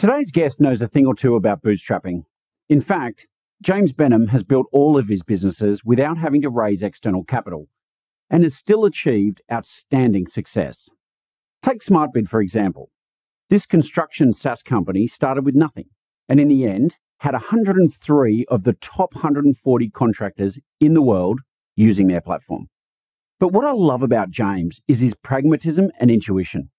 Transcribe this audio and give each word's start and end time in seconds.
Today's 0.00 0.30
guest 0.30 0.62
knows 0.62 0.80
a 0.80 0.88
thing 0.88 1.04
or 1.04 1.14
two 1.14 1.34
about 1.34 1.62
bootstrapping. 1.62 2.24
In 2.70 2.80
fact, 2.80 3.26
James 3.60 3.92
Benham 3.92 4.28
has 4.28 4.42
built 4.42 4.64
all 4.72 4.96
of 4.96 5.08
his 5.08 5.22
businesses 5.22 5.84
without 5.84 6.16
having 6.16 6.40
to 6.40 6.48
raise 6.48 6.82
external 6.82 7.22
capital 7.22 7.68
and 8.30 8.42
has 8.42 8.56
still 8.56 8.86
achieved 8.86 9.42
outstanding 9.52 10.26
success. 10.26 10.88
Take 11.62 11.84
SmartBid, 11.84 12.30
for 12.30 12.40
example. 12.40 12.88
This 13.50 13.66
construction 13.66 14.32
SaaS 14.32 14.62
company 14.62 15.06
started 15.06 15.44
with 15.44 15.54
nothing 15.54 15.90
and 16.30 16.40
in 16.40 16.48
the 16.48 16.64
end 16.64 16.94
had 17.18 17.34
103 17.34 18.46
of 18.48 18.62
the 18.62 18.78
top 18.80 19.14
140 19.16 19.90
contractors 19.90 20.58
in 20.80 20.94
the 20.94 21.02
world 21.02 21.40
using 21.76 22.06
their 22.06 22.22
platform. 22.22 22.70
But 23.38 23.52
what 23.52 23.66
I 23.66 23.72
love 23.72 24.02
about 24.02 24.30
James 24.30 24.80
is 24.88 25.00
his 25.00 25.12
pragmatism 25.12 25.90
and 26.00 26.10
intuition. 26.10 26.70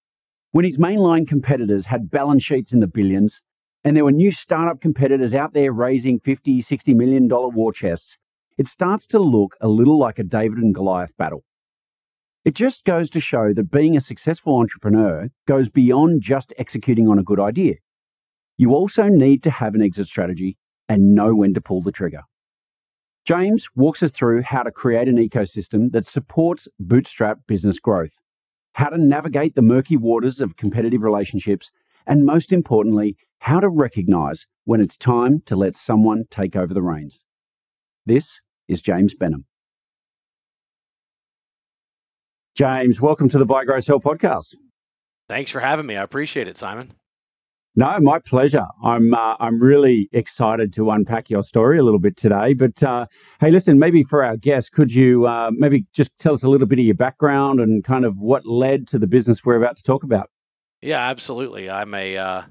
When 0.53 0.66
his 0.66 0.77
mainline 0.77 1.25
competitors 1.25 1.85
had 1.85 2.11
balance 2.11 2.44
sheets 2.44 2.73
in 2.73 2.81
the 2.81 2.88
billions, 2.88 3.39
and 3.85 3.95
there 3.95 4.03
were 4.03 4.11
new 4.11 4.31
startup 4.31 4.81
competitors 4.81 5.33
out 5.33 5.53
there 5.53 5.71
raising 5.71 6.19
50, 6.19 6.61
60 6.61 6.94
million 6.94 7.30
dollar 7.30 7.47
war 7.47 7.71
chests, 7.71 8.17
it 8.57 8.67
starts 8.67 9.05
to 9.07 9.19
look 9.19 9.55
a 9.61 9.69
little 9.69 9.97
like 9.97 10.19
a 10.19 10.23
David 10.23 10.57
and 10.57 10.75
Goliath 10.75 11.16
battle. 11.17 11.45
It 12.44 12.53
just 12.53 12.83
goes 12.83 13.09
to 13.11 13.22
show 13.22 13.53
that 13.53 13.72
being 13.72 13.95
a 13.95 14.02
successful 14.02 14.57
entrepreneur 14.57 15.29
goes 15.47 15.69
beyond 15.69 16.22
just 16.22 16.53
executing 16.57 17.07
on 17.07 17.17
a 17.17 17.23
good 17.23 17.39
idea. 17.39 17.75
You 18.57 18.73
also 18.75 19.03
need 19.03 19.44
to 19.44 19.52
have 19.52 19.73
an 19.73 19.81
exit 19.81 20.07
strategy 20.07 20.57
and 20.89 21.16
know 21.16 21.33
when 21.33 21.53
to 21.53 21.61
pull 21.61 21.81
the 21.81 21.94
trigger. 21.94 22.23
James 23.23 23.67
walks 23.73 24.03
us 24.03 24.11
through 24.11 24.41
how 24.41 24.63
to 24.63 24.72
create 24.72 25.07
an 25.07 25.16
ecosystem 25.16 25.91
that 25.91 26.07
supports 26.07 26.67
bootstrap 26.77 27.47
business 27.47 27.79
growth 27.79 28.20
how 28.73 28.89
to 28.89 28.97
navigate 28.97 29.55
the 29.55 29.61
murky 29.61 29.97
waters 29.97 30.39
of 30.39 30.57
competitive 30.57 31.03
relationships, 31.03 31.71
and 32.05 32.25
most 32.25 32.51
importantly, 32.51 33.17
how 33.39 33.59
to 33.59 33.69
recognize 33.69 34.45
when 34.65 34.81
it's 34.81 34.97
time 34.97 35.41
to 35.45 35.55
let 35.55 35.75
someone 35.75 36.25
take 36.29 36.55
over 36.55 36.73
the 36.73 36.81
reins. 36.81 37.23
This 38.05 38.39
is 38.67 38.81
James 38.81 39.13
Benham. 39.13 39.45
James, 42.55 42.99
welcome 42.99 43.29
to 43.29 43.37
the 43.37 43.45
Buy 43.45 43.65
Grow 43.65 43.79
Sell 43.79 43.99
podcast. 43.99 44.55
Thanks 45.29 45.51
for 45.51 45.61
having 45.61 45.85
me. 45.85 45.95
I 45.95 46.03
appreciate 46.03 46.47
it, 46.47 46.57
Simon. 46.57 46.93
No, 47.75 47.97
my 48.01 48.19
pleasure. 48.19 48.65
I'm 48.83 49.13
uh, 49.13 49.35
I'm 49.39 49.61
really 49.61 50.09
excited 50.11 50.73
to 50.73 50.91
unpack 50.91 51.29
your 51.29 51.41
story 51.41 51.79
a 51.79 51.83
little 51.83 51.99
bit 51.99 52.17
today. 52.17 52.53
But 52.53 52.83
uh, 52.83 53.05
hey, 53.39 53.49
listen, 53.49 53.79
maybe 53.79 54.03
for 54.03 54.25
our 54.25 54.35
guests, 54.35 54.69
could 54.69 54.91
you 54.91 55.25
uh, 55.25 55.51
maybe 55.53 55.85
just 55.93 56.19
tell 56.19 56.33
us 56.33 56.43
a 56.43 56.49
little 56.49 56.67
bit 56.67 56.79
of 56.79 56.85
your 56.85 56.95
background 56.95 57.61
and 57.61 57.81
kind 57.83 58.03
of 58.03 58.19
what 58.19 58.45
led 58.45 58.87
to 58.89 58.99
the 58.99 59.07
business 59.07 59.45
we're 59.45 59.55
about 59.55 59.77
to 59.77 59.83
talk 59.83 60.03
about? 60.03 60.29
Yeah, 60.81 60.99
absolutely. 60.99 61.69
I'm 61.69 61.93
a 61.93 62.17
uh, 62.17 62.41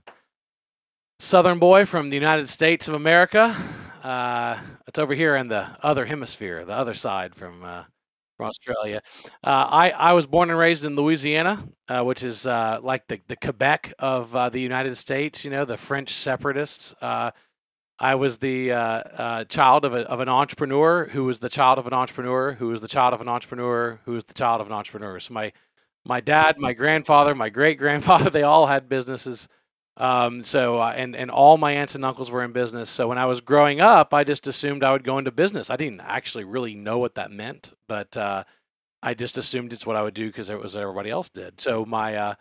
Southern 1.18 1.58
boy 1.58 1.84
from 1.84 2.08
the 2.08 2.16
United 2.16 2.48
States 2.48 2.88
of 2.88 2.94
America. 2.94 3.54
Uh, 4.02 4.58
it's 4.86 4.98
over 4.98 5.12
here 5.12 5.36
in 5.36 5.48
the 5.48 5.66
other 5.82 6.06
hemisphere, 6.06 6.64
the 6.64 6.72
other 6.72 6.94
side 6.94 7.34
from 7.34 7.62
uh, 7.62 7.84
from 8.40 8.48
Australia. 8.48 9.02
Uh, 9.44 9.68
I 9.70 9.90
I 9.90 10.12
was 10.14 10.26
born 10.26 10.48
and 10.50 10.58
raised 10.58 10.84
in 10.84 10.96
Louisiana, 10.96 11.62
uh, 11.88 12.02
which 12.02 12.22
is 12.24 12.46
uh, 12.46 12.80
like 12.82 13.06
the 13.06 13.20
the 13.28 13.36
Quebec 13.36 13.92
of 13.98 14.34
uh, 14.34 14.48
the 14.48 14.60
United 14.60 14.96
States. 14.96 15.44
You 15.44 15.50
know, 15.50 15.64
the 15.64 15.76
French 15.76 16.10
separatists. 16.14 16.94
Uh, 17.02 17.32
I 18.02 18.14
was 18.14 18.38
the 18.38 18.72
uh, 18.72 19.44
child 19.44 19.84
of, 19.84 19.92
a, 19.92 20.08
of 20.08 20.20
an 20.20 20.30
entrepreneur 20.30 21.04
who 21.04 21.24
was 21.24 21.38
the 21.38 21.50
child 21.50 21.78
of 21.78 21.86
an 21.86 21.92
entrepreneur 21.92 22.52
who 22.52 22.68
was 22.68 22.80
the 22.80 22.88
child 22.88 23.12
of 23.12 23.20
an 23.20 23.28
entrepreneur 23.28 24.00
who 24.06 24.12
was 24.12 24.24
the 24.24 24.32
child 24.32 24.62
of 24.62 24.66
an 24.68 24.72
entrepreneur. 24.72 25.20
So 25.20 25.34
my 25.34 25.52
my 26.06 26.20
dad, 26.20 26.56
my 26.58 26.72
grandfather, 26.72 27.34
my 27.34 27.50
great 27.50 27.76
grandfather, 27.76 28.30
they 28.36 28.42
all 28.42 28.66
had 28.66 28.88
businesses. 28.88 29.48
Um, 29.96 30.42
so 30.42 30.78
uh, 30.78 30.94
and 30.96 31.14
and 31.14 31.30
all 31.30 31.58
my 31.58 31.72
aunts 31.72 31.94
and 31.94 32.04
uncles 32.04 32.30
were 32.30 32.42
in 32.42 32.52
business. 32.52 32.88
So 32.88 33.08
when 33.08 33.18
I 33.18 33.26
was 33.26 33.40
growing 33.40 33.80
up, 33.80 34.14
I 34.14 34.24
just 34.24 34.46
assumed 34.46 34.82
I 34.82 34.92
would 34.92 35.04
go 35.04 35.18
into 35.18 35.30
business. 35.30 35.68
I 35.70 35.76
didn't 35.76 36.00
actually 36.00 36.44
really 36.44 36.74
know 36.74 36.98
what 36.98 37.16
that 37.16 37.30
meant, 37.30 37.70
but 37.88 38.16
uh, 38.16 38.44
I 39.02 39.14
just 39.14 39.38
assumed 39.38 39.72
it's 39.72 39.86
what 39.86 39.96
I 39.96 40.02
would 40.02 40.14
do 40.14 40.26
because 40.26 40.48
it 40.48 40.58
was 40.58 40.74
what 40.74 40.82
everybody 40.82 41.10
else 41.10 41.28
did. 41.28 41.60
So 41.60 41.84
my 41.84 42.16
uh, 42.16 42.34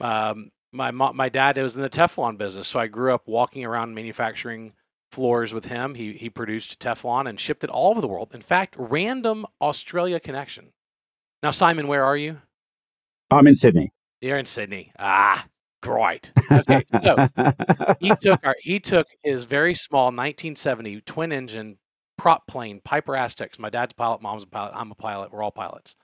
um, 0.00 0.50
my 0.72 0.90
my 0.90 1.28
dad 1.28 1.56
was 1.58 1.76
in 1.76 1.82
the 1.82 1.88
Teflon 1.88 2.38
business, 2.38 2.68
so 2.68 2.80
I 2.80 2.86
grew 2.86 3.14
up 3.14 3.26
walking 3.26 3.64
around 3.64 3.94
manufacturing 3.94 4.72
floors 5.10 5.54
with 5.54 5.66
him. 5.66 5.94
He 5.94 6.12
he 6.12 6.28
produced 6.30 6.80
Teflon 6.80 7.28
and 7.28 7.38
shipped 7.38 7.64
it 7.64 7.70
all 7.70 7.90
over 7.90 8.00
the 8.00 8.08
world. 8.08 8.30
In 8.34 8.40
fact, 8.40 8.76
random 8.78 9.46
Australia 9.60 10.20
connection. 10.20 10.72
Now, 11.42 11.50
Simon, 11.50 11.88
where 11.88 12.04
are 12.04 12.16
you? 12.16 12.40
I'm 13.30 13.46
in 13.46 13.54
Sydney. 13.54 13.92
You're 14.20 14.38
in 14.38 14.46
Sydney. 14.46 14.92
Ah, 14.98 15.46
Great. 15.84 16.32
Okay. 16.50 16.82
So 17.04 17.28
he 18.00 18.10
took 18.16 18.40
our, 18.42 18.56
he 18.58 18.80
took 18.80 19.06
his 19.22 19.44
very 19.44 19.74
small 19.74 20.06
1970 20.06 21.02
twin 21.02 21.30
engine 21.30 21.76
prop 22.16 22.46
plane 22.48 22.80
Piper 22.82 23.14
Aztecs. 23.14 23.58
My 23.58 23.68
dad's 23.68 23.92
a 23.92 23.94
pilot, 23.94 24.22
mom's 24.22 24.44
a 24.44 24.46
pilot, 24.46 24.72
I'm 24.74 24.90
a 24.90 24.94
pilot. 24.94 25.30
We're 25.30 25.42
all 25.42 25.50
pilots. 25.50 25.94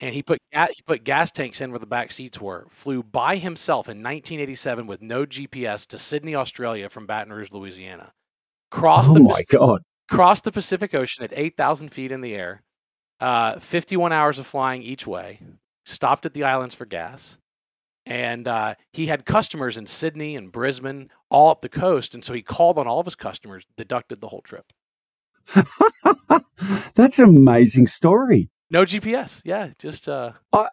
And 0.00 0.14
he 0.14 0.22
put 0.22 0.38
he 0.50 0.82
put 0.86 1.04
gas 1.04 1.30
tanks 1.30 1.60
in 1.60 1.70
where 1.70 1.78
the 1.78 1.86
back 1.86 2.12
seats 2.12 2.40
were. 2.40 2.66
Flew 2.70 3.02
by 3.02 3.36
himself 3.36 3.88
in 3.88 3.98
1987 3.98 4.86
with 4.86 5.02
no 5.02 5.26
GPS 5.26 5.86
to 5.88 5.98
Sydney, 5.98 6.34
Australia 6.34 6.88
from 6.88 7.06
Baton 7.06 7.32
Rouge, 7.32 7.52
Louisiana. 7.52 8.10
Crossed 8.70 9.10
oh 9.10 9.14
the 9.14 9.20
my 9.20 9.32
Pacific, 9.32 9.58
God. 9.58 9.82
Crossed 10.10 10.44
the 10.44 10.52
Pacific 10.52 10.94
Ocean 10.94 11.24
at 11.24 11.32
8,000 11.34 11.90
feet 11.90 12.10
in 12.10 12.22
the 12.22 12.34
air. 12.34 12.62
Uh, 13.20 13.58
51 13.60 14.12
hours 14.12 14.38
of 14.38 14.46
flying 14.46 14.82
each 14.82 15.06
way. 15.06 15.40
Stopped 15.84 16.24
at 16.24 16.32
the 16.32 16.44
islands 16.44 16.74
for 16.74 16.86
gas 16.86 17.38
and 18.06 18.46
uh, 18.46 18.74
he 18.92 19.06
had 19.06 19.24
customers 19.24 19.76
in 19.76 19.86
Sydney 19.86 20.36
and 20.36 20.52
Brisbane, 20.52 21.10
all 21.30 21.50
up 21.50 21.62
the 21.62 21.68
coast, 21.68 22.14
and 22.14 22.24
so 22.24 22.34
he 22.34 22.42
called 22.42 22.78
on 22.78 22.86
all 22.86 23.00
of 23.00 23.06
his 23.06 23.14
customers, 23.14 23.64
deducted 23.76 24.20
the 24.20 24.28
whole 24.28 24.42
trip. 24.42 24.72
That's 26.94 27.18
an 27.18 27.24
amazing 27.24 27.86
story. 27.86 28.50
No 28.70 28.84
GPS, 28.84 29.42
yeah, 29.44 29.70
just 29.78 30.08
uh, 30.08 30.32
uh 30.52 30.68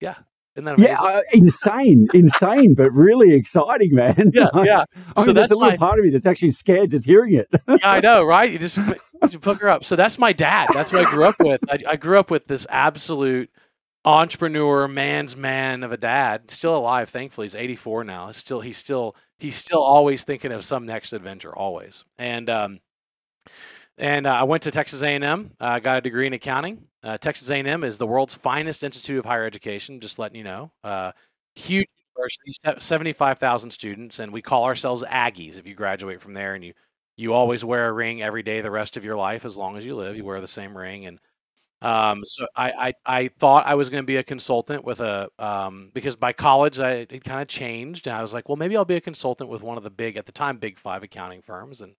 yeah. 0.00 0.14
Yeah, 0.56 0.94
uh, 1.00 1.20
insane, 1.32 2.06
insane, 2.14 2.74
but 2.76 2.92
really 2.92 3.34
exciting, 3.34 3.92
man. 3.92 4.30
Yeah, 4.32 4.46
yeah. 4.62 4.84
I 5.16 5.22
so 5.22 5.26
mean, 5.26 5.34
that's 5.34 5.50
a 5.50 5.56
little 5.56 5.70
my... 5.70 5.76
part 5.76 5.98
of 5.98 6.04
me 6.04 6.12
that's 6.12 6.26
actually 6.26 6.52
scared 6.52 6.92
just 6.92 7.04
hearing 7.04 7.34
it. 7.34 7.48
yeah, 7.66 7.76
I 7.82 7.98
know, 7.98 8.22
right? 8.26 8.52
You 8.52 8.60
just 8.60 8.76
you 8.76 9.38
put 9.40 9.60
her 9.60 9.68
up. 9.68 9.82
So 9.82 9.96
that's 9.96 10.16
my 10.16 10.32
dad. 10.32 10.68
That's 10.72 10.92
what 10.92 11.04
I 11.04 11.10
grew 11.10 11.24
up 11.24 11.34
with. 11.40 11.60
I, 11.68 11.78
I 11.88 11.96
grew 11.96 12.20
up 12.20 12.30
with 12.30 12.46
this 12.46 12.68
absolute 12.70 13.50
entrepreneur, 14.04 14.88
man's 14.88 15.36
man 15.36 15.82
of 15.82 15.92
a 15.92 15.96
dad, 15.96 16.50
still 16.50 16.76
alive. 16.76 17.08
Thankfully, 17.08 17.46
he's 17.46 17.54
84 17.54 18.04
now. 18.04 18.30
Still, 18.32 18.60
he's 18.60 18.78
still 18.78 19.16
he's 19.38 19.56
still 19.56 19.82
always 19.82 20.24
thinking 20.24 20.52
of 20.52 20.64
some 20.64 20.86
next 20.86 21.12
adventure, 21.12 21.54
always. 21.54 22.04
And 22.18 22.48
um, 22.50 22.80
and 23.98 24.26
uh, 24.26 24.34
I 24.34 24.42
went 24.44 24.62
to 24.64 24.70
Texas 24.70 25.02
A&M. 25.02 25.52
I 25.60 25.76
uh, 25.76 25.78
got 25.78 25.98
a 25.98 26.00
degree 26.00 26.26
in 26.26 26.32
accounting. 26.32 26.84
Uh, 27.02 27.16
Texas 27.18 27.50
A&M 27.50 27.84
is 27.84 27.98
the 27.98 28.06
world's 28.06 28.34
finest 28.34 28.82
institute 28.82 29.18
of 29.18 29.24
higher 29.24 29.44
education. 29.46 30.00
Just 30.00 30.18
letting 30.18 30.36
you 30.36 30.44
know, 30.44 30.72
uh, 30.82 31.12
huge 31.54 31.86
university, 32.16 32.80
75,000 32.80 33.70
students, 33.70 34.18
and 34.18 34.32
we 34.32 34.42
call 34.42 34.64
ourselves 34.64 35.04
Aggies. 35.04 35.58
If 35.58 35.66
you 35.66 35.74
graduate 35.74 36.20
from 36.20 36.34
there, 36.34 36.54
and 36.54 36.64
you 36.64 36.74
you 37.16 37.32
always 37.32 37.64
wear 37.64 37.88
a 37.88 37.92
ring 37.92 38.22
every 38.22 38.42
day 38.42 38.60
the 38.60 38.70
rest 38.70 38.96
of 38.96 39.04
your 39.04 39.16
life 39.16 39.44
as 39.44 39.56
long 39.56 39.76
as 39.76 39.86
you 39.86 39.94
live, 39.94 40.16
you 40.16 40.24
wear 40.24 40.40
the 40.40 40.48
same 40.48 40.76
ring 40.76 41.06
and 41.06 41.20
Um, 41.84 42.24
so 42.24 42.46
I, 42.56 42.70
I, 42.72 42.92
I 43.04 43.28
thought 43.28 43.66
I 43.66 43.74
was 43.74 43.90
going 43.90 44.02
to 44.02 44.06
be 44.06 44.16
a 44.16 44.22
consultant 44.22 44.84
with 44.84 45.00
a 45.00 45.28
um, 45.38 45.90
because 45.92 46.16
by 46.16 46.32
college 46.32 46.80
I 46.80 47.06
it 47.10 47.22
kind 47.24 47.42
of 47.42 47.48
changed 47.48 48.06
and 48.06 48.16
I 48.16 48.22
was 48.22 48.32
like, 48.32 48.48
well, 48.48 48.56
maybe 48.56 48.74
I'll 48.74 48.86
be 48.86 48.96
a 48.96 49.02
consultant 49.02 49.50
with 49.50 49.62
one 49.62 49.76
of 49.76 49.82
the 49.82 49.90
big 49.90 50.16
at 50.16 50.24
the 50.24 50.32
time 50.32 50.56
big 50.56 50.78
five 50.78 51.02
accounting 51.02 51.42
firms 51.42 51.82
and 51.82 51.94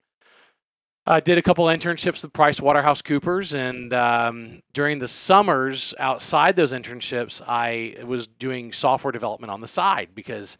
I 1.05 1.19
did 1.19 1.37
a 1.37 1.43
couple 1.43 1.65
internships 1.65 2.23
with 2.23 2.33
Price 2.33 2.59
Waterhouse 2.59 3.03
Coopers 3.03 3.53
and 3.53 3.93
um, 3.93 4.63
during 4.73 4.97
the 4.97 5.07
summers 5.07 5.93
outside 5.99 6.55
those 6.55 6.73
internships 6.73 7.43
I 7.45 7.95
was 8.03 8.25
doing 8.25 8.73
software 8.73 9.11
development 9.11 9.51
on 9.51 9.61
the 9.61 9.67
side 9.67 10.09
because 10.15 10.57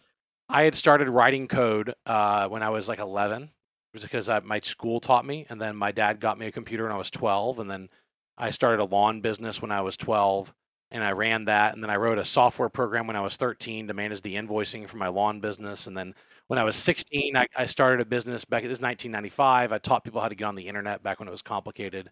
I 0.50 0.66
had 0.66 0.76
started 0.76 1.10
writing 1.10 1.48
code 1.48 1.96
uh, 2.06 2.48
when 2.48 2.62
I 2.62 2.70
was 2.70 2.88
like 2.88 3.00
11. 3.00 3.42
It 3.42 3.50
was 3.92 4.04
because 4.04 4.30
I, 4.30 4.42
my 4.42 4.60
school 4.60 5.00
taught 5.00 5.26
me 5.26 5.48
and 5.50 5.60
then 5.60 5.76
my 5.76 5.92
dad 5.92 6.20
got 6.20 6.38
me 6.38 6.46
a 6.46 6.52
computer 6.52 6.84
when 6.84 6.92
I 6.92 6.98
was 6.98 7.10
12 7.10 7.58
and 7.58 7.72
then 7.72 7.90
I 8.38 8.50
started 8.50 8.82
a 8.82 8.86
lawn 8.86 9.22
business 9.22 9.62
when 9.62 9.72
I 9.72 9.82
was 9.82 9.98
12 9.98 10.54
and 10.92 11.04
I 11.04 11.12
ran 11.12 11.46
that. 11.46 11.74
And 11.74 11.84
then 11.84 11.90
I 11.90 11.96
wrote 11.96 12.18
a 12.18 12.26
software 12.26 12.70
program 12.70 13.08
when 13.08 13.16
I 13.16 13.22
was 13.22 13.38
13 13.38 13.88
to 13.88 13.94
manage 13.94 14.22
the 14.22 14.36
invoicing 14.36 14.88
for 14.88 14.98
my 14.98 15.08
lawn 15.08 15.40
business. 15.40 15.88
And 15.88 15.98
then 15.98 16.14
when 16.48 16.60
I 16.60 16.64
was 16.64 16.76
16, 16.76 17.36
I, 17.36 17.48
I 17.56 17.66
started 17.66 18.02
a 18.02 18.06
business 18.06 18.46
back, 18.46 18.64
this 18.64 18.82
1995. 18.82 19.72
I 19.72 19.78
taught 19.78 20.04
people 20.04 20.22
how 20.22 20.30
to 20.30 20.36
get 20.36 20.46
on 20.46 20.56
the 20.56 20.68
internet 20.68 21.02
back 21.04 21.20
when 21.20 21.28
it 21.28 21.32
was 21.32 21.42
complicated. 21.42 22.10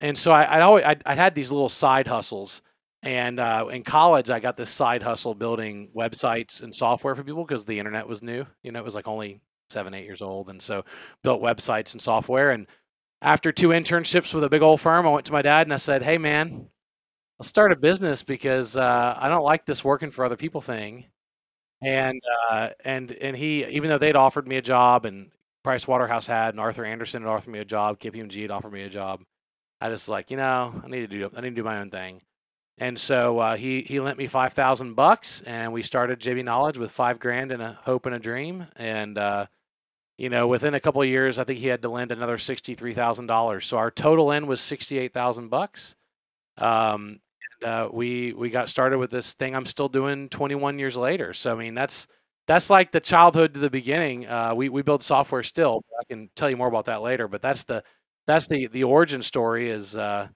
And 0.00 0.16
so 0.18 0.32
I, 0.32 0.56
I'd 0.56 0.62
always, 0.62 0.84
I'd, 0.84 1.02
I'd 1.06 1.18
had 1.18 1.34
these 1.34 1.50
little 1.50 1.68
side 1.68 2.06
hustles. 2.06 2.62
And 3.02 3.40
uh, 3.40 3.66
in 3.72 3.82
college, 3.82 4.30
I 4.30 4.38
got 4.40 4.56
this 4.56 4.70
side 4.70 5.02
hustle 5.02 5.34
building 5.34 5.90
websites 5.96 6.62
and 6.62 6.74
software 6.74 7.14
for 7.14 7.24
people 7.24 7.44
because 7.44 7.64
the 7.64 7.78
internet 7.78 8.06
was 8.06 8.22
new. 8.22 8.44
You 8.62 8.72
know, 8.72 8.78
it 8.78 8.84
was 8.84 8.94
like 8.94 9.08
only 9.08 9.40
seven, 9.70 9.94
eight 9.94 10.04
years 10.04 10.22
old. 10.22 10.50
And 10.50 10.60
so 10.60 10.84
built 11.24 11.42
websites 11.42 11.94
and 11.94 12.02
software. 12.02 12.50
And 12.50 12.66
after 13.22 13.52
two 13.52 13.68
internships 13.68 14.34
with 14.34 14.44
a 14.44 14.48
big 14.48 14.62
old 14.62 14.80
firm, 14.80 15.06
I 15.06 15.10
went 15.10 15.26
to 15.26 15.32
my 15.32 15.42
dad 15.42 15.66
and 15.66 15.72
I 15.72 15.78
said, 15.78 16.02
"Hey, 16.02 16.18
man, 16.18 16.66
I'll 17.40 17.46
start 17.46 17.72
a 17.72 17.76
business 17.76 18.22
because 18.22 18.76
uh, 18.76 19.16
I 19.18 19.28
don't 19.28 19.44
like 19.44 19.64
this 19.64 19.84
working 19.84 20.10
for 20.10 20.24
other 20.24 20.36
people 20.36 20.60
thing." 20.60 21.06
And 21.80 22.20
uh, 22.50 22.70
and 22.84 23.12
and 23.12 23.36
he, 23.36 23.64
even 23.66 23.88
though 23.88 23.98
they'd 23.98 24.16
offered 24.16 24.46
me 24.46 24.56
a 24.56 24.62
job, 24.62 25.04
and 25.06 25.30
Price 25.62 25.86
Waterhouse 25.88 26.26
had, 26.26 26.50
and 26.54 26.60
Arthur 26.60 26.84
Andersen 26.84 27.22
had 27.22 27.28
offered 27.28 27.50
me 27.50 27.60
a 27.60 27.64
job, 27.64 27.98
KPMG 28.00 28.42
had 28.42 28.50
offered 28.50 28.72
me 28.72 28.82
a 28.82 28.90
job, 28.90 29.22
I 29.80 29.88
just 29.88 30.08
like, 30.08 30.30
you 30.30 30.36
know, 30.36 30.80
I 30.84 30.88
need 30.88 31.08
to 31.10 31.18
do, 31.18 31.30
I 31.34 31.40
need 31.40 31.50
to 31.50 31.56
do 31.56 31.64
my 31.64 31.78
own 31.78 31.90
thing. 31.90 32.22
And 32.78 32.98
so 32.98 33.38
uh, 33.38 33.56
he 33.56 33.82
he 33.82 34.00
lent 34.00 34.18
me 34.18 34.26
five 34.26 34.52
thousand 34.52 34.94
bucks, 34.94 35.42
and 35.42 35.72
we 35.72 35.82
started 35.82 36.20
JB 36.20 36.44
Knowledge 36.44 36.78
with 36.78 36.90
five 36.90 37.20
grand 37.20 37.52
and 37.52 37.62
a 37.62 37.78
hope 37.82 38.06
and 38.06 38.14
a 38.14 38.18
dream, 38.18 38.66
and 38.76 39.18
uh, 39.18 39.46
you 40.22 40.28
know, 40.28 40.46
within 40.46 40.74
a 40.74 40.78
couple 40.78 41.02
of 41.02 41.08
years, 41.08 41.40
I 41.40 41.42
think 41.42 41.58
he 41.58 41.66
had 41.66 41.82
to 41.82 41.88
lend 41.88 42.12
another 42.12 42.38
sixty-three 42.38 42.94
thousand 42.94 43.26
dollars. 43.26 43.66
So 43.66 43.76
our 43.76 43.90
total 43.90 44.30
end 44.30 44.46
was 44.46 44.60
sixty-eight 44.60 45.12
thousand 45.12 45.48
bucks. 45.48 45.96
Um, 46.58 47.18
and 47.60 47.68
uh, 47.68 47.88
we 47.92 48.32
we 48.32 48.48
got 48.48 48.68
started 48.68 48.98
with 48.98 49.10
this 49.10 49.34
thing. 49.34 49.56
I'm 49.56 49.66
still 49.66 49.88
doing 49.88 50.28
twenty-one 50.28 50.78
years 50.78 50.96
later. 50.96 51.34
So 51.34 51.52
I 51.52 51.58
mean, 51.58 51.74
that's 51.74 52.06
that's 52.46 52.70
like 52.70 52.92
the 52.92 53.00
childhood 53.00 53.54
to 53.54 53.58
the 53.58 53.68
beginning. 53.68 54.28
Uh, 54.28 54.54
we 54.54 54.68
we 54.68 54.82
build 54.82 55.02
software 55.02 55.42
still. 55.42 55.82
I 56.00 56.04
can 56.04 56.30
tell 56.36 56.48
you 56.48 56.56
more 56.56 56.68
about 56.68 56.84
that 56.84 57.02
later. 57.02 57.26
But 57.26 57.42
that's 57.42 57.64
the 57.64 57.82
that's 58.28 58.46
the 58.46 58.68
the 58.68 58.84
origin 58.84 59.22
story. 59.22 59.70
Is 59.70 59.96
uh, 59.96 60.28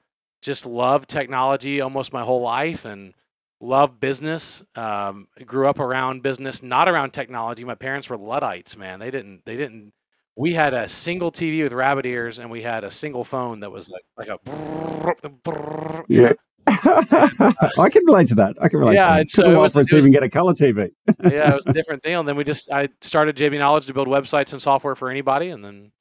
just 0.42 0.66
love 0.66 1.06
technology 1.06 1.80
almost 1.80 2.12
my 2.12 2.24
whole 2.24 2.40
life 2.40 2.86
and 2.86 3.14
love 3.60 4.00
business. 4.00 4.62
Um, 4.74 5.28
grew 5.44 5.68
up 5.68 5.78
around 5.78 6.22
business, 6.22 6.62
not 6.62 6.88
around 6.88 7.10
technology. 7.12 7.64
My 7.64 7.74
parents 7.74 8.08
were 8.08 8.16
Luddites, 8.16 8.76
man. 8.76 8.98
They 8.98 9.10
didn't. 9.10 9.42
They 9.44 9.56
didn't. 9.56 9.92
We 10.36 10.52
had 10.52 10.74
a 10.74 10.88
single 10.88 11.32
TV 11.32 11.62
with 11.62 11.72
rabbit 11.72 12.04
ears, 12.04 12.38
and 12.38 12.50
we 12.50 12.62
had 12.62 12.84
a 12.84 12.90
single 12.90 13.24
phone 13.24 13.60
that 13.60 13.70
was 13.70 13.90
like 13.90 14.04
like 14.16 14.28
a. 14.28 16.04
yeah. 16.08 16.32
I 16.68 17.88
can 17.90 18.04
relate 18.06 18.26
to 18.28 18.34
that. 18.34 18.56
I 18.60 18.68
can 18.68 18.80
relate. 18.80 18.94
Yeah, 18.94 19.10
to 19.10 19.18
that. 19.18 19.30
so 19.30 19.50
it 19.50 19.56
was, 19.56 19.76
us 19.76 19.86
to 19.86 19.96
even 19.96 20.10
get 20.10 20.24
a 20.24 20.28
color 20.28 20.52
TV. 20.52 20.90
yeah, 21.24 21.52
it 21.52 21.54
was 21.54 21.64
a 21.66 21.72
different 21.72 22.02
deal. 22.02 22.18
And 22.18 22.28
then 22.28 22.36
we 22.36 22.42
just 22.42 22.70
I 22.72 22.88
started 23.00 23.36
JB 23.36 23.58
Knowledge 23.58 23.86
to 23.86 23.94
build 23.94 24.08
websites 24.08 24.52
and 24.52 24.60
software 24.60 24.96
for 24.96 25.08
anybody, 25.08 25.50
and 25.50 25.64
then 25.64 25.92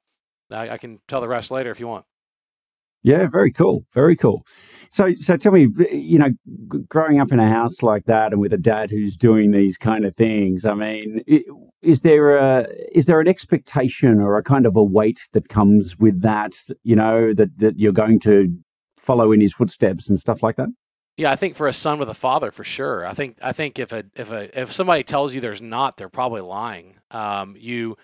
I, 0.50 0.70
I 0.70 0.78
can 0.78 0.98
tell 1.06 1.20
the 1.20 1.28
rest 1.28 1.50
later 1.50 1.70
if 1.70 1.78
you 1.78 1.86
want. 1.86 2.04
Yeah, 3.06 3.28
very 3.30 3.52
cool. 3.52 3.84
Very 3.94 4.16
cool. 4.16 4.44
So, 4.90 5.14
so 5.14 5.36
tell 5.36 5.52
me, 5.52 5.68
you 5.92 6.18
know, 6.18 6.30
growing 6.88 7.20
up 7.20 7.30
in 7.30 7.38
a 7.38 7.48
house 7.48 7.80
like 7.80 8.06
that 8.06 8.32
and 8.32 8.40
with 8.40 8.52
a 8.52 8.58
dad 8.58 8.90
who's 8.90 9.14
doing 9.14 9.52
these 9.52 9.76
kind 9.76 10.04
of 10.04 10.16
things, 10.16 10.64
I 10.64 10.74
mean, 10.74 11.20
is 11.82 12.00
there 12.00 12.36
a 12.36 12.66
is 12.92 13.06
there 13.06 13.20
an 13.20 13.28
expectation 13.28 14.20
or 14.20 14.36
a 14.36 14.42
kind 14.42 14.66
of 14.66 14.74
a 14.74 14.82
weight 14.82 15.20
that 15.34 15.48
comes 15.48 15.96
with 16.00 16.22
that? 16.22 16.54
You 16.82 16.96
know, 16.96 17.32
that 17.32 17.56
that 17.58 17.78
you're 17.78 17.92
going 17.92 18.18
to 18.20 18.52
follow 18.98 19.30
in 19.30 19.40
his 19.40 19.52
footsteps 19.52 20.10
and 20.10 20.18
stuff 20.18 20.42
like 20.42 20.56
that. 20.56 20.70
Yeah, 21.16 21.30
I 21.30 21.36
think 21.36 21.54
for 21.54 21.68
a 21.68 21.72
son 21.72 22.00
with 22.00 22.08
a 22.08 22.14
father, 22.14 22.50
for 22.50 22.64
sure. 22.64 23.06
I 23.06 23.14
think 23.14 23.38
I 23.40 23.52
think 23.52 23.78
if 23.78 23.92
a 23.92 24.02
if 24.16 24.32
a 24.32 24.60
if 24.60 24.72
somebody 24.72 25.04
tells 25.04 25.32
you 25.32 25.40
there's 25.40 25.62
not, 25.62 25.96
they're 25.96 26.08
probably 26.08 26.40
lying. 26.40 26.96
Um, 27.12 27.54
you 27.56 27.98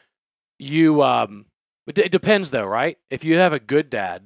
you 0.60 1.02
um, 1.02 1.46
it 1.88 2.12
depends 2.12 2.52
though, 2.52 2.66
right? 2.66 2.98
If 3.10 3.24
you 3.24 3.38
have 3.38 3.52
a 3.52 3.58
good 3.58 3.90
dad 3.90 4.22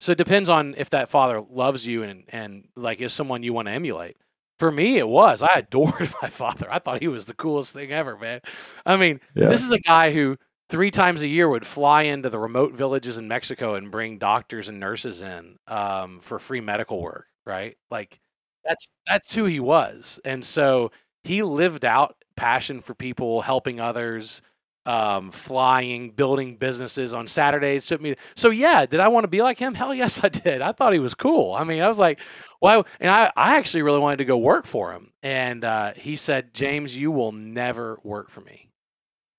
so 0.00 0.12
it 0.12 0.18
depends 0.18 0.48
on 0.48 0.74
if 0.78 0.90
that 0.90 1.08
father 1.08 1.42
loves 1.50 1.86
you 1.86 2.02
and 2.02 2.24
and 2.28 2.68
like 2.74 3.00
is 3.00 3.12
someone 3.12 3.42
you 3.42 3.52
want 3.52 3.68
to 3.68 3.72
emulate. 3.72 4.16
For 4.58 4.70
me, 4.70 4.98
it 4.98 5.08
was. 5.08 5.42
I 5.42 5.54
adored 5.58 6.12
my 6.22 6.28
father. 6.28 6.66
I 6.70 6.78
thought 6.78 7.00
he 7.00 7.08
was 7.08 7.26
the 7.26 7.34
coolest 7.34 7.74
thing 7.74 7.92
ever, 7.92 8.16
man. 8.16 8.40
I 8.84 8.96
mean, 8.96 9.20
yeah. 9.34 9.48
this 9.48 9.62
is 9.64 9.72
a 9.72 9.78
guy 9.78 10.12
who 10.12 10.36
three 10.68 10.90
times 10.90 11.22
a 11.22 11.28
year 11.28 11.48
would 11.48 11.66
fly 11.66 12.02
into 12.02 12.30
the 12.30 12.38
remote 12.38 12.74
villages 12.74 13.18
in 13.18 13.28
Mexico 13.28 13.74
and 13.74 13.90
bring 13.90 14.18
doctors 14.18 14.68
and 14.68 14.78
nurses 14.78 15.22
in 15.22 15.56
um, 15.66 16.20
for 16.20 16.38
free 16.38 16.60
medical 16.60 17.00
work. 17.00 17.26
Right? 17.46 17.76
Like 17.90 18.20
that's 18.64 18.90
that's 19.06 19.34
who 19.34 19.44
he 19.44 19.60
was, 19.60 20.20
and 20.24 20.44
so 20.44 20.92
he 21.24 21.42
lived 21.42 21.84
out 21.84 22.16
passion 22.36 22.80
for 22.80 22.94
people, 22.94 23.42
helping 23.42 23.80
others, 23.80 24.40
um, 24.90 25.30
flying, 25.30 26.10
building 26.10 26.56
businesses 26.56 27.14
on 27.14 27.28
Saturdays. 27.28 27.86
Took 27.86 28.00
me. 28.00 28.16
So 28.34 28.50
yeah, 28.50 28.86
did 28.86 28.98
I 28.98 29.06
want 29.06 29.22
to 29.22 29.28
be 29.28 29.40
like 29.40 29.56
him? 29.56 29.72
Hell 29.80 29.94
yes, 29.94 30.24
I 30.24 30.28
did. 30.28 30.60
I 30.62 30.72
thought 30.72 30.92
he 30.92 30.98
was 30.98 31.14
cool. 31.14 31.54
I 31.54 31.62
mean, 31.62 31.80
I 31.80 31.86
was 31.86 31.98
like, 31.98 32.18
well, 32.60 32.84
and 32.98 33.08
I, 33.08 33.30
I 33.36 33.56
actually 33.56 33.82
really 33.82 34.00
wanted 34.00 34.16
to 34.16 34.24
go 34.24 34.36
work 34.36 34.66
for 34.66 34.92
him. 34.92 35.12
And 35.22 35.64
uh, 35.64 35.92
he 35.94 36.16
said, 36.16 36.52
James, 36.52 36.96
you 36.96 37.12
will 37.12 37.30
never 37.30 38.00
work 38.02 38.30
for 38.30 38.40
me. 38.40 38.68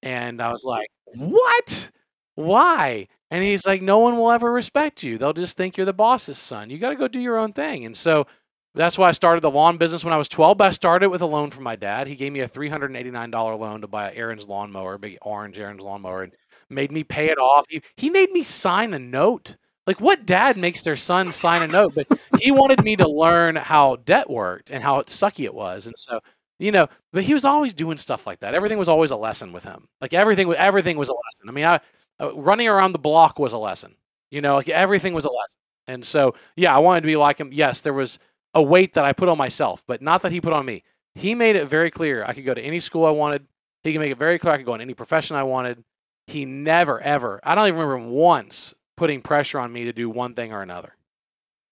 And 0.01 0.41
I 0.41 0.51
was 0.51 0.63
like, 0.63 0.87
what? 1.17 1.91
Why? 2.35 3.09
And 3.29 3.43
he's 3.43 3.67
like, 3.67 3.81
no 3.81 3.99
one 3.99 4.17
will 4.17 4.31
ever 4.31 4.51
respect 4.51 5.03
you. 5.03 5.17
They'll 5.17 5.33
just 5.33 5.57
think 5.57 5.75
you're 5.75 5.85
the 5.85 5.93
boss's 5.93 6.37
son. 6.37 6.69
You 6.69 6.77
got 6.77 6.89
to 6.89 6.95
go 6.95 7.09
do 7.09 7.19
your 7.19 7.37
own 7.37 7.51
thing. 7.51 7.85
And 7.85 7.95
so 7.95 8.25
that's 8.73 8.97
why 8.97 9.09
I 9.09 9.11
started 9.11 9.41
the 9.41 9.51
lawn 9.51 9.77
business 9.77 10.05
when 10.05 10.13
I 10.13 10.17
was 10.17 10.29
12. 10.29 10.57
But 10.57 10.67
I 10.67 10.71
started 10.71 11.09
with 11.09 11.21
a 11.21 11.25
loan 11.25 11.51
from 11.51 11.63
my 11.63 11.75
dad. 11.75 12.07
He 12.07 12.15
gave 12.15 12.31
me 12.31 12.39
a 12.39 12.47
$389 12.47 13.59
loan 13.59 13.81
to 13.81 13.87
buy 13.87 14.13
Ariens 14.13 14.47
lawnmower, 14.47 14.93
a 14.93 14.99
big 14.99 15.17
orange 15.21 15.57
Ariens 15.57 15.81
lawnmower, 15.81 16.23
and 16.23 16.33
made 16.69 16.91
me 16.91 17.03
pay 17.03 17.29
it 17.29 17.37
off. 17.37 17.65
He, 17.69 17.81
he 17.97 18.09
made 18.09 18.31
me 18.31 18.43
sign 18.43 18.93
a 18.93 18.99
note. 18.99 19.57
Like, 19.87 19.99
what 19.99 20.25
dad 20.25 20.57
makes 20.57 20.83
their 20.83 20.95
son 20.95 21.31
sign 21.31 21.63
a 21.63 21.67
note? 21.67 21.93
But 21.95 22.07
he 22.39 22.51
wanted 22.51 22.83
me 22.83 22.95
to 22.95 23.09
learn 23.09 23.55
how 23.55 23.97
debt 23.97 24.29
worked 24.29 24.69
and 24.69 24.81
how 24.81 25.01
sucky 25.01 25.43
it 25.43 25.53
was. 25.53 25.87
And 25.87 25.97
so, 25.97 26.19
you 26.59 26.71
know, 26.71 26.87
but 27.11 27.23
he 27.23 27.33
was 27.33 27.43
always 27.43 27.73
doing 27.73 27.97
stuff 27.97 28.25
like 28.27 28.39
that. 28.39 28.53
Everything 28.53 28.77
was 28.77 28.87
always 28.87 29.11
a 29.11 29.17
lesson 29.17 29.51
with 29.51 29.65
him. 29.65 29.87
Like 29.99 30.13
everything, 30.13 30.53
everything 30.53 30.97
was 30.97 31.09
a 31.09 31.13
lesson. 31.13 31.49
I 31.49 31.51
mean, 31.51 31.65
I, 31.65 31.79
uh, 32.21 32.33
running 32.35 32.67
around 32.67 32.93
the 32.93 32.99
block 32.99 33.39
was 33.39 33.53
a 33.53 33.57
lesson. 33.57 33.95
You 34.29 34.41
know, 34.41 34.55
like 34.55 34.69
everything 34.69 35.13
was 35.13 35.25
a 35.25 35.31
lesson. 35.31 35.57
And 35.87 36.05
so, 36.05 36.35
yeah, 36.55 36.73
I 36.73 36.79
wanted 36.79 37.01
to 37.01 37.07
be 37.07 37.17
like 37.17 37.39
him. 37.39 37.49
Yes, 37.51 37.81
there 37.81 37.93
was 37.93 38.19
a 38.53 38.61
weight 38.61 38.93
that 38.93 39.05
I 39.05 39.13
put 39.13 39.29
on 39.29 39.37
myself, 39.37 39.83
but 39.87 40.01
not 40.01 40.21
that 40.23 40.31
he 40.31 40.41
put 40.41 40.53
on 40.53 40.65
me. 40.65 40.83
He 41.15 41.35
made 41.35 41.55
it 41.55 41.67
very 41.67 41.91
clear 41.91 42.23
I 42.25 42.33
could 42.33 42.45
go 42.45 42.53
to 42.53 42.61
any 42.61 42.79
school 42.79 43.05
I 43.05 43.11
wanted. 43.11 43.45
He 43.83 43.91
can 43.91 44.01
make 44.01 44.11
it 44.11 44.17
very 44.17 44.39
clear 44.39 44.53
I 44.53 44.57
could 44.57 44.65
go 44.65 44.75
in 44.75 44.81
any 44.81 44.93
profession 44.93 45.35
I 45.35 45.43
wanted. 45.43 45.83
He 46.27 46.45
never, 46.45 46.99
ever, 47.01 47.39
I 47.43 47.55
don't 47.55 47.67
even 47.67 47.79
remember 47.79 48.05
him 48.05 48.11
once 48.11 48.73
putting 48.95 49.21
pressure 49.21 49.59
on 49.59 49.73
me 49.73 49.85
to 49.85 49.93
do 49.93 50.09
one 50.09 50.33
thing 50.35 50.53
or 50.53 50.61
another. 50.61 50.95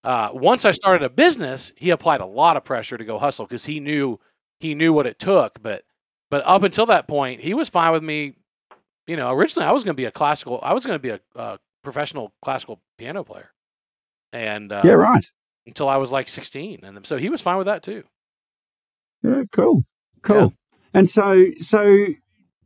Uh, 0.03 0.29
once 0.33 0.65
I 0.65 0.71
started 0.71 1.05
a 1.05 1.09
business, 1.09 1.71
he 1.75 1.89
applied 1.91 2.21
a 2.21 2.25
lot 2.25 2.57
of 2.57 2.63
pressure 2.63 2.97
to 2.97 3.05
go 3.05 3.19
hustle 3.19 3.45
because 3.45 3.65
he 3.65 3.79
knew 3.79 4.19
he 4.59 4.73
knew 4.73 4.93
what 4.93 5.05
it 5.05 5.19
took. 5.19 5.61
But 5.61 5.83
but 6.31 6.41
up 6.45 6.63
until 6.63 6.85
that 6.87 7.07
point, 7.07 7.41
he 7.41 7.53
was 7.53 7.69
fine 7.69 7.91
with 7.91 8.03
me. 8.03 8.35
You 9.07 9.17
know, 9.17 9.31
originally 9.31 9.67
I 9.67 9.71
was 9.71 9.83
going 9.83 9.93
to 9.93 9.97
be 9.97 10.05
a 10.05 10.11
classical. 10.11 10.59
I 10.63 10.73
was 10.73 10.85
going 10.85 10.99
to 10.99 11.01
be 11.01 11.19
a, 11.35 11.59
professional 11.81 12.33
classical 12.41 12.81
piano 12.97 13.23
player. 13.23 13.51
And 14.33 14.71
uh, 14.71 14.81
yeah, 14.83 14.91
right 14.91 15.25
until 15.69 15.89
I 15.89 15.97
was 15.97 16.11
like 16.11 16.27
16. 16.27 16.81
And 16.83 17.05
so 17.05 17.17
he 17.17 17.29
was 17.29 17.41
fine 17.41 17.57
with 17.57 17.67
that 17.67 17.83
too. 17.83 18.03
Yeah, 19.23 19.43
cool. 19.51 19.83
Cool. 20.21 20.37
Yeah. 20.37 20.47
And 20.93 21.09
so, 21.09 21.45
so 21.61 22.05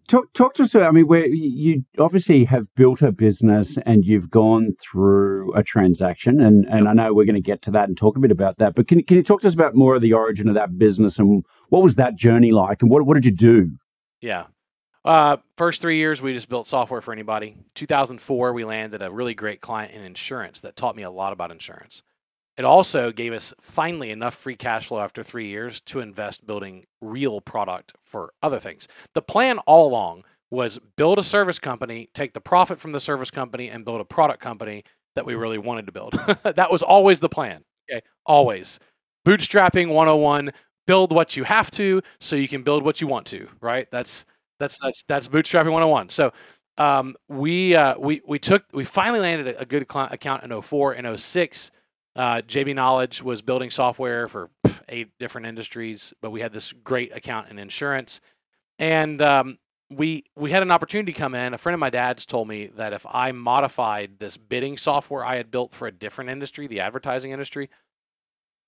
talk, 0.07 0.33
talk 0.33 0.53
to 0.55 0.63
us 0.63 0.73
about, 0.73 0.87
I 0.87 0.91
mean, 0.91 1.07
where 1.07 1.25
you 1.25 1.83
obviously 1.99 2.45
have 2.45 2.67
built 2.75 3.01
a 3.01 3.11
business 3.11 3.77
and 3.85 4.05
you've 4.05 4.29
gone 4.29 4.75
through 4.81 5.53
a 5.53 5.63
transaction. 5.63 6.39
And, 6.39 6.65
and 6.65 6.87
I 6.87 6.93
know 6.93 7.13
we're 7.13 7.25
going 7.25 7.35
to 7.35 7.41
get 7.41 7.61
to 7.63 7.71
that 7.71 7.87
and 7.87 7.97
talk 7.97 8.17
a 8.17 8.19
bit 8.19 8.31
about 8.31 8.57
that. 8.57 8.75
But 8.75 8.87
can, 8.87 9.03
can 9.03 9.17
you 9.17 9.23
talk 9.23 9.41
to 9.41 9.47
us 9.47 9.53
about 9.53 9.75
more 9.75 9.95
of 9.95 10.01
the 10.01 10.13
origin 10.13 10.47
of 10.47 10.55
that 10.55 10.77
business 10.77 11.19
and 11.19 11.43
what 11.69 11.83
was 11.83 11.95
that 11.95 12.15
journey 12.15 12.51
like 12.51 12.81
and 12.81 12.89
what, 12.89 13.05
what 13.05 13.15
did 13.15 13.25
you 13.25 13.35
do? 13.35 13.71
Yeah. 14.21 14.45
Uh, 15.05 15.37
first 15.57 15.81
three 15.81 15.97
years, 15.97 16.21
we 16.21 16.33
just 16.33 16.47
built 16.47 16.65
software 16.65 17.01
for 17.01 17.11
anybody. 17.11 17.57
2004, 17.75 18.53
we 18.53 18.63
landed 18.63 19.01
a 19.01 19.11
really 19.11 19.33
great 19.33 19.59
client 19.59 19.93
in 19.93 20.01
insurance 20.01 20.61
that 20.61 20.75
taught 20.75 20.95
me 20.95 21.03
a 21.03 21.11
lot 21.11 21.33
about 21.33 21.51
insurance. 21.51 22.03
It 22.57 22.65
also 22.65 23.11
gave 23.11 23.33
us 23.33 23.53
finally 23.59 24.11
enough 24.11 24.35
free 24.35 24.55
cash 24.55 24.87
flow 24.87 24.99
after 24.99 25.23
three 25.23 25.47
years 25.47 25.81
to 25.81 25.99
invest 25.99 26.45
building 26.45 26.85
real 27.01 27.41
product 27.41 27.93
for 28.05 28.33
other 28.43 28.59
things. 28.59 28.87
The 29.13 29.21
plan 29.21 29.57
all 29.59 29.87
along 29.87 30.23
was 30.51 30.79
build 30.97 31.17
a 31.17 31.23
service 31.23 31.57
company, 31.57 32.09
take 32.13 32.33
the 32.33 32.41
profit 32.41 32.79
from 32.79 32.91
the 32.91 32.99
service 32.99 33.31
company, 33.31 33.69
and 33.69 33.83
build 33.83 34.01
a 34.01 34.05
product 34.05 34.39
company 34.39 34.83
that 35.15 35.25
we 35.25 35.35
really 35.35 35.57
wanted 35.57 35.87
to 35.87 35.91
build. 35.91 36.13
that 36.43 36.71
was 36.71 36.83
always 36.83 37.19
the 37.19 37.29
plan. 37.29 37.63
Okay, 37.91 38.01
always. 38.25 38.79
Bootstrapping 39.25 39.87
101, 39.87 40.51
build 40.85 41.11
what 41.11 41.35
you 41.35 41.43
have 41.43 41.71
to 41.71 42.01
so 42.19 42.35
you 42.35 42.47
can 42.47 42.61
build 42.61 42.83
what 42.83 43.01
you 43.01 43.07
want 43.07 43.25
to, 43.27 43.47
right? 43.61 43.87
That's 43.91 44.25
that's 44.59 44.79
that's 44.79 45.03
that's 45.07 45.27
bootstrapping 45.27 45.71
101. 45.71 46.09
So 46.09 46.31
um, 46.77 47.15
we 47.29 47.75
uh, 47.75 47.97
we 47.97 48.21
we 48.27 48.37
took 48.39 48.63
we 48.73 48.83
finally 48.83 49.19
landed 49.19 49.55
a, 49.55 49.61
a 49.61 49.65
good 49.65 49.83
account 49.83 50.43
in 50.43 50.61
04 50.61 50.93
and 50.93 51.19
06. 51.19 51.71
Uh, 52.15 52.41
JB 52.41 52.75
Knowledge 52.75 53.23
was 53.23 53.41
building 53.41 53.71
software 53.71 54.27
for 54.27 54.49
eight 54.89 55.09
different 55.19 55.47
industries, 55.47 56.13
but 56.21 56.31
we 56.31 56.41
had 56.41 56.53
this 56.53 56.71
great 56.71 57.15
account 57.15 57.49
in 57.49 57.57
insurance, 57.57 58.21
and 58.77 59.21
um, 59.21 59.57
we 59.89 60.23
we 60.35 60.51
had 60.51 60.61
an 60.61 60.71
opportunity 60.71 61.11
come 61.11 61.33
in. 61.33 61.53
A 61.53 61.57
friend 61.57 61.73
of 61.73 61.79
my 61.79 61.89
dad's 61.89 62.25
told 62.25 62.47
me 62.47 62.67
that 62.75 62.93
if 62.93 63.05
I 63.09 63.31
modified 63.31 64.19
this 64.19 64.37
bidding 64.37 64.77
software 64.77 65.25
I 65.25 65.37
had 65.37 65.49
built 65.49 65.73
for 65.73 65.87
a 65.87 65.91
different 65.91 66.29
industry, 66.29 66.67
the 66.67 66.81
advertising 66.81 67.31
industry, 67.31 67.69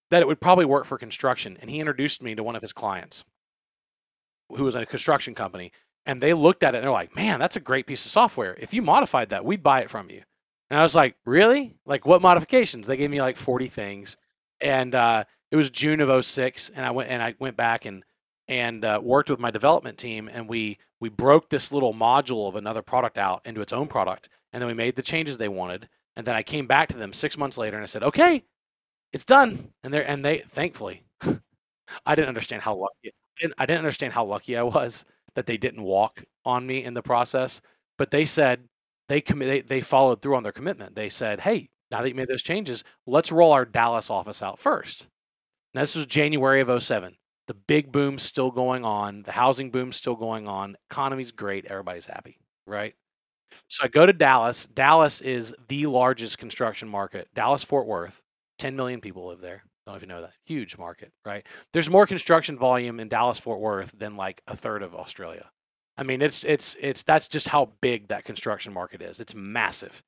that 0.09 0.21
it 0.21 0.27
would 0.27 0.41
probably 0.41 0.65
work 0.65 0.85
for 0.85 0.97
construction. 0.97 1.57
And 1.61 1.69
he 1.69 1.79
introduced 1.79 2.23
me 2.23 2.35
to 2.35 2.43
one 2.43 2.55
of 2.55 2.61
his 2.63 2.73
clients, 2.73 3.25
who 4.55 4.63
was 4.63 4.75
a 4.75 4.85
construction 4.87 5.35
company, 5.35 5.71
and 6.05 6.19
they 6.21 6.33
looked 6.33 6.63
at 6.63 6.73
it 6.73 6.77
and 6.79 6.85
they're 6.85 6.91
like, 6.91 7.15
"Man, 7.15 7.39
that's 7.39 7.55
a 7.55 7.61
great 7.61 7.85
piece 7.85 8.05
of 8.05 8.11
software. 8.11 8.55
If 8.59 8.73
you 8.73 8.81
modified 8.81 9.29
that, 9.29 9.45
we'd 9.45 9.63
buy 9.63 9.81
it 9.81 9.89
from 9.89 10.09
you." 10.09 10.23
And 10.69 10.79
I 10.79 10.83
was 10.83 10.95
like, 10.95 11.15
"Really? 11.25 11.75
Like 11.85 12.05
what 12.05 12.21
modifications?" 12.21 12.87
They 12.87 12.97
gave 12.97 13.09
me 13.11 13.21
like 13.21 13.37
40 13.37 13.67
things, 13.67 14.17
and 14.61 14.95
uh, 14.95 15.23
it 15.51 15.55
was 15.55 15.69
June 15.69 16.01
of 16.01 16.25
06, 16.25 16.69
and 16.75 16.85
I 16.85 16.91
went 16.91 17.09
and 17.09 17.21
I 17.21 17.35
went 17.39 17.57
back 17.57 17.85
and 17.85 18.03
and 18.47 18.85
uh, 18.85 18.99
worked 19.03 19.29
with 19.29 19.39
my 19.39 19.51
development 19.51 19.97
team, 19.97 20.29
and 20.31 20.47
we 20.49 20.77
we 20.99 21.09
broke 21.09 21.49
this 21.49 21.71
little 21.71 21.93
module 21.93 22.47
of 22.47 22.55
another 22.55 22.81
product 22.81 23.17
out 23.17 23.41
into 23.45 23.61
its 23.61 23.73
own 23.73 23.87
product, 23.87 24.29
and 24.53 24.61
then 24.61 24.67
we 24.67 24.73
made 24.73 24.95
the 24.95 25.01
changes 25.01 25.37
they 25.37 25.49
wanted. 25.49 25.87
And 26.17 26.25
then 26.25 26.35
I 26.35 26.43
came 26.43 26.65
back 26.67 26.89
to 26.89 26.97
them 26.97 27.11
six 27.13 27.37
months 27.37 27.57
later 27.57 27.75
and 27.77 27.83
I 27.83 27.87
said, 27.87 28.03
"Okay, 28.03 28.43
it's 29.13 29.25
done." 29.25 29.71
And 29.83 29.93
they 29.93 30.03
and 30.05 30.23
they 30.25 30.39
thankfully, 30.39 31.03
I 32.05 32.15
didn't 32.15 32.29
understand 32.29 32.61
how 32.63 32.75
lucky 32.75 33.09
I 33.09 33.41
didn't, 33.41 33.53
I 33.59 33.65
didn't 33.65 33.79
understand 33.79 34.13
how 34.13 34.25
lucky 34.25 34.57
I 34.57 34.63
was 34.63 35.05
that 35.35 35.45
they 35.45 35.57
didn't 35.57 35.83
walk 35.83 36.23
on 36.45 36.65
me 36.65 36.83
in 36.83 36.93
the 36.93 37.01
process, 37.01 37.61
but 37.97 38.11
they 38.11 38.25
said 38.25 38.67
they 39.07 39.21
commi- 39.21 39.45
they, 39.45 39.61
they 39.61 39.81
followed 39.81 40.21
through 40.21 40.35
on 40.35 40.43
their 40.43 40.51
commitment. 40.51 40.95
They 40.95 41.09
said, 41.09 41.41
"Hey, 41.41 41.69
now 41.91 42.01
that 42.01 42.09
you 42.09 42.15
made 42.15 42.27
those 42.27 42.43
changes, 42.43 42.83
let's 43.05 43.31
roll 43.31 43.51
our 43.51 43.65
Dallas 43.65 44.09
office 44.09 44.41
out 44.41 44.59
first. 44.59 45.07
And 45.73 45.81
this 45.81 45.95
was 45.95 46.05
January 46.05 46.61
of 46.61 46.83
07 46.83 47.15
the 47.47 47.53
big 47.53 47.91
boom's 47.91 48.23
still 48.23 48.51
going 48.51 48.83
on, 48.83 49.23
the 49.23 49.31
housing 49.31 49.69
boom's 49.69 49.95
still 49.95 50.15
going 50.15 50.47
on, 50.47 50.75
economy's 50.89 51.31
great, 51.31 51.65
everybody's 51.65 52.07
happy, 52.07 52.39
right? 52.65 52.95
So 53.67 53.83
I 53.83 53.87
go 53.87 54.05
to 54.05 54.13
Dallas. 54.13 54.65
Dallas 54.65 55.21
is 55.21 55.53
the 55.67 55.85
largest 55.85 56.39
construction 56.39 56.89
market. 56.89 57.27
Dallas 57.35 57.63
Fort 57.63 57.85
Worth, 57.85 58.21
10 58.57 58.75
million 58.75 58.99
people 58.99 59.27
live 59.27 59.41
there. 59.41 59.63
Don't 59.85 59.93
know 59.93 59.95
if 59.97 60.01
you 60.01 60.07
know 60.07 60.21
that. 60.21 60.33
Huge 60.45 60.77
market, 60.79 61.11
right? 61.23 61.45
There's 61.71 61.89
more 61.89 62.07
construction 62.07 62.57
volume 62.57 62.99
in 62.99 63.07
Dallas 63.07 63.39
Fort 63.39 63.59
Worth 63.59 63.91
than 63.97 64.17
like 64.17 64.41
a 64.47 64.55
third 64.55 64.81
of 64.81 64.95
Australia. 64.95 65.51
I 65.97 66.03
mean, 66.03 66.21
it's 66.21 66.43
it's 66.43 66.75
it's 66.79 67.03
that's 67.03 67.27
just 67.27 67.47
how 67.47 67.71
big 67.81 68.09
that 68.09 68.25
construction 68.25 68.73
market 68.73 69.01
is. 69.01 69.19
It's 69.19 69.35
massive. 69.35 70.03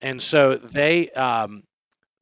And 0.00 0.22
so 0.22 0.54
they 0.56 1.10
um 1.10 1.64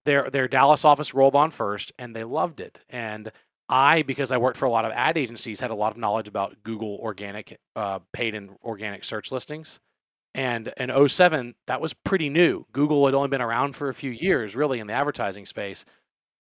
their 0.05 0.31
their 0.31 0.49
Dallas 0.49 0.85
office 0.85 1.15
rolled 1.15 1.37
on 1.37 1.51
first 1.51 1.93
and 1.99 2.15
they 2.15 2.25
loved 2.25 2.61
it. 2.61 2.81
And 2.89 3.31
I, 3.69 4.03
because 4.03 4.33
I 4.33 4.37
worked 4.37 4.59
for 4.59 4.67
a 4.67 4.71
lot 4.71 4.85
of 4.85 4.93
ad 4.93 5.17
agencies, 5.17 5.61
had 5.61 5.71
a 5.71 5.75
lot 5.75 5.93
of 5.93 5.99
knowledge 5.99 6.29
about 6.29 6.63
Google 6.63 6.99
organic, 7.01 7.59
uh, 7.75 8.01
paid 8.13 8.35
and 8.35 8.51
organic 8.63 9.03
search 9.03 9.33
listings. 9.33 9.81
And 10.35 10.73
in 10.77 11.09
07, 11.09 11.55
that 11.67 11.81
was 11.81 11.95
pretty 11.95 12.29
new. 12.29 12.67
Google 12.73 13.07
had 13.07 13.15
only 13.15 13.29
been 13.29 13.43
around 13.43 13.75
for 13.75 13.89
a 13.89 13.95
few 13.95 14.11
years, 14.11 14.57
really, 14.57 14.79
in 14.79 14.87
the 14.87 14.93
advertising 14.93 15.47
space. 15.47 15.85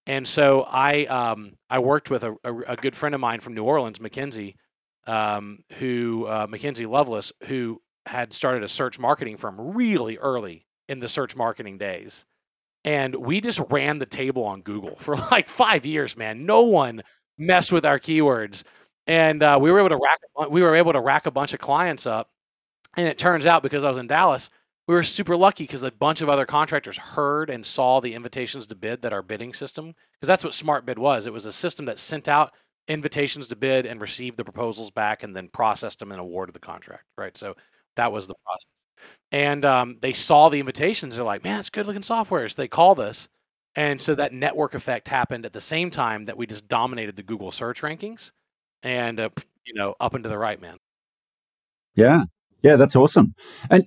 And 0.07 0.26
so 0.26 0.62
I 0.62 1.05
um, 1.07 1.52
I 1.71 1.79
worked 1.79 2.11
with 2.11 2.25
a, 2.25 2.35
a, 2.45 2.59
a, 2.73 2.76
good 2.76 2.97
friend 2.97 3.14
of 3.14 3.21
mine 3.21 3.41
from 3.41 3.55
New 3.55 3.62
Orleans, 3.62 4.00
Mackenzie, 4.00 4.57
um, 5.06 5.64
who 5.78 6.26
uh, 6.26 6.47
Mackenzie 6.49 6.87
Lovelace, 6.87 7.32
who 7.44 7.80
had 8.06 8.32
started 8.32 8.62
a 8.62 8.68
search 8.68 8.99
marketing 8.99 9.37
firm 9.37 9.56
really 9.59 10.18
early 10.18 10.66
in 10.88 11.00
the 11.00 11.09
search 11.09 11.37
marketing 11.37 11.78
days. 11.78 12.26
And 12.85 13.14
we 13.14 13.40
just 13.40 13.61
ran 13.71 13.99
the 13.99 14.06
table 14.06 14.44
on 14.44 14.62
Google 14.62 14.97
for 14.97 15.16
like 15.30 15.49
five 15.49 15.87
years, 15.87 16.16
man. 16.16 16.47
No 16.47 16.62
one 16.62 17.02
mess 17.38 17.71
with 17.71 17.87
our 17.87 17.99
keywords. 17.99 18.64
And 19.06 19.42
uh, 19.42 19.59
we 19.61 19.71
were 19.71 19.78
able 19.78 19.88
to 19.90 19.97
rack 19.97 20.50
we 20.50 20.62
were 20.62 20.76
able 20.76 20.92
to 20.92 21.00
rack 21.00 21.26
a 21.26 21.30
bunch 21.30 21.54
of 21.54 21.61
clients 21.61 22.06
up. 22.06 22.30
And 22.97 23.09
it 23.09 23.18
turns 23.18 23.47
out 23.47 23.62
because 23.62 23.85
I 23.85 23.88
was 23.88 23.99
in 23.99 24.06
Dallas, 24.06 24.50
we 24.87 24.94
were 24.94 25.02
super 25.02 25.37
lucky 25.37 25.64
because 25.64 25.82
a 25.82 25.90
bunch 25.90 26.23
of 26.23 26.28
other 26.28 26.44
contractors 26.44 26.99
heard 26.99 27.50
and 27.50 27.64
saw 27.64 28.00
the 28.00 28.14
invitations 28.14 28.66
to 28.66 28.75
bid 28.75 29.02
that 29.02 29.12
our 29.12 29.23
bidding 29.23 29.54
system, 29.54 29.94
because 30.14 30.26
that's 30.26 30.44
what 30.44 30.54
Smart 30.54 30.85
Bid 30.85 30.99
was. 30.99 31.26
It 31.26 31.32
was 31.32 31.47
a 31.47 31.52
system 31.52 31.87
that 31.87 31.99
sent 31.99 32.28
out 32.28 32.52
invitations 32.89 33.49
to 33.49 33.57
bid 33.57 33.87
and 33.87 34.01
received 34.01 34.37
the 34.37 34.45
proposals 34.45 34.91
back 34.91 35.23
and 35.23 35.35
then 35.35 35.49
processed 35.49 35.99
them 35.99 36.12
and 36.12 36.21
awarded 36.21 36.55
the 36.55 36.61
contract. 36.61 37.05
Right. 37.17 37.37
So 37.37 37.55
that 37.97 38.12
was 38.12 38.27
the 38.27 38.35
process. 38.45 38.69
And 39.33 39.65
um, 39.65 39.97
they 40.01 40.12
saw 40.12 40.49
the 40.49 40.61
invitations. 40.61 41.17
They're 41.17 41.25
like, 41.25 41.45
man, 41.45 41.59
it's 41.59 41.71
good 41.71 41.87
looking 41.87 42.03
software. 42.03 42.49
So 42.49 42.61
they 42.61 42.69
called 42.69 43.01
us 43.01 43.29
and 43.75 44.01
so 44.01 44.15
that 44.15 44.33
network 44.33 44.75
effect 44.75 45.09
happened 45.09 45.47
at 45.47 45.53
the 45.53 45.61
same 45.61 45.91
time 45.91 46.27
that 46.27 46.37
we 46.37 46.47
just 46.47 46.69
dominated 46.69 47.17
the 47.17 47.23
Google 47.23 47.51
search 47.51 47.81
rankings 47.81 48.33
and, 48.83 49.19
uh, 49.19 49.31
you 49.65 49.75
know, 49.75 49.95
up 49.99 50.15
and 50.15 50.23
to 50.25 50.29
the 50.29 50.39
right, 50.39 50.61
man. 50.61 50.77
Yeah. 51.95 52.25
Yeah, 52.62 52.77
that's 52.77 52.97
awesome. 52.97 53.35
And 53.71 53.85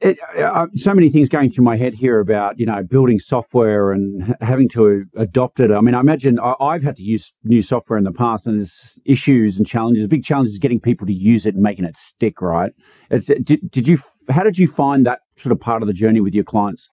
it, 0.00 0.18
uh, 0.36 0.40
uh, 0.40 0.66
so 0.76 0.94
many 0.94 1.10
things 1.10 1.28
going 1.28 1.50
through 1.50 1.64
my 1.64 1.76
head 1.76 1.94
here 1.94 2.20
about 2.20 2.58
you 2.58 2.64
know 2.64 2.82
building 2.82 3.18
software 3.18 3.92
and 3.92 4.34
having 4.40 4.68
to 4.70 5.04
adopt 5.16 5.60
it. 5.60 5.70
I 5.70 5.80
mean, 5.80 5.94
I 5.94 6.00
imagine 6.00 6.38
I, 6.40 6.72
have 6.72 6.82
had 6.82 6.96
to 6.96 7.02
use 7.02 7.30
new 7.44 7.62
software 7.62 7.98
in 7.98 8.04
the 8.04 8.12
past, 8.12 8.46
and 8.46 8.58
there's 8.58 8.98
issues 9.04 9.58
and 9.58 9.66
challenges. 9.66 10.06
Big 10.06 10.24
challenges 10.24 10.58
getting 10.58 10.80
people 10.80 11.06
to 11.06 11.12
use 11.12 11.44
it 11.44 11.54
and 11.54 11.62
making 11.62 11.84
it 11.84 11.96
stick. 11.96 12.40
Right? 12.40 12.72
It's, 13.10 13.26
did, 13.26 13.70
did 13.70 13.86
you? 13.86 13.98
How 14.30 14.42
did 14.42 14.58
you 14.58 14.68
find 14.68 15.04
that 15.06 15.20
sort 15.36 15.52
of 15.52 15.60
part 15.60 15.82
of 15.82 15.86
the 15.86 15.94
journey 15.94 16.20
with 16.20 16.34
your 16.34 16.44
clients? 16.44 16.88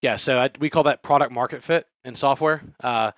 Yeah, 0.00 0.16
so 0.16 0.38
I, 0.38 0.50
we 0.60 0.70
call 0.70 0.82
that 0.84 1.02
product 1.02 1.32
market 1.32 1.62
fit 1.62 1.86
in 2.04 2.14
software, 2.14 2.62
uh, 2.82 3.12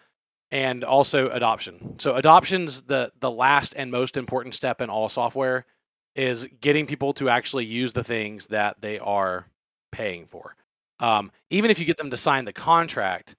and 0.51 0.85
also 0.85 1.29
adoption. 1.29 1.99
So 1.99 2.15
adoption's 2.15 2.83
the 2.85 3.13
the 3.21 3.31
last 3.31 3.75
and 3.77 3.91
most 3.91 4.17
important 4.17 4.55
step 4.55 4.81
in 4.81 4.89
all 4.89 5.11
software 5.11 5.67
is 6.17 6.49
getting 6.61 6.87
people 6.87 7.13
to 7.15 7.29
actually 7.29 7.65
use 7.65 7.93
the 7.93 8.05
things 8.05 8.49
that 8.49 8.81
they 8.81 8.99
are 8.99 9.47
paying 9.93 10.27
for. 10.27 10.57
Um, 10.99 11.31
even 11.51 11.71
if 11.71 11.79
you 11.79 11.85
get 11.85 11.99
them 11.99 12.11
to 12.11 12.17
sign 12.17 12.45
the 12.45 12.53
contract, 12.53 13.37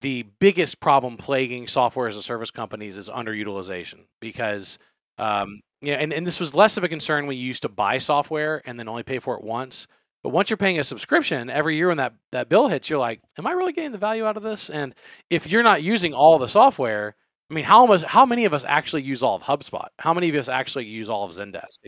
the 0.00 0.22
biggest 0.38 0.80
problem 0.80 1.16
plaguing 1.16 1.68
software 1.68 2.08
as 2.08 2.16
a 2.16 2.22
service 2.22 2.50
companies 2.50 2.96
is 2.96 3.08
underutilization 3.10 4.06
because 4.20 4.78
um, 5.18 5.60
and, 5.82 6.12
and 6.12 6.26
this 6.26 6.40
was 6.40 6.54
less 6.54 6.76
of 6.76 6.84
a 6.84 6.88
concern 6.88 7.26
when 7.26 7.36
you 7.36 7.44
used 7.44 7.62
to 7.62 7.68
buy 7.68 7.98
software 7.98 8.62
and 8.66 8.78
then 8.78 8.88
only 8.88 9.02
pay 9.02 9.18
for 9.18 9.36
it 9.36 9.42
once. 9.42 9.86
But 10.22 10.30
once 10.30 10.50
you're 10.50 10.58
paying 10.58 10.78
a 10.78 10.84
subscription 10.84 11.48
every 11.48 11.76
year 11.76 11.88
when 11.88 11.96
that, 11.96 12.14
that 12.32 12.50
bill 12.50 12.68
hits, 12.68 12.90
you're 12.90 12.98
like, 12.98 13.20
am 13.38 13.46
I 13.46 13.52
really 13.52 13.72
getting 13.72 13.92
the 13.92 13.98
value 13.98 14.26
out 14.26 14.36
of 14.36 14.42
this? 14.42 14.68
And 14.68 14.94
if 15.30 15.50
you're 15.50 15.62
not 15.62 15.82
using 15.82 16.12
all 16.12 16.38
the 16.38 16.48
software, 16.48 17.14
I 17.50 17.54
mean, 17.54 17.64
how 17.64 17.86
much, 17.86 18.02
how 18.02 18.26
many 18.26 18.44
of 18.44 18.52
us 18.52 18.64
actually 18.64 19.02
use 19.02 19.22
all 19.22 19.36
of 19.36 19.42
HubSpot? 19.42 19.88
How 19.98 20.12
many 20.12 20.28
of 20.28 20.34
us 20.34 20.48
actually 20.48 20.84
use 20.84 21.08
all 21.08 21.24
of 21.24 21.32
Zendesk? 21.32 21.78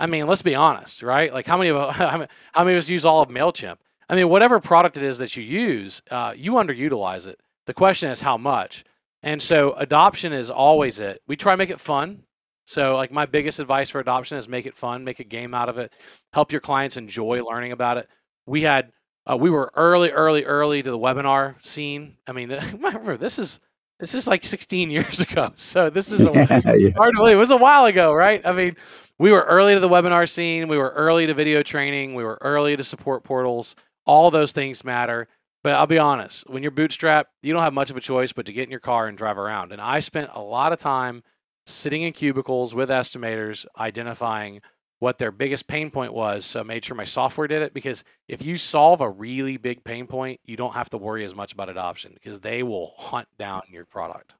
I 0.00 0.06
mean, 0.06 0.26
let's 0.26 0.42
be 0.42 0.54
honest, 0.54 1.02
right? 1.02 1.32
Like 1.32 1.46
how 1.46 1.58
many 1.58 1.70
of 1.70 1.94
how 1.96 2.64
many 2.64 2.72
of 2.74 2.78
us 2.78 2.88
use 2.88 3.04
all 3.04 3.20
of 3.20 3.28
Mailchimp? 3.28 3.76
I 4.08 4.16
mean, 4.16 4.28
whatever 4.28 4.58
product 4.58 4.96
it 4.96 5.04
is 5.04 5.18
that 5.18 5.36
you 5.36 5.44
use, 5.44 6.02
uh, 6.10 6.32
you 6.36 6.54
underutilize 6.54 7.28
it. 7.28 7.38
The 7.66 7.74
question 7.74 8.10
is 8.10 8.20
how 8.20 8.36
much. 8.36 8.82
And 9.22 9.40
so 9.40 9.74
adoption 9.74 10.32
is 10.32 10.50
always 10.50 10.98
it. 10.98 11.22
We 11.28 11.36
try 11.36 11.52
to 11.52 11.56
make 11.58 11.70
it 11.70 11.78
fun. 11.78 12.24
So, 12.64 12.96
like, 12.96 13.12
my 13.12 13.26
biggest 13.26 13.58
advice 13.58 13.90
for 13.90 14.00
adoption 14.00 14.38
is 14.38 14.48
make 14.48 14.66
it 14.66 14.76
fun, 14.76 15.04
make 15.04 15.20
a 15.20 15.24
game 15.24 15.54
out 15.54 15.68
of 15.68 15.78
it, 15.78 15.92
help 16.32 16.52
your 16.52 16.60
clients 16.60 16.96
enjoy 16.96 17.44
learning 17.44 17.72
about 17.72 17.98
it. 17.98 18.08
We 18.46 18.62
had, 18.62 18.92
uh, 19.30 19.36
we 19.36 19.50
were 19.50 19.72
early, 19.74 20.10
early, 20.10 20.44
early 20.44 20.82
to 20.82 20.90
the 20.90 20.98
webinar 20.98 21.62
scene. 21.64 22.16
I 22.26 22.32
mean, 22.32 22.48
remember 22.72 23.16
this 23.16 23.38
is 23.38 23.60
this 24.00 24.14
is 24.14 24.26
like 24.26 24.44
16 24.44 24.90
years 24.90 25.20
ago, 25.30 25.52
so 25.56 25.90
this 25.90 26.10
is 26.10 26.26
a, 26.26 26.32
yeah. 26.32 26.90
hard 26.96 27.12
to 27.12 27.18
believe. 27.18 27.36
It 27.36 27.38
was 27.38 27.50
a 27.50 27.56
while 27.56 27.84
ago, 27.84 28.12
right? 28.12 28.44
I 28.44 28.52
mean, 28.52 28.76
we 29.18 29.30
were 29.30 29.42
early 29.42 29.74
to 29.74 29.80
the 29.80 29.88
webinar 29.88 30.28
scene, 30.28 30.66
we 30.68 30.78
were 30.78 30.90
early 30.90 31.26
to 31.26 31.34
video 31.34 31.62
training, 31.62 32.14
we 32.14 32.24
were 32.24 32.38
early 32.40 32.76
to 32.76 32.82
support 32.82 33.22
portals. 33.22 33.76
All 34.06 34.30
those 34.30 34.52
things 34.52 34.82
matter. 34.82 35.28
But 35.62 35.74
I'll 35.74 35.86
be 35.86 35.98
honest, 35.98 36.48
when 36.48 36.62
you're 36.62 36.72
bootstrapped, 36.72 37.26
you 37.42 37.52
don't 37.52 37.62
have 37.62 37.74
much 37.74 37.90
of 37.90 37.96
a 37.98 38.00
choice 38.00 38.32
but 38.32 38.46
to 38.46 38.52
get 38.52 38.64
in 38.64 38.70
your 38.70 38.80
car 38.80 39.06
and 39.08 39.18
drive 39.18 39.36
around. 39.36 39.72
And 39.72 39.80
I 39.80 40.00
spent 40.00 40.30
a 40.32 40.40
lot 40.40 40.72
of 40.72 40.78
time 40.78 41.22
sitting 41.66 42.00
in 42.00 42.14
cubicles 42.14 42.74
with 42.74 42.88
estimators, 42.88 43.66
identifying 43.78 44.62
what 45.00 45.18
their 45.18 45.32
biggest 45.32 45.66
pain 45.66 45.90
point 45.90 46.12
was. 46.14 46.46
So 46.46 46.60
I 46.60 46.62
made 46.62 46.84
sure 46.84 46.96
my 46.96 47.04
software 47.04 47.48
did 47.48 47.62
it 47.62 47.74
because 47.74 48.04
if 48.28 48.44
you 48.44 48.56
solve 48.56 49.00
a 49.00 49.10
really 49.10 49.56
big 49.56 49.82
pain 49.84 50.06
point, 50.06 50.40
you 50.44 50.56
don't 50.56 50.74
have 50.74 50.90
to 50.90 50.98
worry 50.98 51.24
as 51.24 51.34
much 51.34 51.52
about 51.52 51.68
adoption 51.68 52.12
because 52.14 52.40
they 52.40 52.62
will 52.62 52.94
hunt 52.98 53.28
down 53.38 53.62
your 53.70 53.86
product. 53.86 54.34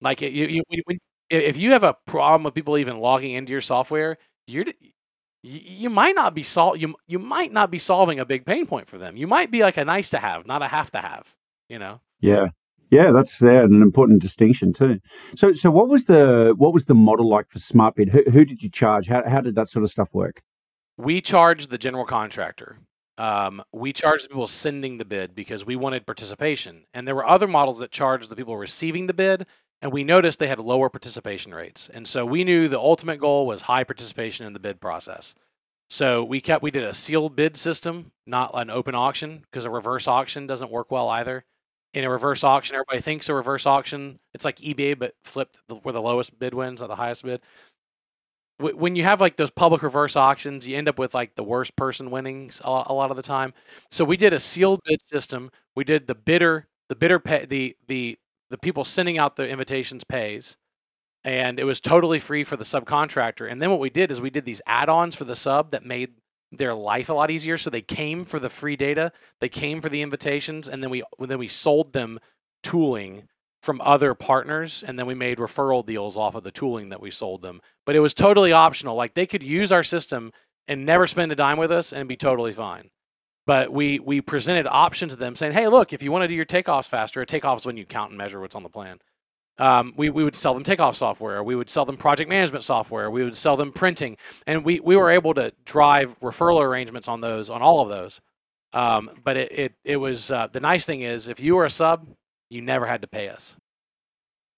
Like 0.00 0.20
you, 0.22 0.62
if 1.30 1.56
you 1.56 1.72
have 1.72 1.84
a 1.84 1.96
problem 2.06 2.44
with 2.44 2.54
people 2.54 2.78
even 2.78 2.98
logging 2.98 3.32
into 3.32 3.52
your 3.52 3.60
software, 3.60 4.18
you're 4.46 4.64
you 5.42 5.90
might 5.90 6.14
not 6.14 6.34
be 6.34 6.42
sol- 6.42 6.76
you 6.76 6.94
you 7.06 7.18
might 7.18 7.52
not 7.52 7.70
be 7.70 7.78
solving 7.78 8.18
a 8.20 8.24
big 8.24 8.44
pain 8.44 8.66
point 8.66 8.88
for 8.88 8.98
them. 8.98 9.16
You 9.16 9.26
might 9.26 9.50
be 9.50 9.62
like 9.62 9.76
a 9.76 9.84
nice 9.84 10.10
to 10.10 10.18
have, 10.18 10.46
not 10.46 10.62
a 10.62 10.68
have 10.68 10.90
to 10.92 10.98
have. 10.98 11.34
You 11.68 11.78
know. 11.78 12.00
Yeah, 12.20 12.46
yeah, 12.90 13.12
that's 13.12 13.42
uh, 13.42 13.64
an 13.64 13.82
important 13.82 14.22
distinction 14.22 14.72
too. 14.72 15.00
So, 15.36 15.52
so 15.52 15.70
what 15.70 15.88
was 15.88 16.04
the 16.04 16.54
what 16.56 16.72
was 16.72 16.84
the 16.84 16.94
model 16.94 17.28
like 17.28 17.48
for 17.48 17.58
SmartBid? 17.58 18.10
Who, 18.10 18.30
who 18.30 18.44
did 18.44 18.62
you 18.62 18.70
charge? 18.70 19.08
How 19.08 19.22
how 19.28 19.40
did 19.40 19.54
that 19.56 19.68
sort 19.68 19.84
of 19.84 19.90
stuff 19.90 20.14
work? 20.14 20.42
We 20.96 21.20
charged 21.20 21.70
the 21.70 21.78
general 21.78 22.04
contractor. 22.04 22.78
Um, 23.18 23.62
we 23.72 23.92
charged 23.92 24.24
the 24.24 24.28
people 24.28 24.46
sending 24.46 24.98
the 24.98 25.04
bid 25.04 25.34
because 25.34 25.66
we 25.66 25.76
wanted 25.76 26.06
participation, 26.06 26.84
and 26.94 27.06
there 27.06 27.16
were 27.16 27.26
other 27.26 27.48
models 27.48 27.80
that 27.80 27.90
charged 27.90 28.28
the 28.28 28.36
people 28.36 28.56
receiving 28.56 29.06
the 29.06 29.14
bid, 29.14 29.46
and 29.82 29.92
we 29.92 30.04
noticed 30.04 30.38
they 30.38 30.48
had 30.48 30.60
lower 30.60 30.88
participation 30.88 31.52
rates. 31.52 31.90
And 31.92 32.06
so 32.06 32.24
we 32.24 32.44
knew 32.44 32.68
the 32.68 32.78
ultimate 32.78 33.18
goal 33.18 33.46
was 33.46 33.62
high 33.62 33.84
participation 33.84 34.46
in 34.46 34.52
the 34.52 34.60
bid 34.60 34.80
process. 34.80 35.34
So 35.90 36.22
we 36.22 36.40
kept 36.40 36.62
we 36.62 36.70
did 36.70 36.84
a 36.84 36.94
sealed 36.94 37.34
bid 37.34 37.56
system, 37.56 38.12
not 38.26 38.50
an 38.54 38.70
open 38.70 38.94
auction, 38.94 39.42
because 39.50 39.64
a 39.64 39.70
reverse 39.70 40.06
auction 40.06 40.46
doesn't 40.46 40.70
work 40.70 40.90
well 40.90 41.08
either. 41.08 41.44
In 41.98 42.04
a 42.04 42.10
reverse 42.10 42.44
auction, 42.44 42.76
everybody 42.76 43.00
thinks 43.00 43.28
a 43.28 43.34
reverse 43.34 43.66
auction. 43.66 44.20
It's 44.32 44.44
like 44.44 44.58
eBay, 44.58 44.96
but 44.96 45.14
flipped 45.24 45.58
where 45.82 45.92
the 45.92 46.00
lowest 46.00 46.38
bid 46.38 46.54
wins, 46.54 46.80
or 46.80 46.86
the 46.86 46.94
highest 46.94 47.24
bid. 47.24 47.40
When 48.60 48.94
you 48.94 49.02
have 49.02 49.20
like 49.20 49.34
those 49.34 49.50
public 49.50 49.82
reverse 49.82 50.14
auctions, 50.14 50.64
you 50.64 50.76
end 50.76 50.88
up 50.88 50.96
with 51.00 51.12
like 51.12 51.34
the 51.34 51.42
worst 51.42 51.74
person 51.74 52.12
winning 52.12 52.52
a 52.62 52.70
lot 52.70 53.10
of 53.10 53.16
the 53.16 53.22
time. 53.24 53.52
So 53.90 54.04
we 54.04 54.16
did 54.16 54.32
a 54.32 54.38
sealed 54.38 54.78
bid 54.84 55.02
system. 55.02 55.50
We 55.74 55.82
did 55.82 56.06
the 56.06 56.14
bidder, 56.14 56.68
the 56.88 56.94
bidder 56.94 57.18
pay, 57.18 57.46
the 57.46 57.76
the 57.88 58.16
the 58.48 58.58
people 58.58 58.84
sending 58.84 59.18
out 59.18 59.34
the 59.34 59.48
invitations 59.48 60.04
pays 60.04 60.56
and 61.24 61.58
it 61.58 61.64
was 61.64 61.80
totally 61.80 62.20
free 62.20 62.44
for 62.44 62.56
the 62.56 62.64
subcontractor 62.64 63.50
and 63.50 63.60
then 63.60 63.70
what 63.70 63.80
we 63.80 63.90
did 63.90 64.10
is 64.10 64.20
we 64.20 64.30
did 64.30 64.44
these 64.44 64.62
add-ons 64.66 65.16
for 65.16 65.24
the 65.24 65.36
sub 65.36 65.72
that 65.72 65.84
made 65.84 66.12
their 66.52 66.74
life 66.74 67.08
a 67.08 67.12
lot 67.12 67.30
easier. 67.30 67.58
So 67.58 67.70
they 67.70 67.82
came 67.82 68.24
for 68.24 68.38
the 68.38 68.50
free 68.50 68.76
data 68.76 69.12
they 69.40 69.48
came 69.48 69.80
for 69.80 69.88
the 69.88 70.02
invitations 70.02 70.68
and 70.68 70.82
then 70.82 70.90
we 70.90 71.02
then 71.18 71.38
we 71.38 71.48
sold 71.48 71.92
them 71.92 72.18
tooling 72.62 73.28
from 73.62 73.80
other 73.80 74.14
partners 74.14 74.84
and 74.86 74.98
then 74.98 75.06
we 75.06 75.14
made 75.14 75.38
referral 75.38 75.84
deals 75.84 76.16
off 76.16 76.34
of 76.34 76.44
the 76.44 76.50
tooling 76.50 76.90
that 76.90 77.00
we 77.00 77.10
sold 77.10 77.42
them. 77.42 77.60
But 77.84 77.96
it 77.96 78.00
was 78.00 78.14
totally 78.14 78.52
optional. 78.52 78.94
Like 78.94 79.14
they 79.14 79.26
could 79.26 79.42
use 79.42 79.72
our 79.72 79.82
system 79.82 80.32
and 80.68 80.86
never 80.86 81.06
spend 81.06 81.32
a 81.32 81.36
dime 81.36 81.58
with 81.58 81.72
us 81.72 81.92
and 81.92 82.08
be 82.08 82.16
totally 82.16 82.52
fine. 82.52 82.90
But 83.46 83.72
we 83.72 83.98
we 83.98 84.20
presented 84.20 84.66
options 84.66 85.14
to 85.14 85.18
them 85.18 85.34
saying, 85.34 85.52
hey, 85.52 85.68
look, 85.68 85.92
if 85.92 86.02
you 86.02 86.12
want 86.12 86.22
to 86.24 86.28
do 86.28 86.34
your 86.34 86.44
takeoffs 86.44 86.88
faster, 86.88 87.20
a 87.22 87.26
takeoff 87.26 87.60
is 87.60 87.66
when 87.66 87.76
you 87.76 87.86
count 87.86 88.10
and 88.10 88.18
measure 88.18 88.40
what's 88.40 88.54
on 88.54 88.62
the 88.62 88.68
plan. 88.68 88.98
Um, 89.58 89.92
we, 89.96 90.10
we 90.10 90.22
would 90.22 90.36
sell 90.36 90.54
them 90.54 90.62
takeoff 90.62 90.96
software. 90.96 91.42
We 91.42 91.56
would 91.56 91.68
sell 91.68 91.84
them 91.84 91.96
project 91.96 92.30
management 92.30 92.64
software. 92.64 93.10
We 93.10 93.24
would 93.24 93.36
sell 93.36 93.56
them 93.56 93.72
printing. 93.72 94.16
And 94.46 94.64
we, 94.64 94.80
we 94.80 94.96
were 94.96 95.10
able 95.10 95.34
to 95.34 95.52
drive 95.64 96.18
referral 96.20 96.62
arrangements 96.62 97.08
on 97.08 97.20
those, 97.20 97.50
on 97.50 97.60
all 97.60 97.80
of 97.80 97.88
those. 97.88 98.20
Um, 98.72 99.10
but 99.24 99.36
it, 99.36 99.52
it, 99.52 99.72
it 99.84 99.96
was 99.96 100.30
uh, 100.30 100.46
the 100.52 100.60
nice 100.60 100.86
thing 100.86 101.00
is 101.00 101.28
if 101.28 101.40
you 101.40 101.56
were 101.56 101.64
a 101.64 101.70
sub, 101.70 102.06
you 102.50 102.62
never 102.62 102.86
had 102.86 103.02
to 103.02 103.08
pay 103.08 103.28
us. 103.28 103.56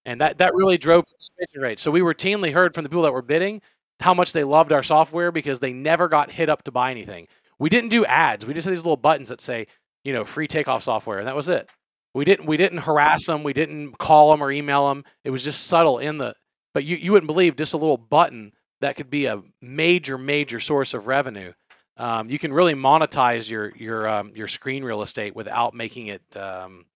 And 0.05 0.21
that, 0.21 0.39
that 0.39 0.55
really 0.55 0.79
drove 0.79 1.05
participation 1.07 1.61
rate. 1.61 1.79
So 1.79 1.91
we 1.91 2.01
routinely 2.01 2.53
heard 2.53 2.75
from 2.75 2.83
the 2.85 2.89
people 2.91 3.03
that 3.03 3.13
were 3.13 3.23
bidding 3.23 3.63
how 4.01 4.15
much 4.15 4.33
they 4.33 4.45
loved 4.45 4.73
our 4.73 4.83
software 4.83 5.31
because 5.31 5.61
they 5.61 5.73
never 5.73 6.09
got 6.09 6.31
hit 6.31 6.49
up 6.49 6.63
to 6.65 6.71
buy 6.71 6.91
anything. 6.91 7.29
We 7.59 7.69
didn't 7.69 7.91
do 7.91 8.05
ads. 8.07 8.47
We 8.47 8.55
just 8.55 8.65
had 8.65 8.73
these 8.73 8.81
little 8.85 8.97
buttons 8.97 9.29
that 9.29 9.41
say, 9.41 9.67
you 10.05 10.13
know, 10.15 10.25
free 10.25 10.49
takeoff 10.49 10.83
software, 10.83 11.19
and 11.19 11.29
that 11.29 11.37
was 11.37 11.51
it. 11.51 11.71
We 12.15 12.25
didn't 12.25 12.47
we 12.47 12.57
didn't 12.57 12.79
harass 12.79 13.27
them. 13.27 13.43
We 13.43 13.53
didn't 13.53 13.99
call 13.99 14.31
them 14.31 14.43
or 14.43 14.51
email 14.51 14.89
them. 14.89 15.05
It 15.25 15.31
was 15.31 15.45
just 15.45 15.67
subtle 15.67 15.99
in 15.99 16.19
the. 16.19 16.35
But 16.75 16.85
you 16.85 16.97
you 16.97 17.13
wouldn't 17.13 17.29
believe 17.29 17.57
just 17.57 17.75
a 17.75 17.79
little 17.79 17.97
button 17.97 18.53
that 18.81 18.97
could 18.97 19.11
be 19.11 19.27
a 19.27 19.43
major 19.61 20.19
major 20.19 20.61
source 20.61 20.95
of 20.95 21.07
revenue. 21.07 21.53
Um, 21.97 22.31
you 22.31 22.39
can 22.39 22.53
really 22.53 22.75
monetize 22.75 23.51
your 23.51 23.75
your 23.77 24.09
um, 24.09 24.33
your 24.35 24.49
screen 24.49 24.83
real 24.83 25.03
estate 25.03 25.37
without 25.37 25.75
making 25.75 26.09
it 26.09 26.37
um, 26.37 26.87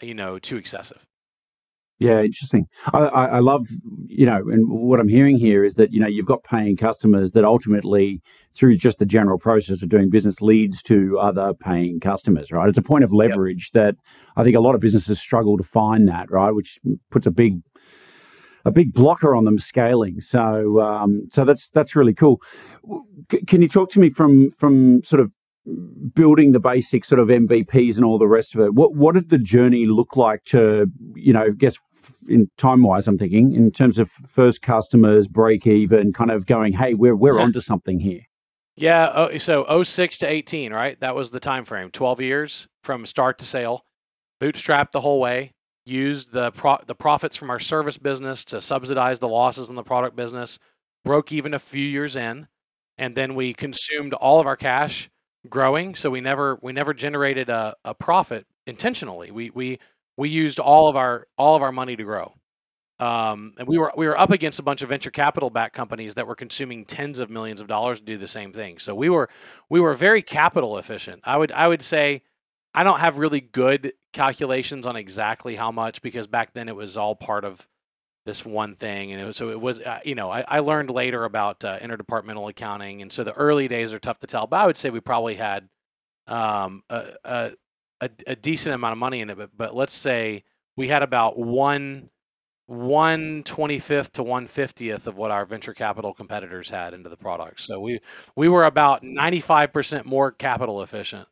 you 0.00 0.14
know 0.14 0.38
too 0.38 0.56
excessive. 0.56 1.06
Yeah, 1.98 2.20
interesting. 2.22 2.66
I, 2.92 2.98
I, 2.98 3.24
I, 3.26 3.38
love, 3.38 3.66
you 4.06 4.26
know, 4.26 4.38
and 4.38 4.68
what 4.68 4.98
I'm 4.98 5.08
hearing 5.08 5.38
here 5.38 5.64
is 5.64 5.74
that, 5.74 5.92
you 5.92 6.00
know, 6.00 6.08
you've 6.08 6.26
got 6.26 6.42
paying 6.42 6.76
customers 6.76 7.30
that 7.32 7.44
ultimately, 7.44 8.20
through 8.52 8.76
just 8.76 8.98
the 8.98 9.06
general 9.06 9.38
process 9.38 9.82
of 9.82 9.88
doing 9.88 10.10
business, 10.10 10.40
leads 10.40 10.82
to 10.84 11.16
other 11.20 11.52
paying 11.54 12.00
customers, 12.00 12.50
right? 12.50 12.68
It's 12.68 12.78
a 12.78 12.82
point 12.82 13.04
of 13.04 13.12
leverage 13.12 13.70
yep. 13.72 13.84
that 13.84 13.94
I 14.36 14.42
think 14.42 14.56
a 14.56 14.60
lot 14.60 14.74
of 14.74 14.80
businesses 14.80 15.20
struggle 15.20 15.56
to 15.56 15.62
find 15.62 16.08
that, 16.08 16.28
right? 16.28 16.50
Which 16.50 16.78
puts 17.10 17.26
a 17.26 17.30
big 17.30 17.60
a 18.64 18.70
big 18.70 18.92
blocker 18.92 19.34
on 19.34 19.44
them 19.44 19.58
scaling. 19.58 20.20
So 20.20 20.80
um, 20.80 21.28
so 21.30 21.44
that's 21.44 21.68
that's 21.70 21.96
really 21.96 22.14
cool. 22.14 22.40
C- 23.30 23.44
can 23.46 23.62
you 23.62 23.68
talk 23.68 23.90
to 23.90 24.00
me 24.00 24.10
from 24.10 24.50
from 24.50 25.02
sort 25.04 25.20
of 25.20 25.34
building 26.14 26.52
the 26.52 26.60
basic 26.60 27.04
sort 27.04 27.18
of 27.20 27.28
MVPs 27.28 27.96
and 27.96 28.04
all 28.04 28.18
the 28.18 28.26
rest 28.26 28.54
of 28.54 28.60
it? 28.60 28.74
What 28.74 28.94
what 28.94 29.14
did 29.14 29.28
the 29.28 29.38
journey 29.38 29.86
look 29.86 30.16
like 30.16 30.44
to 30.46 30.86
you 31.14 31.32
know 31.32 31.50
guess 31.50 31.76
in 32.28 32.50
time 32.56 32.82
wise, 32.82 33.06
I'm 33.06 33.18
thinking 33.18 33.52
in 33.54 33.70
terms 33.70 33.98
of 33.98 34.10
first 34.10 34.62
customers, 34.62 35.26
break 35.26 35.66
even, 35.66 36.12
kind 36.12 36.30
of 36.30 36.46
going, 36.46 36.72
hey, 36.72 36.94
we're 36.94 37.16
we're 37.16 37.40
onto 37.40 37.60
something 37.60 38.00
here. 38.00 38.22
Yeah, 38.76 39.12
oh, 39.14 39.38
so 39.38 39.82
06 39.82 40.18
to 40.18 40.26
18, 40.26 40.72
right? 40.72 40.98
That 41.00 41.14
was 41.14 41.30
the 41.30 41.40
time 41.40 41.64
frame. 41.64 41.90
12 41.90 42.20
years 42.22 42.68
from 42.82 43.04
start 43.04 43.38
to 43.38 43.44
sale. 43.44 43.84
Bootstrapped 44.40 44.92
the 44.92 45.00
whole 45.00 45.20
way. 45.20 45.52
Used 45.84 46.32
the 46.32 46.52
pro- 46.52 46.80
the 46.86 46.94
profits 46.94 47.36
from 47.36 47.50
our 47.50 47.58
service 47.58 47.98
business 47.98 48.44
to 48.46 48.60
subsidize 48.60 49.18
the 49.18 49.28
losses 49.28 49.68
in 49.68 49.74
the 49.74 49.82
product 49.82 50.16
business. 50.16 50.58
Broke 51.04 51.32
even 51.32 51.54
a 51.54 51.58
few 51.58 51.84
years 51.84 52.16
in, 52.16 52.46
and 52.98 53.14
then 53.14 53.34
we 53.34 53.52
consumed 53.52 54.14
all 54.14 54.40
of 54.40 54.46
our 54.46 54.56
cash 54.56 55.10
growing. 55.48 55.94
So 55.94 56.10
we 56.10 56.20
never 56.20 56.58
we 56.62 56.72
never 56.72 56.94
generated 56.94 57.48
a, 57.48 57.74
a 57.84 57.94
profit 57.94 58.46
intentionally. 58.66 59.30
We 59.30 59.50
we 59.50 59.78
we 60.16 60.28
used 60.28 60.58
all 60.58 60.88
of 60.88 60.96
our 60.96 61.26
all 61.36 61.56
of 61.56 61.62
our 61.62 61.72
money 61.72 61.96
to 61.96 62.04
grow. 62.04 62.34
Um, 62.98 63.54
and 63.58 63.66
we 63.66 63.78
were 63.78 63.92
we 63.96 64.06
were 64.06 64.16
up 64.16 64.30
against 64.30 64.60
a 64.60 64.62
bunch 64.62 64.82
of 64.82 64.88
venture 64.88 65.10
capital 65.10 65.50
backed 65.50 65.74
companies 65.74 66.14
that 66.14 66.26
were 66.26 66.36
consuming 66.36 66.84
tens 66.84 67.18
of 67.18 67.30
millions 67.30 67.60
of 67.60 67.66
dollars 67.66 67.98
to 67.98 68.04
do 68.04 68.16
the 68.16 68.28
same 68.28 68.52
thing. 68.52 68.78
So 68.78 68.94
we 68.94 69.08
were 69.08 69.28
we 69.70 69.80
were 69.80 69.94
very 69.94 70.22
capital 70.22 70.78
efficient. 70.78 71.20
I 71.24 71.36
would 71.36 71.50
I 71.50 71.66
would 71.66 71.82
say 71.82 72.22
I 72.74 72.84
don't 72.84 73.00
have 73.00 73.18
really 73.18 73.40
good 73.40 73.92
calculations 74.12 74.86
on 74.86 74.96
exactly 74.96 75.56
how 75.56 75.72
much 75.72 76.00
because 76.02 76.26
back 76.26 76.52
then 76.52 76.68
it 76.68 76.76
was 76.76 76.96
all 76.96 77.16
part 77.16 77.44
of 77.44 77.66
this 78.24 78.46
one 78.46 78.76
thing 78.76 79.10
and 79.10 79.20
it 79.20 79.24
was 79.24 79.36
so 79.36 79.50
it 79.50 79.60
was 79.60 79.80
uh, 79.80 79.98
you 80.04 80.14
know 80.14 80.30
I, 80.30 80.44
I, 80.46 80.58
learned 80.60 80.90
later 80.90 81.24
about 81.24 81.64
uh, 81.64 81.78
interdepartmental 81.80 82.48
accounting 82.48 83.02
and 83.02 83.10
so 83.10 83.24
the 83.24 83.32
early 83.32 83.66
days 83.66 83.92
are 83.92 83.98
tough 83.98 84.20
to 84.20 84.28
tell 84.28 84.46
but 84.46 84.60
i 84.60 84.66
would 84.66 84.76
say 84.76 84.90
we 84.90 85.00
probably 85.00 85.34
had 85.34 85.68
um, 86.26 86.82
a, 86.88 87.12
a, 87.24 88.10
a, 88.26 88.36
decent 88.36 88.74
amount 88.74 88.92
of 88.92 88.98
money 88.98 89.20
in 89.20 89.30
it, 89.30 89.36
but, 89.36 89.50
but 89.56 89.74
let's 89.74 89.92
say 89.92 90.44
we 90.76 90.88
had 90.88 91.02
about 91.02 91.38
one 91.38 92.10
one 92.66 93.42
twenty 93.44 93.78
fifth 93.78 94.12
to 94.12 94.22
one 94.22 94.46
fiftieth 94.46 95.06
of 95.06 95.16
what 95.16 95.30
our 95.30 95.44
venture 95.44 95.74
capital 95.74 96.14
competitors 96.14 96.70
had 96.70 96.94
into 96.94 97.08
the 97.08 97.16
product. 97.16 97.60
So 97.60 97.80
we 97.80 98.00
we 98.36 98.48
were 98.48 98.64
about 98.64 99.02
ninety 99.02 99.40
five 99.40 99.72
percent 99.72 100.06
more 100.06 100.30
capital 100.30 100.82
efficient 100.82 101.28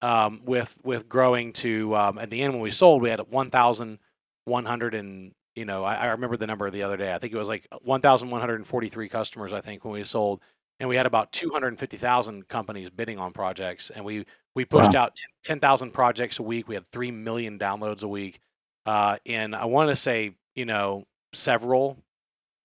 um, 0.00 0.40
with 0.44 0.78
with 0.82 1.08
growing 1.08 1.52
to 1.54 1.94
um, 1.94 2.18
at 2.18 2.30
the 2.30 2.42
end 2.42 2.54
when 2.54 2.62
we 2.62 2.70
sold 2.70 3.02
we 3.02 3.10
had 3.10 3.20
one 3.30 3.50
thousand 3.50 3.98
one 4.44 4.64
hundred 4.64 4.94
and 4.94 5.34
you 5.56 5.64
know 5.64 5.84
I, 5.84 5.94
I 5.94 6.06
remember 6.06 6.36
the 6.36 6.46
number 6.46 6.70
the 6.70 6.82
other 6.82 6.96
day. 6.96 7.12
I 7.12 7.18
think 7.18 7.32
it 7.32 7.38
was 7.38 7.48
like 7.48 7.66
one 7.82 8.00
thousand 8.00 8.30
one 8.30 8.40
hundred 8.40 8.56
and 8.56 8.66
forty 8.66 8.88
three 8.88 9.08
customers 9.08 9.52
I 9.52 9.60
think 9.60 9.84
when 9.84 9.94
we 9.94 10.04
sold 10.04 10.40
and 10.80 10.88
we 10.88 10.96
had 10.96 11.06
about 11.06 11.30
250,000 11.30 12.48
companies 12.48 12.90
bidding 12.90 13.16
on 13.16 13.32
projects 13.32 13.90
and 13.90 14.04
we 14.04 14.26
we 14.56 14.64
pushed 14.64 14.94
wow. 14.94 15.04
out 15.04 15.16
10,000 15.44 15.92
projects 15.92 16.40
a 16.40 16.42
week. 16.42 16.68
We 16.68 16.74
had 16.74 16.86
3 16.88 17.12
million 17.12 17.58
downloads 17.58 18.02
a 18.02 18.08
week 18.08 18.40
uh, 18.84 19.16
in 19.24 19.54
I 19.54 19.64
want 19.66 19.90
to 19.90 19.96
say 19.96 20.34
you 20.54 20.64
know 20.64 21.04
several 21.32 21.98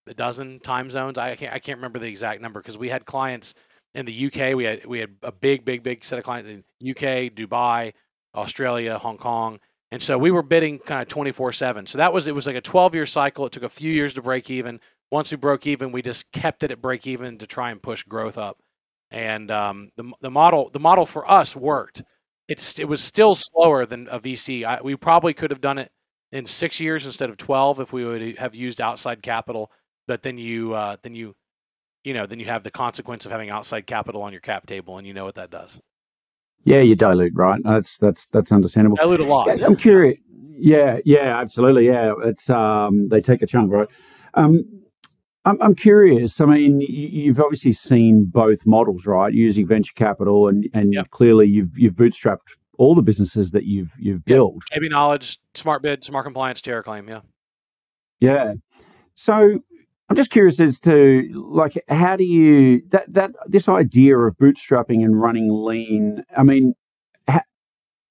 a 0.07 0.13
dozen 0.13 0.59
time 0.59 0.89
zones. 0.89 1.17
I 1.17 1.35
can't 1.35 1.53
I 1.53 1.59
can't 1.59 1.77
remember 1.77 1.99
the 1.99 2.07
exact 2.07 2.41
number 2.41 2.59
because 2.59 2.77
we 2.77 2.89
had 2.89 3.05
clients 3.05 3.53
in 3.93 4.05
the 4.05 4.25
UK 4.27 4.55
we 4.55 4.63
had 4.63 4.85
we 4.85 4.99
had 4.99 5.11
a 5.21 5.31
big 5.31 5.63
big 5.63 5.83
big 5.83 6.03
set 6.03 6.17
of 6.17 6.25
clients 6.25 6.49
in 6.49 6.63
UK 6.89 7.33
Dubai 7.33 7.93
Australia 8.35 8.97
Hong 8.97 9.17
Kong 9.17 9.59
and 9.91 10.01
so 10.01 10.17
we 10.17 10.31
were 10.31 10.43
bidding 10.43 10.79
kind 10.79 11.01
of 11.01 11.07
24 11.07 11.53
7 11.53 11.85
so 11.85 11.97
that 11.97 12.11
was 12.11 12.27
it 12.27 12.35
was 12.35 12.47
like 12.47 12.55
a 12.55 12.61
12 12.61 12.95
year 12.95 13.05
cycle 13.05 13.45
it 13.45 13.51
took 13.51 13.63
a 13.63 13.69
few 13.69 13.91
years 13.91 14.13
to 14.13 14.21
break 14.21 14.49
even 14.49 14.79
once 15.11 15.31
we 15.31 15.37
broke 15.37 15.65
even, 15.67 15.91
we 15.91 16.01
just 16.01 16.31
kept 16.31 16.63
it 16.63 16.71
at 16.71 16.81
break 16.81 17.07
even 17.07 17.37
to 17.37 17.47
try 17.47 17.71
and 17.71 17.81
push 17.81 18.03
growth 18.03 18.37
up. 18.37 18.57
And 19.11 19.49
um, 19.51 19.91
the 19.95 20.11
the 20.21 20.31
model 20.31 20.69
the 20.71 20.79
model 20.79 21.05
for 21.05 21.29
us 21.29 21.55
worked. 21.55 22.03
It's 22.49 22.77
it 22.79 22.87
was 22.87 23.01
still 23.01 23.35
slower 23.35 23.85
than 23.85 24.07
a 24.09 24.19
VC. 24.19 24.65
I, 24.65 24.81
we 24.81 24.95
probably 24.97 25.33
could 25.33 25.51
have 25.51 25.61
done 25.61 25.77
it 25.77 25.91
in 26.33 26.45
six 26.45 26.79
years 26.79 27.05
instead 27.05 27.29
of 27.29 27.37
twelve 27.37 27.79
if 27.79 27.93
we 27.93 28.03
would 28.03 28.37
have 28.37 28.53
used 28.53 28.81
outside 28.81 29.21
capital. 29.23 29.71
But 30.07 30.23
then 30.23 30.37
you 30.37 30.73
uh, 30.73 30.97
then 31.03 31.15
you 31.15 31.35
you 32.03 32.13
know, 32.13 32.25
then 32.25 32.39
you 32.39 32.45
have 32.47 32.63
the 32.63 32.71
consequence 32.71 33.25
of 33.25 33.31
having 33.31 33.49
outside 33.49 33.87
capital 33.87 34.23
on 34.23 34.33
your 34.33 34.41
cap 34.41 34.65
table, 34.65 34.97
and 34.97 35.07
you 35.07 35.13
know 35.13 35.25
what 35.25 35.35
that 35.35 35.51
does. 35.51 35.79
Yeah, 36.63 36.81
you 36.81 36.95
dilute, 36.95 37.33
right? 37.35 37.61
That's 37.63 37.97
that's 37.97 38.27
that's 38.27 38.51
understandable. 38.51 38.97
Dilute 38.97 39.19
a 39.21 39.25
lot. 39.25 39.61
I'm 39.61 39.75
curious. 39.75 40.19
Yeah, 40.59 40.99
yeah, 41.05 41.39
absolutely. 41.39 41.85
Yeah, 41.85 42.13
it's 42.23 42.49
um, 42.49 43.09
they 43.09 43.21
take 43.21 43.41
a 43.41 43.47
chunk, 43.47 43.71
right? 43.71 43.87
Um, 44.33 44.63
I'm 45.45 45.61
I'm 45.61 45.75
curious. 45.75 46.41
I 46.41 46.45
mean, 46.45 46.81
you've 46.81 47.39
obviously 47.39 47.71
seen 47.73 48.25
both 48.25 48.65
models, 48.65 49.05
right? 49.05 49.33
Using 49.33 49.65
venture 49.67 49.93
capital, 49.95 50.47
and 50.47 50.67
and 50.73 50.93
Yep. 50.93 51.11
clearly 51.11 51.47
you've 51.47 51.77
you've 51.77 51.93
bootstrapped 51.95 52.39
all 52.77 52.95
the 52.95 53.01
businesses 53.01 53.51
that 53.51 53.63
you've 53.65 53.93
you've 53.97 54.23
Yep. 54.25 54.25
built. 54.25 54.55
JB 54.73 54.89
Knowledge, 54.89 55.39
Smart 55.53 55.81
Bid, 55.81 56.03
Smart 56.03 56.25
Compliance, 56.25 56.61
Terra 56.61 56.83
Claim, 56.83 57.07
Yeah. 57.07 57.21
Yeah. 58.19 58.53
So 59.13 59.59
I'm 60.09 60.15
just 60.15 60.31
curious 60.31 60.59
as 60.59 60.79
to 60.81 61.27
like 61.33 61.83
how 61.89 62.15
do 62.15 62.23
you 62.23 62.81
that 62.89 63.11
that 63.13 63.31
this 63.45 63.67
idea 63.67 64.17
of 64.17 64.37
bootstrapping 64.37 65.03
and 65.03 65.19
running 65.19 65.49
lean. 65.51 66.23
I 66.35 66.43
mean, 66.43 66.75
ha, 67.29 67.41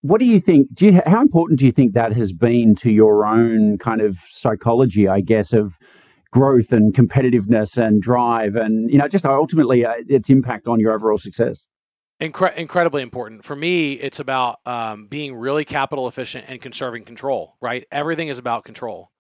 what 0.03 0.19
do 0.19 0.27
you 0.27 0.39
think? 0.39 0.75
Do 0.75 0.87
you 0.87 1.01
how 1.07 1.23
important 1.23 1.59
do 1.59 1.65
you 1.65 1.73
think 1.73 1.95
that 1.95 2.13
has 2.13 2.33
been 2.33 2.75
to 2.77 2.93
your 2.93 3.25
own 3.25 3.79
kind 3.79 4.03
of 4.03 4.19
psychology? 4.31 5.09
I 5.09 5.23
guess 5.23 5.55
of 5.55 5.79
growth 6.31 6.71
and 6.71 6.93
competitiveness 6.93 7.79
and 7.79 8.03
drive 8.03 8.57
and 8.57 8.91
you 8.91 8.99
know 8.99 9.09
just 9.09 9.25
ultimately 9.25 9.87
uh, 9.87 9.95
its 10.07 10.29
impact 10.29 10.67
on 10.67 10.79
your 10.79 10.93
overall 10.93 11.19
success. 11.19 11.69
Incre- 12.21 12.57
incredibly 12.57 13.03
important 13.03 13.45
for 13.45 13.55
me. 13.55 13.93
It's 13.95 14.21
about 14.21 14.59
um, 14.67 15.07
being 15.07 15.35
really 15.35 15.65
capital 15.65 16.09
efficient 16.09 16.47
and 16.49 16.61
conserving 16.61 17.05
control. 17.05 17.57
Right, 17.63 17.87
everything 17.91 18.29
is 18.29 18.37
about 18.39 18.65
control. 18.65 19.11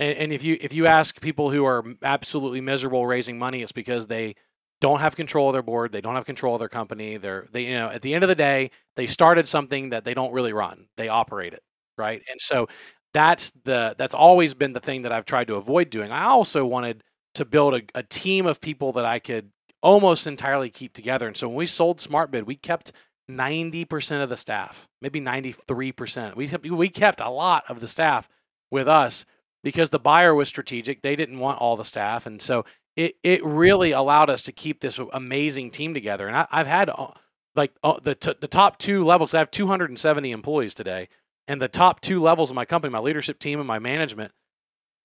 And, 0.00 0.16
and 0.16 0.32
if 0.32 0.42
you 0.42 0.56
if 0.60 0.72
you 0.72 0.86
ask 0.86 1.20
people 1.20 1.50
who 1.50 1.64
are 1.64 1.84
absolutely 2.02 2.60
miserable 2.60 3.06
raising 3.06 3.38
money, 3.38 3.62
it's 3.62 3.70
because 3.70 4.08
they 4.08 4.34
don't 4.80 5.00
have 5.00 5.14
control 5.14 5.50
of 5.50 5.52
their 5.52 5.62
board. 5.62 5.92
They 5.92 6.00
don't 6.00 6.16
have 6.16 6.24
control 6.24 6.54
of 6.54 6.58
their 6.58 6.70
company. 6.70 7.18
They're 7.18 7.46
they 7.52 7.66
you 7.66 7.74
know 7.78 7.90
at 7.90 8.02
the 8.02 8.14
end 8.14 8.24
of 8.24 8.28
the 8.28 8.34
day 8.34 8.70
they 8.96 9.06
started 9.06 9.46
something 9.46 9.90
that 9.90 10.04
they 10.04 10.14
don't 10.14 10.32
really 10.32 10.54
run. 10.54 10.88
They 10.96 11.08
operate 11.08 11.52
it 11.52 11.62
right, 11.96 12.22
and 12.28 12.40
so 12.40 12.68
that's 13.12 13.50
the 13.64 13.94
that's 13.98 14.14
always 14.14 14.54
been 14.54 14.72
the 14.72 14.80
thing 14.80 15.02
that 15.02 15.12
I've 15.12 15.26
tried 15.26 15.48
to 15.48 15.56
avoid 15.56 15.90
doing. 15.90 16.10
I 16.10 16.24
also 16.24 16.64
wanted 16.64 17.04
to 17.34 17.44
build 17.44 17.74
a, 17.74 17.82
a 17.94 18.02
team 18.02 18.46
of 18.46 18.60
people 18.60 18.92
that 18.94 19.04
I 19.04 19.18
could 19.18 19.50
almost 19.82 20.26
entirely 20.26 20.70
keep 20.70 20.92
together. 20.92 21.26
And 21.26 21.36
so 21.36 21.48
when 21.48 21.56
we 21.56 21.66
sold 21.66 21.98
SmartBid, 21.98 22.44
we 22.44 22.56
kept 22.56 22.92
90% 23.30 24.22
of 24.22 24.28
the 24.28 24.36
staff, 24.36 24.88
maybe 25.00 25.20
93%. 25.20 26.36
We 26.36 26.48
we 26.70 26.88
kept 26.88 27.20
a 27.20 27.30
lot 27.30 27.64
of 27.68 27.80
the 27.80 27.88
staff 27.88 28.28
with 28.70 28.88
us 28.88 29.26
because 29.62 29.90
the 29.90 29.98
buyer 29.98 30.34
was 30.34 30.48
strategic. 30.48 31.02
They 31.02 31.16
didn't 31.16 31.38
want 31.38 31.60
all 31.60 31.76
the 31.76 31.84
staff. 31.84 32.26
And 32.26 32.40
so 32.40 32.64
it, 32.96 33.14
it 33.22 33.44
really 33.44 33.92
allowed 33.92 34.30
us 34.30 34.42
to 34.42 34.52
keep 34.52 34.80
this 34.80 35.00
amazing 35.12 35.70
team 35.70 35.94
together. 35.94 36.26
And 36.26 36.36
I, 36.36 36.46
I've 36.50 36.66
had 36.66 36.90
uh, 36.90 37.08
like 37.54 37.72
uh, 37.82 37.98
the, 38.02 38.14
t- 38.14 38.34
the 38.40 38.48
top 38.48 38.78
two 38.78 39.04
levels, 39.04 39.34
I 39.34 39.38
have 39.38 39.50
270 39.50 40.30
employees 40.30 40.74
today. 40.74 41.08
And 41.48 41.60
the 41.60 41.68
top 41.68 42.00
two 42.00 42.22
levels 42.22 42.50
of 42.50 42.56
my 42.56 42.64
company, 42.64 42.92
my 42.92 43.00
leadership 43.00 43.38
team 43.38 43.58
and 43.58 43.66
my 43.66 43.78
management, 43.78 44.32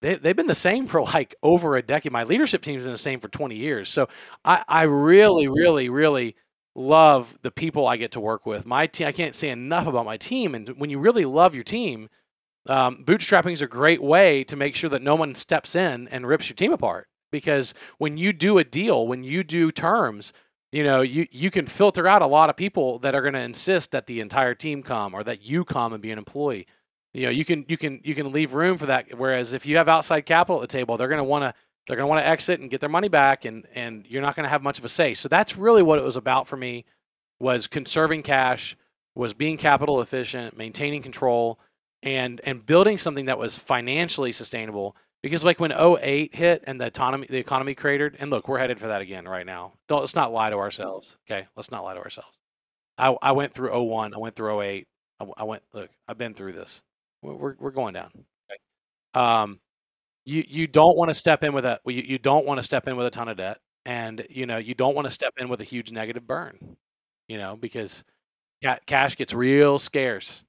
they, 0.01 0.15
they've 0.15 0.35
been 0.35 0.47
the 0.47 0.55
same 0.55 0.85
for 0.85 1.01
like 1.01 1.35
over 1.41 1.75
a 1.75 1.81
decade. 1.81 2.11
My 2.11 2.23
leadership 2.23 2.61
team's 2.61 2.83
been 2.83 2.91
the 2.91 2.97
same 2.97 3.19
for 3.19 3.29
20 3.29 3.55
years. 3.55 3.89
So 3.89 4.09
I, 4.43 4.63
I 4.67 4.83
really, 4.83 5.47
really, 5.47 5.89
really 5.89 6.35
love 6.75 7.37
the 7.41 7.51
people 7.51 7.87
I 7.87 7.97
get 7.97 8.11
to 8.11 8.19
work 8.19 8.45
with. 8.45 8.65
My 8.65 8.87
team, 8.87 9.07
I 9.07 9.11
can't 9.11 9.33
say 9.33 9.49
enough 9.49 9.87
about 9.87 10.05
my 10.05 10.17
team. 10.17 10.53
And 10.53 10.69
when 10.69 10.89
you 10.89 10.99
really 10.99 11.25
love 11.25 11.55
your 11.55 11.63
team, 11.63 12.09
um, 12.67 12.97
bootstrapping 12.97 13.53
is 13.53 13.61
a 13.61 13.67
great 13.67 14.01
way 14.01 14.43
to 14.45 14.55
make 14.55 14.75
sure 14.75 14.89
that 14.89 15.01
no 15.01 15.15
one 15.15 15.35
steps 15.35 15.75
in 15.75 16.07
and 16.09 16.27
rips 16.27 16.49
your 16.49 16.55
team 16.55 16.73
apart. 16.73 17.07
Because 17.31 17.73
when 17.97 18.17
you 18.17 18.31
do 18.33 18.57
a 18.57 18.63
deal, 18.63 19.07
when 19.07 19.23
you 19.23 19.43
do 19.43 19.71
terms, 19.71 20.31
you 20.71 20.83
know, 20.83 21.01
you, 21.01 21.27
you 21.31 21.51
can 21.51 21.65
filter 21.65 22.07
out 22.07 22.21
a 22.21 22.27
lot 22.27 22.49
of 22.49 22.55
people 22.55 22.99
that 22.99 23.15
are 23.15 23.21
going 23.21 23.33
to 23.33 23.39
insist 23.39 23.91
that 23.91 24.07
the 24.07 24.21
entire 24.21 24.55
team 24.55 24.83
come 24.83 25.13
or 25.13 25.23
that 25.23 25.41
you 25.41 25.65
come 25.65 25.93
and 25.93 26.01
be 26.01 26.11
an 26.11 26.17
employee 26.17 26.67
you 27.15 27.23
know 27.23 27.29
you 27.29 27.45
can 27.45 27.65
you 27.69 27.77
can 27.77 28.01
you 28.03 28.13
can 28.13 28.31
leave 28.31 28.53
room 28.53 28.77
for 28.77 28.87
that 28.87 29.17
whereas 29.17 29.53
if 29.53 29.65
you 29.65 29.77
have 29.77 29.87
outside 29.87 30.21
capital 30.21 30.61
at 30.61 30.69
the 30.69 30.77
table 30.77 30.97
they're 30.97 31.07
going 31.07 31.17
to 31.17 31.23
want 31.23 31.43
to 31.43 31.53
they're 31.87 31.95
going 31.95 32.03
to 32.03 32.09
want 32.09 32.21
to 32.21 32.27
exit 32.27 32.59
and 32.59 32.69
get 32.69 32.81
their 32.81 32.89
money 32.89 33.07
back 33.07 33.45
and 33.45 33.65
and 33.73 34.05
you're 34.07 34.21
not 34.21 34.35
going 34.35 34.43
to 34.43 34.49
have 34.49 34.61
much 34.61 34.77
of 34.77 34.85
a 34.85 34.89
say 34.89 35.13
so 35.13 35.29
that's 35.29 35.57
really 35.57 35.81
what 35.81 35.97
it 35.97 36.03
was 36.03 36.17
about 36.17 36.45
for 36.45 36.57
me 36.57 36.83
was 37.39 37.67
conserving 37.67 38.21
cash 38.21 38.75
was 39.15 39.33
being 39.33 39.57
capital 39.57 40.01
efficient 40.01 40.57
maintaining 40.57 41.01
control 41.01 41.57
and 42.05 42.39
and 42.45 42.65
building 42.65 42.97
something 42.97 43.25
that 43.25 43.37
was 43.37 43.57
financially 43.57 44.31
sustainable 44.31 44.95
because 45.21 45.43
like 45.43 45.59
when 45.59 45.73
08 45.73 46.33
hit 46.33 46.63
and 46.67 46.79
the 46.79 46.85
economy 46.85 47.27
the 47.29 47.37
economy 47.37 47.75
cratered 47.75 48.15
and 48.19 48.29
look 48.29 48.47
we're 48.47 48.59
headed 48.59 48.79
for 48.79 48.87
that 48.87 49.01
again 49.01 49.27
right 49.27 49.45
now 49.45 49.73
don't 49.89 49.99
let's 49.99 50.15
not 50.15 50.31
lie 50.31 50.49
to 50.49 50.57
ourselves 50.57 51.17
okay 51.27 51.45
let's 51.57 51.71
not 51.71 51.83
lie 51.83 51.95
to 51.95 51.99
ourselves 51.99 52.39
i, 52.97 53.15
I 53.21 53.33
went 53.33 53.53
through 53.53 53.77
01 53.77 54.13
i 54.13 54.17
went 54.17 54.35
through 54.35 54.61
08 54.61 54.87
I, 55.19 55.25
I 55.37 55.43
went 55.43 55.63
look 55.73 55.89
i've 56.07 56.17
been 56.17 56.33
through 56.33 56.53
this 56.53 56.81
we're 57.25 57.55
we're, 57.59 57.71
going 57.71 57.93
down. 57.93 58.11
Okay. 58.13 58.59
Um, 59.13 59.59
you 60.25 60.43
you 60.47 60.67
don't 60.67 60.97
want 60.97 61.09
to 61.09 61.13
step 61.13 61.43
in 61.43 61.53
with 61.53 61.65
a 61.65 61.79
you, 61.85 62.01
you 62.01 62.17
don't 62.17 62.45
want 62.45 62.59
to 62.59 62.63
step 62.63 62.87
in 62.87 62.95
with 62.95 63.05
a 63.05 63.09
ton 63.09 63.27
of 63.27 63.37
debt, 63.37 63.59
and 63.85 64.25
you 64.29 64.45
know 64.45 64.57
you 64.57 64.73
don't 64.73 64.95
want 64.95 65.05
to 65.05 65.11
step 65.11 65.33
in 65.37 65.49
with 65.49 65.61
a 65.61 65.63
huge 65.63 65.91
negative 65.91 66.25
burn, 66.25 66.77
you 67.27 67.37
know, 67.37 67.55
because 67.55 68.03
cash 68.85 69.15
gets 69.17 69.33
real 69.33 69.79
scarce. 69.79 70.43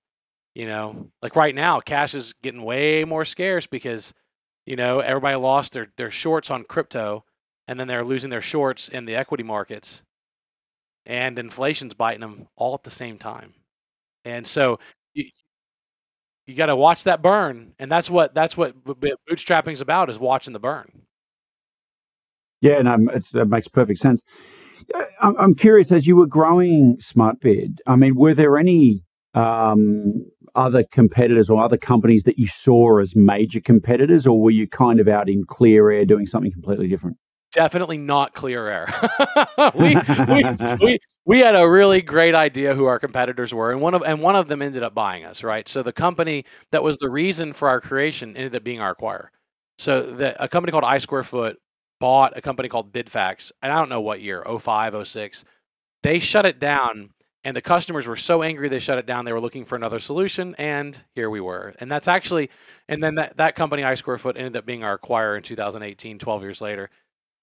You 0.56 0.66
know, 0.66 1.10
like 1.20 1.36
right 1.36 1.54
now, 1.54 1.80
cash 1.80 2.14
is 2.14 2.32
getting 2.40 2.62
way 2.62 3.04
more 3.04 3.26
scarce 3.26 3.66
because 3.66 4.14
you 4.64 4.74
know 4.74 5.00
everybody 5.00 5.36
lost 5.36 5.74
their 5.74 5.88
their 5.98 6.10
shorts 6.10 6.50
on 6.50 6.64
crypto, 6.64 7.26
and 7.68 7.78
then 7.78 7.88
they're 7.88 8.06
losing 8.06 8.30
their 8.30 8.40
shorts 8.40 8.88
in 8.88 9.04
the 9.04 9.16
equity 9.16 9.42
markets, 9.42 10.02
and 11.04 11.38
inflation's 11.38 11.92
biting 11.92 12.22
them 12.22 12.48
all 12.56 12.72
at 12.72 12.84
the 12.84 12.90
same 12.90 13.18
time, 13.18 13.52
and 14.24 14.46
so 14.46 14.78
you, 15.12 15.26
you 16.46 16.54
got 16.54 16.66
to 16.66 16.76
watch 16.76 17.04
that 17.04 17.20
burn 17.20 17.74
and 17.78 17.92
that's 17.92 18.08
what 18.08 18.32
that's 18.32 18.56
what 18.56 18.82
bootstrapping 18.82 19.72
is 19.72 19.82
about 19.82 20.08
is 20.08 20.18
watching 20.18 20.54
the 20.54 20.60
burn 20.60 21.02
Yeah, 22.62 22.80
no, 22.80 22.96
it 23.12 23.48
makes 23.48 23.68
perfect 23.68 23.98
sense. 23.98 24.22
Uh, 24.94 25.02
I'm, 25.20 25.36
I'm 25.36 25.54
curious, 25.54 25.92
as 25.92 26.06
you 26.06 26.16
were 26.16 26.26
growing 26.26 26.96
SmartBid, 27.02 27.78
I 27.86 27.96
mean, 27.96 28.14
were 28.14 28.32
there 28.32 28.56
any 28.56 29.02
um, 29.36 30.24
other 30.56 30.84
competitors 30.84 31.48
or 31.50 31.62
other 31.62 31.76
companies 31.76 32.24
that 32.24 32.38
you 32.38 32.48
saw 32.48 32.98
as 32.98 33.14
major 33.14 33.60
competitors, 33.60 34.26
or 34.26 34.40
were 34.40 34.50
you 34.50 34.68
kind 34.68 35.00
of 35.00 35.08
out 35.08 35.28
in 35.28 35.44
clear 35.44 35.90
air 35.90 36.04
doing 36.04 36.26
something 36.26 36.52
completely 36.52 36.88
different? 36.88 37.16
definitely 37.56 37.96
not 37.96 38.34
clear 38.34 38.68
air. 38.68 38.86
We, 39.74 39.96
we, 40.28 40.44
we, 40.82 40.98
we 41.24 41.40
had 41.40 41.56
a 41.56 41.68
really 41.68 42.02
great 42.02 42.34
idea 42.34 42.74
who 42.74 42.84
our 42.84 42.98
competitors 42.98 43.54
were 43.54 43.72
and 43.72 43.80
one 43.80 43.94
of 43.94 44.02
and 44.02 44.20
one 44.20 44.36
of 44.36 44.48
them 44.48 44.60
ended 44.60 44.82
up 44.82 44.94
buying 44.94 45.24
us 45.24 45.42
right? 45.42 45.66
So 45.66 45.82
the 45.82 45.92
company 45.92 46.44
that 46.72 46.82
was 46.82 46.98
the 46.98 47.08
reason 47.08 47.54
for 47.54 47.68
our 47.68 47.80
creation 47.80 48.36
ended 48.36 48.54
up 48.54 48.62
being 48.62 48.80
our 48.80 48.94
acquirer 48.94 49.28
so 49.78 50.02
the, 50.02 50.42
a 50.42 50.48
company 50.48 50.72
called 50.72 50.84
i 50.84 50.98
square 50.98 51.22
foot 51.22 51.58
bought 52.00 52.36
a 52.36 52.42
company 52.42 52.68
called 52.68 52.92
bidfax 52.92 53.50
and 53.62 53.72
i 53.72 53.76
don't 53.76 53.88
know 53.88 54.00
what 54.00 54.20
year 54.20 54.44
05 54.44 55.06
06 55.06 55.44
they 56.02 56.18
shut 56.18 56.44
it 56.46 56.60
down 56.60 57.10
and 57.46 57.56
the 57.56 57.62
customers 57.62 58.08
were 58.08 58.16
so 58.16 58.42
angry 58.42 58.68
they 58.68 58.80
shut 58.80 58.98
it 58.98 59.06
down. 59.06 59.24
They 59.24 59.32
were 59.32 59.40
looking 59.40 59.64
for 59.64 59.76
another 59.76 60.00
solution 60.00 60.56
and 60.58 61.00
here 61.14 61.30
we 61.30 61.40
were. 61.40 61.74
And 61.78 61.88
that's 61.88 62.08
actually 62.08 62.50
and 62.88 63.00
then 63.00 63.14
that, 63.14 63.36
that 63.36 63.54
company 63.54 63.84
i 63.84 63.94
square 63.94 64.18
foot 64.18 64.36
ended 64.36 64.56
up 64.56 64.66
being 64.66 64.82
our 64.82 64.98
acquirer 64.98 65.36
in 65.36 65.44
2018 65.44 66.18
12 66.18 66.42
years 66.42 66.60
later. 66.60 66.90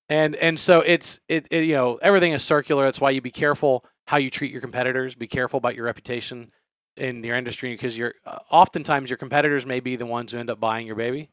And 0.09 0.35
and 0.35 0.59
so 0.59 0.81
it's 0.81 1.21
it, 1.29 1.47
it, 1.51 1.63
you 1.63 1.75
know 1.75 1.99
everything 2.01 2.33
is 2.33 2.43
circular. 2.43 2.83
That's 2.83 2.99
why 2.99 3.11
you 3.11 3.21
be 3.21 3.31
careful 3.31 3.85
how 4.05 4.17
you 4.17 4.29
treat 4.29 4.51
your 4.51 4.59
competitors. 4.59 5.15
Be 5.15 5.27
careful 5.27 5.57
about 5.57 5.73
your 5.73 5.85
reputation 5.85 6.51
in 6.97 7.23
your 7.23 7.37
industry 7.37 7.71
because 7.71 7.97
you're 7.97 8.15
uh, 8.25 8.39
oftentimes 8.51 9.09
your 9.09 9.15
competitors 9.15 9.65
may 9.65 9.79
be 9.79 9.95
the 9.95 10.05
ones 10.05 10.33
who 10.33 10.37
end 10.37 10.49
up 10.49 10.59
buying 10.59 10.85
your 10.85 10.97
baby. 10.97 11.29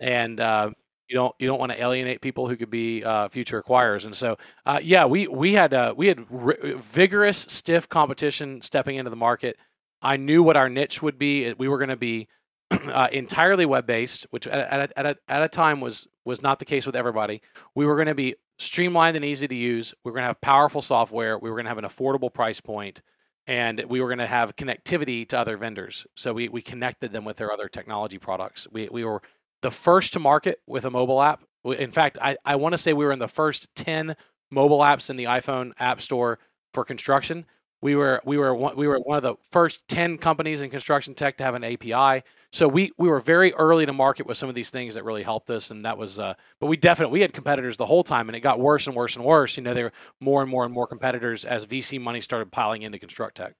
And 0.00 0.38
uh, 0.38 0.72
you 1.08 1.14
don't 1.14 1.34
you 1.38 1.46
don't 1.46 1.58
want 1.58 1.72
to 1.72 1.80
alienate 1.80 2.20
people 2.20 2.48
who 2.48 2.56
could 2.56 2.70
be 2.70 3.04
uh, 3.04 3.28
future 3.28 3.62
acquirers 3.62 4.06
and 4.06 4.16
so 4.16 4.36
uh, 4.66 4.80
yeah 4.82 5.04
we 5.04 5.26
we 5.28 5.52
had 5.52 5.74
uh, 5.74 5.94
we 5.96 6.06
had 6.06 6.20
r- 6.30 6.56
vigorous 6.76 7.38
stiff 7.38 7.88
competition 7.88 8.60
stepping 8.62 8.96
into 8.96 9.10
the 9.10 9.16
market 9.16 9.56
i 10.00 10.16
knew 10.16 10.42
what 10.42 10.56
our 10.56 10.68
niche 10.68 11.02
would 11.02 11.18
be 11.18 11.52
we 11.54 11.68
were 11.68 11.78
going 11.78 11.90
to 11.90 11.96
be 11.96 12.28
uh, 12.92 13.08
entirely 13.12 13.66
web 13.66 13.86
based, 13.86 14.26
which 14.30 14.46
at, 14.46 14.58
at, 14.72 14.90
a, 14.90 14.98
at, 14.98 15.06
a, 15.06 15.16
at 15.28 15.42
a 15.42 15.48
time 15.48 15.80
was 15.80 16.06
was 16.24 16.42
not 16.42 16.58
the 16.58 16.64
case 16.64 16.86
with 16.86 16.96
everybody. 16.96 17.42
We 17.74 17.84
were 17.86 17.96
going 17.96 18.08
to 18.08 18.14
be 18.14 18.36
streamlined 18.58 19.16
and 19.16 19.24
easy 19.24 19.48
to 19.48 19.54
use. 19.54 19.92
We 20.04 20.10
were 20.10 20.14
going 20.14 20.22
to 20.22 20.28
have 20.28 20.40
powerful 20.40 20.82
software. 20.82 21.38
We 21.38 21.50
were 21.50 21.56
going 21.56 21.64
to 21.64 21.70
have 21.70 21.78
an 21.78 21.84
affordable 21.84 22.32
price 22.32 22.60
point, 22.60 23.02
and 23.46 23.84
we 23.88 24.00
were 24.00 24.08
going 24.08 24.18
to 24.18 24.26
have 24.26 24.56
connectivity 24.56 25.28
to 25.28 25.38
other 25.38 25.56
vendors. 25.56 26.06
So 26.16 26.32
we 26.32 26.48
we 26.48 26.62
connected 26.62 27.12
them 27.12 27.24
with 27.24 27.36
their 27.36 27.52
other 27.52 27.68
technology 27.68 28.18
products. 28.18 28.66
We 28.70 28.88
we 28.90 29.04
were 29.04 29.22
the 29.62 29.70
first 29.70 30.12
to 30.12 30.20
market 30.20 30.60
with 30.66 30.84
a 30.84 30.90
mobile 30.90 31.22
app. 31.22 31.42
In 31.64 31.90
fact, 31.90 32.18
I, 32.20 32.36
I 32.44 32.56
want 32.56 32.72
to 32.72 32.78
say 32.78 32.92
we 32.92 33.04
were 33.04 33.12
in 33.12 33.18
the 33.18 33.28
first 33.28 33.74
10 33.76 34.16
mobile 34.50 34.80
apps 34.80 35.10
in 35.10 35.16
the 35.16 35.24
iPhone 35.24 35.72
App 35.78 36.00
Store 36.00 36.38
for 36.74 36.84
construction. 36.84 37.46
We 37.80 37.96
were 37.96 38.20
we 38.24 38.38
were 38.38 38.54
one, 38.54 38.76
we 38.76 38.86
were 38.86 38.98
one 39.00 39.16
of 39.16 39.24
the 39.24 39.34
first 39.50 39.80
ten 39.88 40.16
companies 40.16 40.62
in 40.62 40.70
construction 40.70 41.14
tech 41.14 41.36
to 41.38 41.44
have 41.44 41.56
an 41.56 41.64
API. 41.64 42.22
So 42.52 42.68
we 42.68 42.92
we 42.96 43.08
were 43.08 43.18
very 43.18 43.52
early 43.54 43.86
to 43.86 43.92
market 43.92 44.24
with 44.24 44.36
some 44.36 44.48
of 44.48 44.54
these 44.54 44.70
things 44.70 44.94
that 44.94 45.02
really 45.02 45.24
helped 45.24 45.50
us, 45.50 45.72
and 45.72 45.84
that 45.84 45.98
was. 45.98 46.20
Uh, 46.20 46.34
but 46.60 46.68
we 46.68 46.76
definitely 46.76 47.14
we 47.14 47.22
had 47.22 47.32
competitors 47.32 47.76
the 47.76 47.86
whole 47.86 48.04
time, 48.04 48.28
and 48.28 48.36
it 48.36 48.40
got 48.40 48.60
worse 48.60 48.86
and 48.86 48.94
worse 48.94 49.16
and 49.16 49.24
worse. 49.24 49.56
You 49.56 49.64
know, 49.64 49.74
there 49.74 49.86
were 49.86 49.92
more 50.20 50.42
and 50.42 50.50
more 50.50 50.64
and 50.64 50.72
more 50.72 50.86
competitors 50.86 51.44
as 51.44 51.66
VC 51.66 52.00
money 52.00 52.20
started 52.20 52.52
piling 52.52 52.82
into 52.82 53.00
construct 53.00 53.36
tech. 53.38 53.54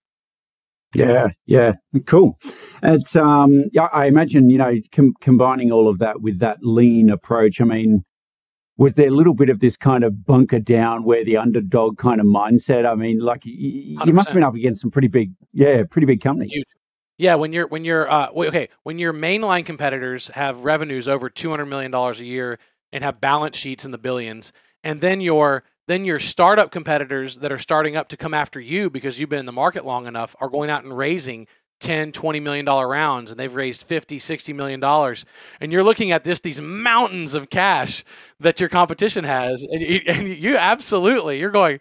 Yeah, 0.95 1.29
yeah, 1.47 1.73
cool. 2.07 2.39
It's 2.83 3.17
um, 3.17 3.65
yeah, 3.73 3.89
I 3.93 4.07
imagine 4.07 4.51
you 4.51 4.59
know 4.59 4.73
com- 4.95 5.15
combining 5.21 5.73
all 5.73 5.89
of 5.89 5.99
that 5.99 6.21
with 6.21 6.39
that 6.41 6.59
lean 6.63 7.11
approach. 7.11 7.61
I 7.61 7.65
mean, 7.65 8.05
was 8.77 8.95
there 8.95 9.09
a 9.09 9.11
little 9.11 9.35
bit 9.35 9.49
of 9.49 9.61
this 9.61 9.77
kind 9.77 10.05
of 10.05 10.25
bunker 10.25 10.59
down 10.59 11.05
where 11.05 11.25
the 11.25 11.37
underdog 11.37 11.99
kind 11.99 12.21
of 12.21 12.27
mindset? 12.27 12.87
I 12.87 12.95
mean, 12.95 13.21
like 13.21 13.45
y- 13.47 13.53
you 14.05 14.13
must 14.13 14.29
have 14.29 14.35
been 14.35 14.45
up 14.45 14.55
against 14.55 14.81
some 14.81 14.91
pretty 14.91 15.09
big, 15.09 15.33
yeah, 15.53 15.83
pretty 15.89 16.07
big 16.07 16.21
companies. 16.21 16.53
Huge. 16.53 16.67
Yeah, 17.19 17.37
when 17.37 17.53
you're 17.53 17.69
when 17.69 17.85
you're 17.85 18.11
uh, 18.11 18.31
okay, 18.31 18.69
when 18.83 18.99
your 18.99 19.13
mainline 19.13 19.65
competitors 19.65 20.29
have 20.29 20.65
revenues 20.65 21.07
over 21.07 21.31
two 21.31 21.51
hundred 21.51 21.67
million 21.67 21.91
dollars 21.91 22.21
a 22.21 22.27
year 22.27 22.59
and 22.91 23.05
have 23.05 23.21
balance 23.21 23.57
sheets 23.57 23.85
in 23.85 23.91
the 23.91 23.99
billions, 23.99 24.53
and 24.83 25.01
then 25.01 25.21
your 25.21 25.63
then 25.89 26.05
your 26.05 26.19
startup 26.19 26.71
competitors 26.71 27.39
that 27.39 27.53
are 27.53 27.59
starting 27.59 27.97
up 27.97 28.09
to 28.09 28.17
come 28.17 28.35
after 28.35 28.61
you 28.61 28.91
because 28.91 29.19
you've 29.19 29.31
been 29.31 29.41
in 29.41 29.47
the 29.47 29.53
market 29.53 29.85
long 29.85 30.07
enough 30.07 30.37
are 30.41 30.49
going 30.49 30.71
out 30.71 30.85
and 30.85 30.97
raising 30.97 31.47
10 31.81 32.13
20 32.13 32.39
million 32.39 32.65
dollar 32.65 32.87
rounds 32.87 33.33
and 33.33 33.41
they've 33.41 33.55
raised 33.55 33.83
50 33.83 34.19
60 34.19 34.53
million 34.53 34.79
dollars. 34.79 35.25
And 35.61 35.73
you're 35.73 35.83
looking 35.83 36.13
at 36.13 36.23
this 36.23 36.41
these 36.41 36.61
mountains 36.61 37.35
of 37.35 37.51
cash 37.51 38.05
that 38.41 38.61
your 38.61 38.69
competition 38.69 39.25
has 39.25 39.63
and 39.69 39.83
you, 39.83 40.01
and 40.07 40.29
you 40.29 40.57
absolutely 40.57 41.39
you're 41.41 41.51
going 41.51 41.81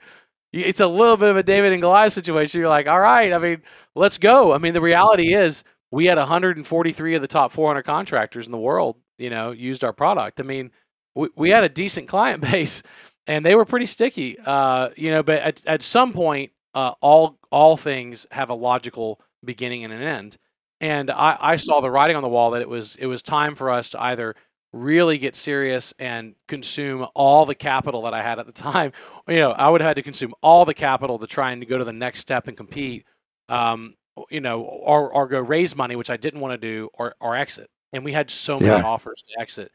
it's 0.52 0.82
a 0.82 0.88
little 0.88 1.16
bit 1.18 1.30
of 1.30 1.38
a 1.38 1.44
david 1.44 1.72
and 1.72 1.82
goliath 1.82 2.14
situation. 2.14 2.60
You're 2.60 2.70
like 2.70 2.88
all 2.88 3.00
right 3.00 3.32
i 3.32 3.38
mean 3.38 3.62
let's 3.96 4.18
go. 4.18 4.54
I 4.54 4.58
mean 4.58 4.74
the 4.74 4.82
reality 4.82 5.34
is 5.34 5.64
we 5.92 6.06
had 6.06 6.18
143 6.18 7.16
of 7.16 7.22
the 7.22 7.28
top 7.28 7.52
400 7.52 7.84
contractors 7.84 8.48
in 8.48 8.52
the 8.52 8.58
world 8.58 8.98
you 9.20 9.30
know 9.30 9.52
used 9.52 9.84
our 9.84 9.94
product. 9.94 10.40
I 10.40 10.44
mean 10.44 10.72
we, 11.14 11.30
we 11.36 11.52
had 11.52 11.64
a 11.64 11.70
decent 11.70 12.08
client 12.08 12.42
base 12.52 12.82
and 13.28 13.46
they 13.46 13.56
were 13.56 13.66
pretty 13.66 13.86
sticky 13.86 14.38
uh, 14.46 14.90
you 14.96 15.12
know 15.12 15.24
but 15.24 15.42
at, 15.42 15.66
at 15.66 15.82
some 15.82 16.14
point 16.14 16.52
uh, 16.74 16.94
all 17.02 17.38
all 17.52 17.78
things 17.78 18.26
have 18.32 18.50
a 18.50 18.54
logical 18.54 19.20
beginning 19.44 19.84
and 19.84 19.94
an 19.94 20.02
end. 20.02 20.38
And 20.80 21.12
I, 21.12 21.38
I 21.40 21.56
saw 21.58 21.80
the 21.82 21.92
writing 21.92 22.16
on 22.16 22.24
the 22.24 22.30
wall 22.30 22.52
that 22.52 22.62
it 22.62 22.70
was 22.70 22.96
it 22.96 23.06
was 23.06 23.22
time 23.22 23.56
for 23.56 23.70
us 23.70 23.92
to 23.92 24.02
either 24.02 24.36
really 24.74 25.18
get 25.18 25.36
serious 25.36 25.94
and 26.00 26.34
consume 26.48 27.06
all 27.14 27.46
the 27.46 27.56
capital 27.56 28.04
that 28.04 28.14
I 28.14 28.22
had 28.22 28.40
at 28.40 28.46
the 28.46 28.52
time. 28.72 28.92
You 29.28 29.38
know, 29.38 29.52
I 29.52 29.70
would 29.70 29.82
have 29.82 29.90
had 29.90 29.98
to 29.98 30.04
consume 30.04 30.34
all 30.42 30.66
the 30.66 30.74
capital 30.74 31.20
to 31.20 31.28
try 31.28 31.52
and 31.52 31.68
go 31.68 31.78
to 31.78 31.84
the 31.84 31.94
next 31.94 32.20
step 32.20 32.48
and 32.48 32.58
compete. 32.58 33.06
Um, 33.50 33.96
you 34.30 34.42
know, 34.42 34.62
or 34.62 35.14
or 35.14 35.28
go 35.28 35.40
raise 35.40 35.76
money, 35.76 35.96
which 35.96 36.10
I 36.10 36.18
didn't 36.18 36.40
want 36.40 36.54
to 36.54 36.58
do, 36.58 36.90
or 36.94 37.16
or 37.20 37.36
exit. 37.36 37.70
And 37.94 38.06
we 38.06 38.14
had 38.14 38.30
so 38.30 38.60
many 38.60 38.72
yeah. 38.72 38.84
offers 38.84 39.22
to 39.28 39.42
exit 39.42 39.72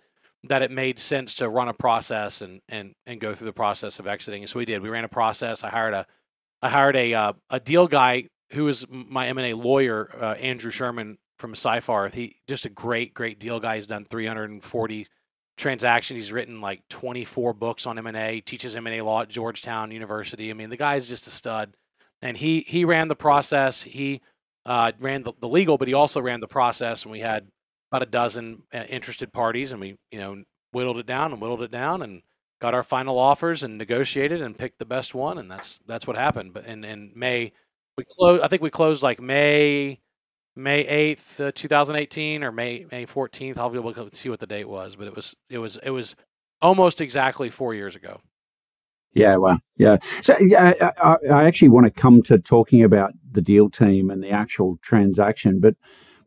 that 0.49 0.63
it 0.63 0.71
made 0.71 0.99
sense 0.99 1.35
to 1.35 1.49
run 1.49 1.69
a 1.69 1.75
process 1.75 2.43
and 2.43 2.61
and 2.69 2.93
and 3.07 3.21
go 3.21 3.35
through 3.35 3.47
the 3.47 3.53
process 3.53 3.99
of 3.99 4.07
exiting. 4.07 4.43
And 4.43 4.51
so 4.51 4.59
we 4.59 4.65
did. 4.65 4.83
We 4.83 4.89
ran 4.89 5.05
a 5.05 5.09
process. 5.09 5.65
I 5.65 5.71
hired 5.71 5.95
a 5.95 6.07
I 6.63 6.69
hired 6.69 6.97
a 6.97 7.15
uh, 7.15 7.33
a 7.51 7.61
deal 7.61 7.87
guy 7.87 8.29
who 8.53 8.69
is 8.69 8.87
my 8.89 9.27
M&A 9.29 9.55
lawyer, 9.55 10.11
uh, 10.21 10.35
Andrew 10.35 10.71
Sherman 10.71 11.19
from 11.39 11.55
Seyfarth. 11.55 12.15
He 12.15 12.37
just 12.47 12.65
a 12.65 12.71
great, 12.71 13.13
great 13.13 13.39
deal 13.39 13.61
guy. 13.61 13.75
He's 13.75 13.87
done 13.87 14.07
340 14.09 15.07
transactions. 15.57 16.17
He's 16.17 16.33
written 16.33 16.61
like 16.61 16.83
24 16.89 17.55
books 17.55 17.87
on 17.87 17.99
M&A. 17.99 18.41
Teaches 18.41 18.77
M&A 18.77 19.01
law 19.01 19.23
at 19.23 19.29
Georgetown 19.29 19.91
University. 19.91 20.51
I 20.51 20.55
mean, 20.55 20.71
the 20.71 20.77
guy's 20.77 21.09
just 21.09 21.27
a 21.27 21.31
stud. 21.31 21.75
And 22.23 22.37
he 22.37 22.61
he 22.61 22.85
ran 22.85 23.09
the 23.09 23.17
process. 23.17 23.83
He 23.83 24.23
uh, 24.65 24.93
ran 25.01 25.23
the, 25.23 25.33
the 25.41 25.49
legal, 25.49 25.77
but 25.77 25.89
he 25.89 25.95
also 25.95 26.21
ran 26.21 26.41
the 26.41 26.49
process. 26.49 27.03
And 27.03 27.13
we 27.13 27.21
had 27.21 27.47
about 27.91 28.03
a 28.03 28.11
dozen 28.11 28.63
uh, 28.73 28.85
interested 28.89 29.33
parties, 29.33 29.73
and 29.73 29.81
we 29.81 29.97
you 30.11 30.19
know 30.19 30.43
whittled 30.73 30.99
it 30.99 31.07
down 31.07 31.33
and 31.33 31.41
whittled 31.41 31.63
it 31.63 31.71
down 31.71 32.03
and 32.03 32.23
got 32.61 32.75
our 32.75 32.83
final 32.83 33.19
offers 33.19 33.63
and 33.63 33.79
negotiated 33.79 34.43
and 34.43 34.59
picked 34.59 34.79
the 34.79 34.85
best 34.85 35.15
one. 35.15 35.39
And 35.39 35.51
that's 35.51 35.79
that's 35.87 36.07
what 36.07 36.17
happened. 36.17 36.53
But 36.53 36.67
in 36.67 36.85
in 36.85 37.13
May 37.15 37.53
we 37.97 38.05
closed. 38.05 38.43
I 38.43 38.49
think 38.49 38.63
we 38.63 38.71
closed 38.71 39.03
like 39.03 39.21
May 39.21 40.01
May 40.55 40.81
eighth, 40.87 41.41
uh, 41.41 41.53
two 41.55 41.69
thousand 41.69 41.97
eighteen, 41.97 42.43
or 42.43 42.53
May 42.53 42.87
May 42.91 43.07
fourteenth. 43.07 43.59
I'll 43.59 43.71
be 43.71 43.79
able 43.79 43.93
to 43.93 44.09
see 44.15 44.29
what 44.29 44.41
the 44.41 44.47
date 44.47 44.69
was, 44.69 44.97
but 44.97 45.07
it 45.07 45.15
was 45.15 45.37
it 45.51 45.59
was 45.59 45.79
it 45.83 45.91
was 45.91 46.17
almost 46.63 47.01
exactly 47.01 47.51
four 47.51 47.75
years 47.75 47.97
ago. 47.97 48.21
Yeah, 49.13 49.37
well, 49.37 49.59
yeah. 49.79 49.97
So 50.21 50.37
yeah, 50.41 50.73
I, 51.03 51.17
I 51.33 51.45
actually 51.45 51.69
want 51.69 51.87
to 51.87 51.91
come 51.91 52.23
to 52.25 52.39
talking 52.39 52.85
about 52.85 53.13
the 53.33 53.41
deal 53.41 53.71
team 53.71 54.11
and 54.11 54.23
the 54.23 54.31
actual 54.31 54.79
transaction, 54.83 55.59
but 55.59 55.75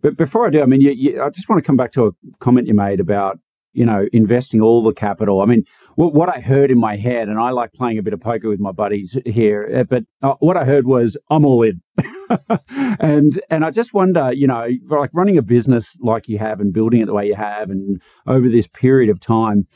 but 0.02 0.18
before 0.18 0.48
I 0.48 0.50
do, 0.50 0.62
I 0.62 0.66
mean, 0.66 0.82
you, 0.82 0.92
you, 0.92 1.22
I 1.22 1.30
just 1.30 1.50
want 1.50 1.62
to 1.64 1.68
come 1.68 1.78
back 1.78 1.92
to 1.94 2.06
a 2.08 2.12
comment 2.40 2.68
you 2.68 2.74
made 2.74 3.00
about 3.00 3.40
you 3.74 3.86
know, 3.86 4.08
investing 4.12 4.62
all 4.62 4.82
the 4.82 4.94
capital. 4.94 5.42
I 5.42 5.46
mean, 5.46 5.64
what, 5.96 6.14
what 6.14 6.36
I 6.36 6.40
heard 6.40 6.72
in 6.72 6.80
my 6.80 6.98
head, 6.98 7.28
and 7.28 7.40
I 7.40 7.52
like 7.52 7.72
playing 7.74 7.98
a 7.98 8.04
bit 8.04 8.14
of 8.14 8.20
poker 8.20 8.50
with 8.50 8.60
my 8.60 8.72
buddies 8.72 9.18
here, 9.26 9.70
uh, 9.80 9.84
but 9.84 10.04
uh, 10.22 10.36
what 10.40 10.58
I 10.58 10.66
heard 10.66 10.86
was, 10.86 11.16
I'm 11.30 11.46
all 11.46 11.64
in. 11.64 11.82
and 12.70 13.40
and 13.50 13.64
I 13.64 13.72
just 13.72 13.94
wonder, 13.94 14.34
you 14.34 14.48
know, 14.48 14.68
like 14.90 15.12
running 15.14 15.38
a 15.38 15.42
business 15.42 15.98
like 16.02 16.28
you 16.28 16.40
have 16.40 16.60
and 16.60 16.74
building 16.74 17.02
it 17.02 17.06
the 17.06 17.14
way 17.14 17.28
you 17.28 17.36
have, 17.36 17.70
and 17.70 18.02
over 18.28 18.50
this 18.50 18.68
period 18.68 19.10
of 19.10 19.20
time, 19.20 19.68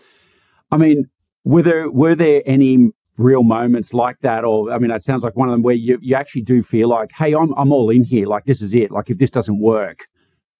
I 0.71 0.77
mean, 0.77 1.05
were 1.43 1.63
there 1.63 1.91
were 1.91 2.15
there 2.15 2.41
any 2.45 2.89
real 3.17 3.43
moments 3.43 3.93
like 3.93 4.19
that, 4.21 4.43
or 4.43 4.71
I 4.71 4.79
mean, 4.79 4.91
it 4.91 5.03
sounds 5.03 5.23
like 5.23 5.35
one 5.35 5.49
of 5.49 5.53
them 5.53 5.61
where 5.61 5.75
you 5.75 5.99
you 6.01 6.15
actually 6.15 6.41
do 6.43 6.61
feel 6.61 6.89
like, 6.89 7.11
hey, 7.13 7.33
I'm 7.33 7.53
I'm 7.57 7.71
all 7.71 7.89
in 7.89 8.03
here, 8.03 8.27
like 8.27 8.45
this 8.45 8.61
is 8.61 8.73
it, 8.73 8.91
like 8.91 9.09
if 9.09 9.17
this 9.17 9.29
doesn't 9.29 9.59
work, 9.59 10.07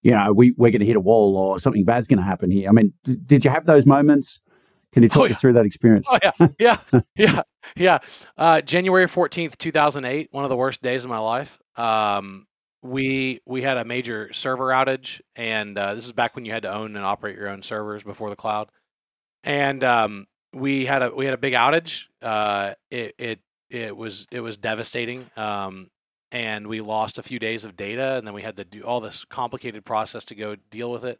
you 0.03 0.11
know, 0.11 0.33
we, 0.33 0.53
we're 0.57 0.71
going 0.71 0.81
to 0.81 0.85
hit 0.85 0.97
a 0.97 1.01
wall 1.01 1.35
or 1.37 1.59
something 1.59 1.83
bad's 1.83 2.07
going 2.07 2.19
to 2.19 2.25
happen 2.25 2.51
here. 2.51 2.69
I 2.69 2.73
mean, 2.73 2.93
d- 3.03 3.17
did 3.25 3.45
you 3.45 3.51
have 3.51 3.65
those 3.65 3.85
moments? 3.85 4.45
Can 4.91 5.01
you 5.01 5.09
talk 5.09 5.21
oh, 5.21 5.25
yeah. 5.25 5.33
us 5.33 5.41
through 5.41 5.53
that 5.53 5.65
experience? 5.65 6.05
Oh, 6.09 6.19
yeah. 6.21 6.47
Yeah. 6.59 6.77
yeah. 7.15 7.41
Yeah. 7.75 7.99
Uh, 8.37 8.61
January 8.61 9.07
14th, 9.07 9.57
2008, 9.57 10.27
one 10.31 10.43
of 10.43 10.49
the 10.49 10.57
worst 10.57 10.81
days 10.83 11.05
of 11.05 11.09
my 11.09 11.17
life. 11.17 11.57
Um, 11.77 12.45
we 12.83 13.39
we 13.45 13.61
had 13.61 13.77
a 13.77 13.85
major 13.85 14.31
server 14.33 14.65
outage, 14.65 15.21
and 15.37 15.77
uh, 15.77 15.95
this 15.95 16.05
is 16.05 16.11
back 16.11 16.35
when 16.35 16.43
you 16.43 16.51
had 16.51 16.63
to 16.63 16.73
own 16.73 16.97
and 16.97 17.05
operate 17.05 17.37
your 17.37 17.47
own 17.47 17.63
servers 17.63 18.03
before 18.03 18.29
the 18.29 18.35
cloud. 18.35 18.69
And 19.45 19.81
um, 19.85 20.27
we 20.53 20.85
had 20.85 21.01
a 21.01 21.15
we 21.15 21.23
had 21.23 21.33
a 21.33 21.37
big 21.37 21.53
outage. 21.53 22.07
Uh, 22.21 22.73
it 22.91 23.15
it 23.17 23.39
it 23.69 23.95
was 23.95 24.27
it 24.31 24.41
was 24.41 24.57
devastating. 24.57 25.25
Um, 25.37 25.89
and 26.33 26.65
we 26.65 26.81
lost 26.81 27.19
a 27.19 27.23
few 27.23 27.37
days 27.37 27.63
of 27.63 27.77
data, 27.77 28.15
and 28.15 28.25
then 28.25 28.33
we 28.33 28.41
had 28.41 28.57
to 28.57 28.65
do 28.65 28.81
all 28.81 28.99
this 28.99 29.23
complicated 29.23 29.85
process 29.85 30.25
to 30.25 30.35
go 30.35 30.55
deal 30.71 30.91
with 30.91 31.05
it. 31.05 31.19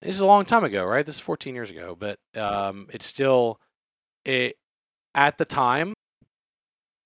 This 0.00 0.14
is 0.14 0.20
a 0.20 0.26
long 0.26 0.44
time 0.44 0.62
ago, 0.62 0.84
right? 0.84 1.04
This 1.04 1.16
is 1.16 1.20
14 1.20 1.56
years 1.56 1.70
ago, 1.70 1.96
but 1.98 2.20
um, 2.36 2.86
it's 2.92 3.04
still 3.04 3.58
it 4.24 4.56
at 5.12 5.38
the 5.38 5.44
time. 5.44 5.92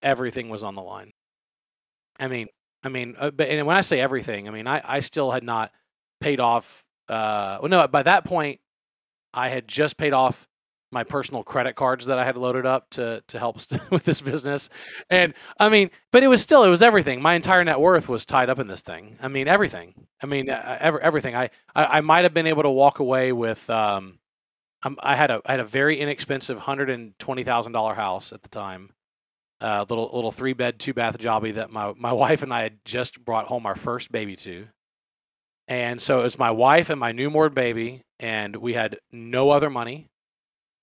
Everything 0.03 0.51
was 0.51 0.63
on 0.63 0.75
the 0.75 0.83
line. 0.83 1.11
I 2.21 2.29
mean, 2.29 2.49
I 2.85 2.91
mean, 2.91 3.17
uh, 3.19 3.31
but 3.31 3.49
and 3.49 3.67
when 3.67 3.77
I 3.77 3.81
say 3.81 3.99
everything, 3.99 4.47
I 4.47 4.51
mean 4.51 4.67
I 4.67 4.83
I 4.85 5.01
still 5.01 5.31
had 5.31 5.43
not 5.43 5.73
paid 6.21 6.41
off. 6.41 6.85
Uh, 7.09 7.59
well, 7.63 7.71
no, 7.71 7.89
by 7.89 8.03
that 8.03 8.25
point, 8.25 8.61
I 9.33 9.49
had 9.49 9.67
just 9.67 9.97
paid 9.97 10.13
off 10.13 10.47
my 10.91 11.05
personal 11.05 11.43
credit 11.43 11.77
cards 11.77 12.07
that 12.07 12.19
I 12.19 12.25
had 12.25 12.39
loaded 12.39 12.67
up 12.67 12.89
to 12.91 13.23
to 13.29 13.39
help 13.39 13.59
with 13.91 14.05
this 14.05 14.21
business. 14.21 14.71
And 15.11 15.35
I 15.59 15.69
mean, 15.69 15.91
but 16.13 16.23
it 16.23 16.29
was 16.29 16.43
still 16.43 16.65
it 16.65 16.71
was 16.71 16.83
everything. 16.83 17.21
My 17.21 17.35
entire 17.35 17.65
net 17.65 17.81
worth 17.81 18.09
was 18.09 18.25
tied 18.25 18.51
up 18.51 18.59
in 18.59 18.67
this 18.67 18.81
thing. 18.81 19.19
I 19.21 19.29
mean, 19.29 19.49
everything. 19.49 19.95
I 20.23 20.27
mean, 20.27 20.51
uh, 20.51 20.79
every, 20.81 21.03
everything. 21.03 21.35
I 21.35 21.51
I, 21.75 21.99
I 21.99 22.01
might 22.01 22.25
have 22.25 22.35
been 22.35 22.47
able 22.47 22.63
to 22.63 22.71
walk 22.71 22.99
away 23.01 23.33
with. 23.33 23.69
Um, 23.69 24.19
I 25.01 25.17
had 25.17 25.31
a 25.31 25.43
I 25.45 25.53
had 25.53 25.61
a 25.61 25.65
very 25.65 25.99
inexpensive 25.99 26.59
hundred 26.59 26.91
and 26.91 27.19
twenty 27.19 27.45
thousand 27.45 27.73
dollar 27.73 27.95
house 27.95 28.33
at 28.33 28.43
the 28.43 28.49
time, 28.49 28.91
a 29.61 29.67
uh, 29.67 29.87
little 29.89 30.11
little 30.13 30.33
three 30.33 30.53
bed 30.53 30.79
two 30.79 30.95
bath 30.95 31.19
jobby 31.19 31.55
that 31.55 31.71
my 31.71 31.93
my 31.97 32.13
wife 32.25 32.43
and 32.43 32.53
I 32.53 32.63
had 32.63 32.79
just 32.85 33.25
brought 33.25 33.47
home 33.47 33.67
our 33.67 33.75
first 33.75 34.11
baby 34.13 34.37
to, 34.37 34.67
and 35.67 36.01
so 36.01 36.21
it 36.21 36.23
was 36.23 36.39
my 36.39 36.53
wife 36.53 36.91
and 36.91 37.01
my 37.01 37.13
newborn 37.13 37.55
baby, 37.55 38.03
and 38.21 38.57
we 38.57 38.73
had 38.73 38.99
no 39.13 39.51
other 39.51 39.69
money 39.69 40.09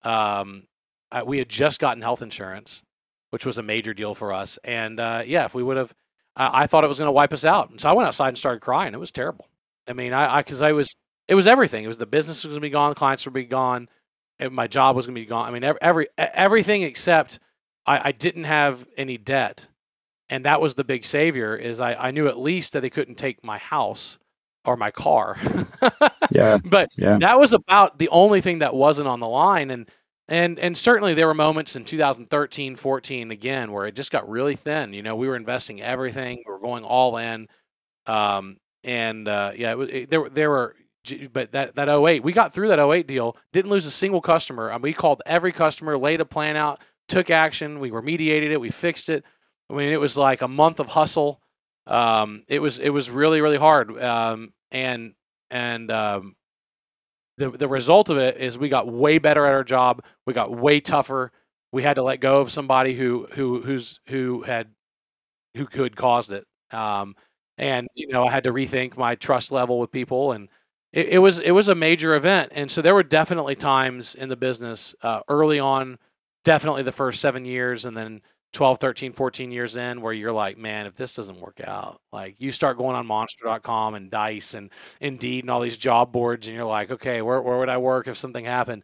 um, 0.06 0.63
I, 1.12 1.24
we 1.24 1.38
had 1.38 1.50
just 1.50 1.80
gotten 1.80 2.02
health 2.02 2.22
insurance, 2.22 2.84
which 3.32 3.46
was 3.46 3.58
a 3.58 3.63
major 3.63 3.94
deal 3.94 4.15
for 4.15 4.34
us. 4.34 4.60
And 4.63 5.00
uh, 5.00 5.24
yeah, 5.26 5.46
if 5.46 5.54
we 5.54 5.63
would 5.63 5.78
have, 5.78 5.94
I, 6.36 6.63
I, 6.63 6.68
thought 6.68 6.84
it 6.84 6.88
was 6.88 7.00
going 7.00 7.08
to 7.08 7.12
wipe 7.13 7.34
us 7.34 7.46
out. 7.46 7.70
And 7.70 7.80
so 7.80 7.89
I 7.89 7.94
went 7.94 8.08
outside 8.08 8.30
and 8.30 8.38
started 8.38 8.62
crying. 8.62 8.94
It 8.94 9.00
was 9.00 9.12
terrible. 9.12 9.48
I 9.88 9.94
mean, 9.94 10.13
I 10.13 10.41
because 10.41 10.62
I, 10.62 10.70
I, 10.70 10.72
was, 10.74 10.96
it 11.28 11.36
was 11.36 11.48
everything. 11.48 11.84
It 11.84 11.88
was 11.88 11.98
the 11.98 12.06
business 12.06 12.44
was 12.44 12.52
going 12.52 12.62
to 12.62 12.65
be 12.65 12.70
gone, 12.70 12.94
clients 12.96 13.26
would 13.26 13.34
be 13.34 13.46
gone, 13.46 13.88
my 14.52 14.68
job 14.68 14.96
was 14.96 15.06
going 15.06 15.15
to 15.15 15.22
be 15.22 15.26
gone. 15.26 15.48
I 15.48 15.52
mean, 15.52 15.63
every, 15.63 15.80
every 15.82 16.08
everything 16.18 16.82
except 16.84 17.39
I, 17.86 18.10
I 18.10 18.12
didn't 18.12 18.46
have 18.46 18.86
any 18.98 19.18
debt, 19.18 19.68
and 20.30 20.46
that 20.46 20.62
was 20.62 20.76
the 20.76 20.84
big 20.84 21.06
savior. 21.06 21.56
Is 21.56 21.80
I, 21.80 21.96
I 21.96 22.12
knew 22.12 22.28
at 22.28 22.38
least 22.38 22.74
that 22.74 22.82
they 22.82 22.89
couldn't 22.89 23.15
take 23.15 23.44
my 23.44 23.58
house 23.58 24.20
or 24.65 24.78
my 24.78 24.91
car. 24.91 25.38
yeah. 26.32 26.58
But 26.63 26.89
yeah. 26.97 27.17
that 27.19 27.39
was 27.39 27.54
about 27.54 27.99
the 27.99 28.10
only 28.10 28.41
thing 28.41 28.60
that 28.60 28.75
wasn't 28.75 29.08
on 29.08 29.19
the 29.19 29.28
line. 29.28 29.71
And 29.71 29.89
and 30.28 30.58
and 30.58 30.75
certainly 30.78 31.13
there 31.13 31.28
were 31.28 31.34
moments 31.34 31.75
in 31.75 31.86
2013, 31.86 32.75
14 32.75 33.32
again 33.32 33.71
where 33.71 33.86
it 33.86 33.95
just 33.95 34.12
got 34.12 34.28
really 34.28 34.56
thin. 34.56 34.93
You 34.93 35.04
know, 35.04 35.15
we 35.15 35.28
were 35.28 35.36
investing 35.36 35.82
everything, 35.82 36.43
we 36.45 36.51
were 36.51 36.60
going 36.60 36.84
all 36.84 37.17
in, 37.17 37.47
um, 38.08 38.58
and 38.84 39.28
uh, 39.28 39.51
yeah, 39.56 39.80
it, 39.80 39.89
it, 39.89 40.10
there 40.10 40.30
there 40.30 40.49
were. 40.49 40.75
But 41.32 41.51
that 41.51 41.75
that 41.75 41.88
08, 41.88 42.23
we 42.23 42.34
got 42.34 42.51
through 42.51 42.69
that 42.69 42.80
08 42.80 43.06
deal. 43.06 43.38
Didn't 43.54 43.69
lose 43.69 43.86
a 43.86 43.91
single 43.91 44.21
customer. 44.21 44.71
I 44.71 44.75
mean, 44.78 44.82
we 44.82 44.93
called 44.93 45.21
every 45.28 45.51
customer, 45.51 45.99
laid 45.99 46.19
a 46.19 46.25
plan 46.25 46.56
out, 46.56 46.82
took 47.08 47.30
action. 47.30 47.80
We 47.80 47.91
remediated 47.91 48.49
it. 48.49 48.60
We 48.60 48.71
fixed 48.71 49.10
it. 49.10 49.23
I 49.69 49.75
mean, 49.75 49.89
it 49.89 49.99
was 49.99 50.17
like 50.17 50.41
a 50.41 50.47
month 50.47 50.80
of 50.80 50.88
hustle. 50.88 51.41
Um, 51.86 52.43
it 52.47 52.60
was 52.60 52.80
it 52.80 52.89
was 52.89 53.12
really 53.12 53.41
really 53.41 53.58
hard. 53.58 54.01
Um, 54.01 54.54
and 54.76 55.14
and 55.50 55.90
um, 55.90 56.36
the 57.38 57.50
the 57.50 57.68
result 57.68 58.10
of 58.10 58.18
it 58.18 58.38
is 58.38 58.58
we 58.58 58.68
got 58.68 58.88
way 58.92 59.20
better 59.20 59.46
at 59.46 59.54
our 59.54 59.64
job. 59.64 60.04
We 60.28 60.34
got 60.34 60.52
way 60.52 60.82
tougher. 60.82 61.32
We 61.72 61.82
had 61.82 61.96
to 61.96 62.04
let 62.04 62.20
go 62.20 62.42
of 62.42 62.52
somebody 62.52 62.94
who 62.94 63.28
who 63.32 63.62
who's 63.62 64.02
who 64.08 64.42
had 64.42 64.68
who 65.56 65.66
could 65.66 65.96
caused 65.96 66.34
it. 66.34 66.46
Um, 66.72 67.16
and 67.58 67.88
you 67.96 68.10
know, 68.10 68.26
I 68.26 68.32
had 68.32 68.44
to 68.44 68.52
rethink 68.52 68.98
my 68.98 69.16
trust 69.16 69.54
level 69.54 69.80
with 69.80 69.92
people, 69.92 70.34
and 70.34 70.50
it, 70.92 71.08
it 71.08 71.20
was 71.20 71.40
it 71.40 71.52
was 71.52 71.70
a 71.70 71.76
major 71.76 72.16
event. 72.16 72.52
And 72.54 72.70
so 72.70 72.82
there 72.82 72.96
were 72.96 73.04
definitely 73.04 73.56
times 73.56 74.16
in 74.16 74.28
the 74.28 74.36
business 74.36 74.94
uh, 75.02 75.22
early 75.30 75.60
on, 75.60 75.98
definitely 76.44 76.84
the 76.84 76.92
first 76.92 77.22
seven 77.22 77.46
years, 77.46 77.86
and 77.86 77.96
then 77.96 78.22
12, 78.56 78.80
13, 78.80 79.12
14 79.12 79.52
years 79.52 79.76
in 79.76 80.02
where 80.02 80.13
you're 80.13 80.32
like, 80.32 80.58
man, 80.58 80.86
if 80.86 80.96
this 80.96 81.13
doesn't 81.13 81.39
work 81.39 81.60
out, 81.63 82.00
like 82.12 82.39
you 82.39 82.52
start 82.52 82.78
going 82.78 82.96
on 82.96 83.06
monster.com 83.06 83.96
and 83.96 84.10
Dice 84.10 84.54
and 84.54 84.72
Indeed 85.02 85.44
and 85.44 85.52
all 85.52 85.60
these 85.60 85.78
job 85.78 86.12
boards, 86.12 86.48
and 86.48 86.56
you're 86.56 86.65
like, 86.65 86.89
okay, 86.89 87.22
where, 87.22 87.41
where 87.41 87.60
would 87.60 87.70
I 87.70 87.78
work 87.78 88.08
if 88.08 88.18
something 88.18 88.46
happened? 88.46 88.84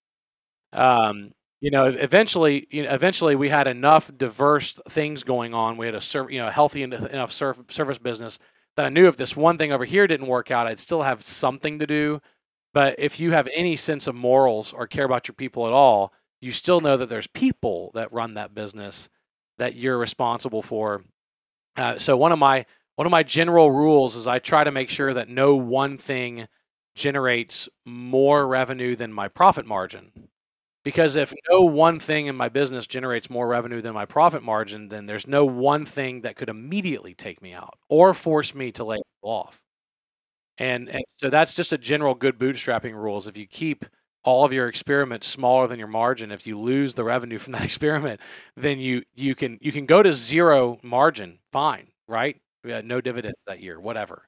Um, 0.73 1.31
you 1.61 1.71
know, 1.71 1.85
eventually, 1.85 2.67
you 2.69 2.83
know, 2.83 2.91
eventually 2.91 3.35
we 3.35 3.47
had 3.47 3.67
enough 3.67 4.11
diverse 4.17 4.79
things 4.89 5.23
going 5.23 5.53
on. 5.53 5.77
We 5.77 5.85
had 5.85 5.95
a 5.95 6.27
you 6.29 6.39
know, 6.39 6.49
healthy 6.49 6.83
enough 6.83 7.31
service 7.31 7.99
business 7.99 8.39
that 8.75 8.85
I 8.85 8.89
knew 8.89 9.07
if 9.07 9.15
this 9.15 9.37
one 9.37 9.57
thing 9.57 9.71
over 9.71 9.85
here 9.85 10.05
didn't 10.05 10.27
work 10.27 10.51
out, 10.51 10.67
I'd 10.67 10.79
still 10.79 11.03
have 11.03 11.21
something 11.21 11.79
to 11.79 11.87
do. 11.87 12.19
But 12.73 12.95
if 12.97 13.19
you 13.19 13.31
have 13.31 13.47
any 13.53 13.75
sense 13.75 14.07
of 14.07 14.15
morals 14.15 14.73
or 14.73 14.87
care 14.87 15.05
about 15.05 15.27
your 15.27 15.35
people 15.35 15.67
at 15.67 15.73
all, 15.73 16.13
you 16.41 16.51
still 16.51 16.81
know 16.81 16.97
that 16.97 17.09
there's 17.09 17.27
people 17.27 17.91
that 17.93 18.11
run 18.11 18.33
that 18.33 18.53
business 18.53 19.09
that 19.57 19.75
you're 19.75 19.97
responsible 19.97 20.61
for. 20.61 21.03
Uh, 21.77 21.97
so 21.97 22.17
one 22.17 22.31
of 22.31 22.39
my 22.39 22.65
one 22.95 23.05
of 23.05 23.11
my 23.11 23.23
general 23.23 23.71
rules 23.71 24.15
is 24.15 24.27
I 24.27 24.39
try 24.39 24.63
to 24.63 24.71
make 24.71 24.89
sure 24.89 25.13
that 25.13 25.29
no 25.29 25.55
one 25.55 25.97
thing 25.97 26.47
generates 26.95 27.69
more 27.85 28.45
revenue 28.47 28.95
than 28.95 29.13
my 29.13 29.27
profit 29.27 29.65
margin. 29.65 30.11
Because 30.83 31.15
if 31.15 31.33
no 31.49 31.61
one 31.61 31.99
thing 31.99 32.27
in 32.27 32.35
my 32.35 32.49
business 32.49 32.87
generates 32.87 33.29
more 33.29 33.47
revenue 33.47 33.81
than 33.81 33.93
my 33.93 34.05
profit 34.05 34.41
margin, 34.41 34.87
then 34.87 35.05
there's 35.05 35.27
no 35.27 35.45
one 35.45 35.85
thing 35.85 36.21
that 36.21 36.35
could 36.35 36.49
immediately 36.49 37.13
take 37.13 37.41
me 37.41 37.53
out 37.53 37.77
or 37.87 38.13
force 38.13 38.55
me 38.55 38.71
to 38.73 38.83
lay 38.83 38.97
off. 39.21 39.61
And, 40.57 40.89
and 40.89 41.03
so 41.17 41.29
that's 41.29 41.55
just 41.55 41.73
a 41.73 41.77
general 41.77 42.15
good 42.15 42.37
bootstrapping 42.39 42.93
rules. 42.93 43.27
If 43.27 43.37
you 43.37 43.47
keep 43.47 43.85
all 44.23 44.45
of 44.45 44.53
your 44.53 44.67
experiments 44.67 45.27
smaller 45.27 45.67
than 45.67 45.79
your 45.79 45.87
margin. 45.87 46.31
If 46.31 46.45
you 46.45 46.59
lose 46.59 46.95
the 46.95 47.03
revenue 47.03 47.37
from 47.37 47.53
that 47.53 47.63
experiment 47.71 48.21
then 48.55 48.79
you 48.79 49.03
you 49.15 49.35
can 49.35 49.57
you 49.61 49.71
can 49.71 49.85
go 49.85 50.03
to 50.03 50.13
zero 50.13 50.79
margin 50.83 51.39
fine 51.51 51.87
right? 52.07 52.37
No 52.63 53.01
dividends 53.01 53.37
that 53.47 53.61
year 53.61 53.79
whatever. 53.79 54.27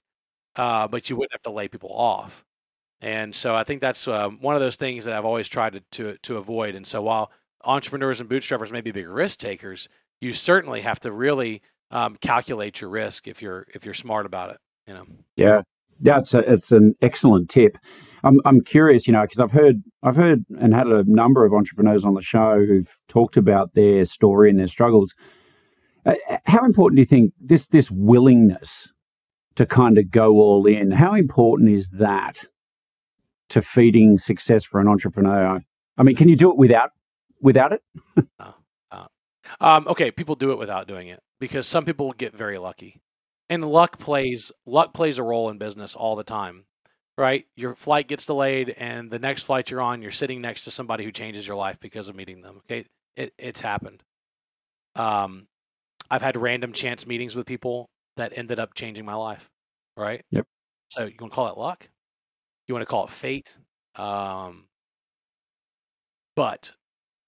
Uh, 0.55 0.87
but 0.87 1.09
you 1.09 1.15
wouldn't 1.15 1.33
have 1.33 1.41
to 1.41 1.51
lay 1.51 1.67
people 1.67 1.91
off. 1.91 2.45
And 3.01 3.35
so 3.35 3.53
i 3.53 3.63
think 3.63 3.81
that's 3.81 4.07
uh, 4.07 4.29
one 4.29 4.55
of 4.55 4.61
those 4.61 4.77
things 4.77 5.03
that 5.05 5.13
i've 5.13 5.25
always 5.25 5.49
tried 5.49 5.73
to, 5.73 5.81
to 5.91 6.17
to 6.23 6.37
avoid. 6.37 6.75
And 6.75 6.87
so 6.87 7.01
while 7.01 7.31
entrepreneurs 7.65 8.21
and 8.21 8.29
bootstrappers 8.29 8.71
may 8.71 8.81
be 8.81 8.91
big 8.91 9.07
risk 9.07 9.39
takers 9.39 9.89
you 10.21 10.31
certainly 10.31 10.81
have 10.81 10.99
to 11.01 11.11
really 11.11 11.61
um, 11.91 12.17
calculate 12.21 12.79
your 12.81 12.89
risk 12.89 13.27
if 13.27 13.41
you're 13.41 13.67
if 13.73 13.85
you're 13.85 13.93
smart 13.93 14.25
about 14.25 14.51
it 14.51 14.57
you 14.87 14.93
know? 14.93 15.05
Yeah 15.35 15.61
it's, 16.17 16.33
a, 16.33 16.39
it's 16.39 16.71
an 16.71 16.95
excellent 17.01 17.49
tip 17.49 17.77
I'm 18.23 18.39
I'm 18.45 18.61
curious, 18.61 19.05
you 19.05 19.13
know, 19.13 19.23
because 19.23 19.39
I've 19.39 19.51
heard 19.51 19.83
I've 20.01 20.15
heard 20.15 20.45
and 20.59 20.73
had 20.73 20.87
a 20.87 21.03
number 21.05 21.45
of 21.45 21.53
entrepreneurs 21.53 22.05
on 22.05 22.13
the 22.13 22.21
show 22.21 22.63
who've 22.65 22.89
talked 23.07 23.37
about 23.37 23.73
their 23.73 24.05
story 24.05 24.49
and 24.49 24.59
their 24.59 24.67
struggles. 24.67 25.13
Uh, 26.05 26.15
how 26.45 26.65
important 26.65 26.97
do 26.97 27.01
you 27.01 27.05
think 27.05 27.33
this 27.39 27.67
this 27.67 27.91
willingness 27.91 28.93
to 29.55 29.65
kind 29.65 29.97
of 29.97 30.09
go 30.09 30.35
all 30.35 30.65
in? 30.65 30.91
How 30.91 31.13
important 31.13 31.69
is 31.69 31.89
that 31.91 32.39
to 33.49 33.61
feeding 33.61 34.17
success 34.17 34.63
for 34.63 34.79
an 34.79 34.87
entrepreneur? 34.87 35.61
I 35.97 36.03
mean, 36.03 36.15
can 36.15 36.29
you 36.29 36.35
do 36.35 36.49
it 36.49 36.57
without 36.57 36.91
without 37.41 37.73
it? 37.73 37.81
uh, 38.39 38.53
uh, 38.91 39.05
um, 39.59 39.85
okay, 39.87 40.11
people 40.11 40.35
do 40.35 40.51
it 40.51 40.57
without 40.57 40.87
doing 40.87 41.09
it 41.09 41.21
because 41.39 41.67
some 41.67 41.83
people 41.83 42.13
get 42.13 42.35
very 42.35 42.57
lucky, 42.57 43.01
and 43.49 43.67
luck 43.67 43.99
plays 43.99 44.51
luck 44.65 44.93
plays 44.93 45.17
a 45.17 45.23
role 45.23 45.49
in 45.49 45.57
business 45.57 45.93
all 45.93 46.15
the 46.15 46.23
time 46.23 46.65
right? 47.17 47.45
Your 47.55 47.75
flight 47.75 48.07
gets 48.07 48.25
delayed, 48.25 48.69
and 48.77 49.09
the 49.11 49.19
next 49.19 49.43
flight 49.43 49.69
you're 49.69 49.81
on, 49.81 50.01
you're 50.01 50.11
sitting 50.11 50.41
next 50.41 50.63
to 50.63 50.71
somebody 50.71 51.03
who 51.03 51.11
changes 51.11 51.47
your 51.47 51.57
life 51.57 51.79
because 51.79 52.07
of 52.07 52.15
meeting 52.15 52.41
them. 52.41 52.57
Okay, 52.65 52.85
it, 53.15 53.33
it's 53.37 53.61
happened. 53.61 54.03
Um, 54.95 55.47
I've 56.11 56.21
had 56.21 56.37
random 56.37 56.73
chance 56.73 57.07
meetings 57.07 57.35
with 57.35 57.47
people 57.47 57.89
that 58.17 58.33
ended 58.37 58.59
up 58.59 58.73
changing 58.75 59.05
my 59.05 59.15
life. 59.15 59.49
Right. 59.97 60.23
Yep. 60.31 60.47
So 60.89 61.05
you 61.05 61.13
to 61.17 61.29
call 61.29 61.47
it 61.49 61.57
luck? 61.57 61.89
You 62.67 62.75
want 62.75 62.83
to 62.83 62.87
call 62.91 63.05
it 63.05 63.11
fate? 63.11 63.57
Um, 63.95 64.65
but 66.35 66.71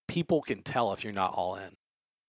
people 0.07 0.41
can 0.41 0.63
tell 0.63 0.93
if 0.93 1.03
you're 1.03 1.13
not 1.13 1.33
all 1.33 1.55
in. 1.55 1.75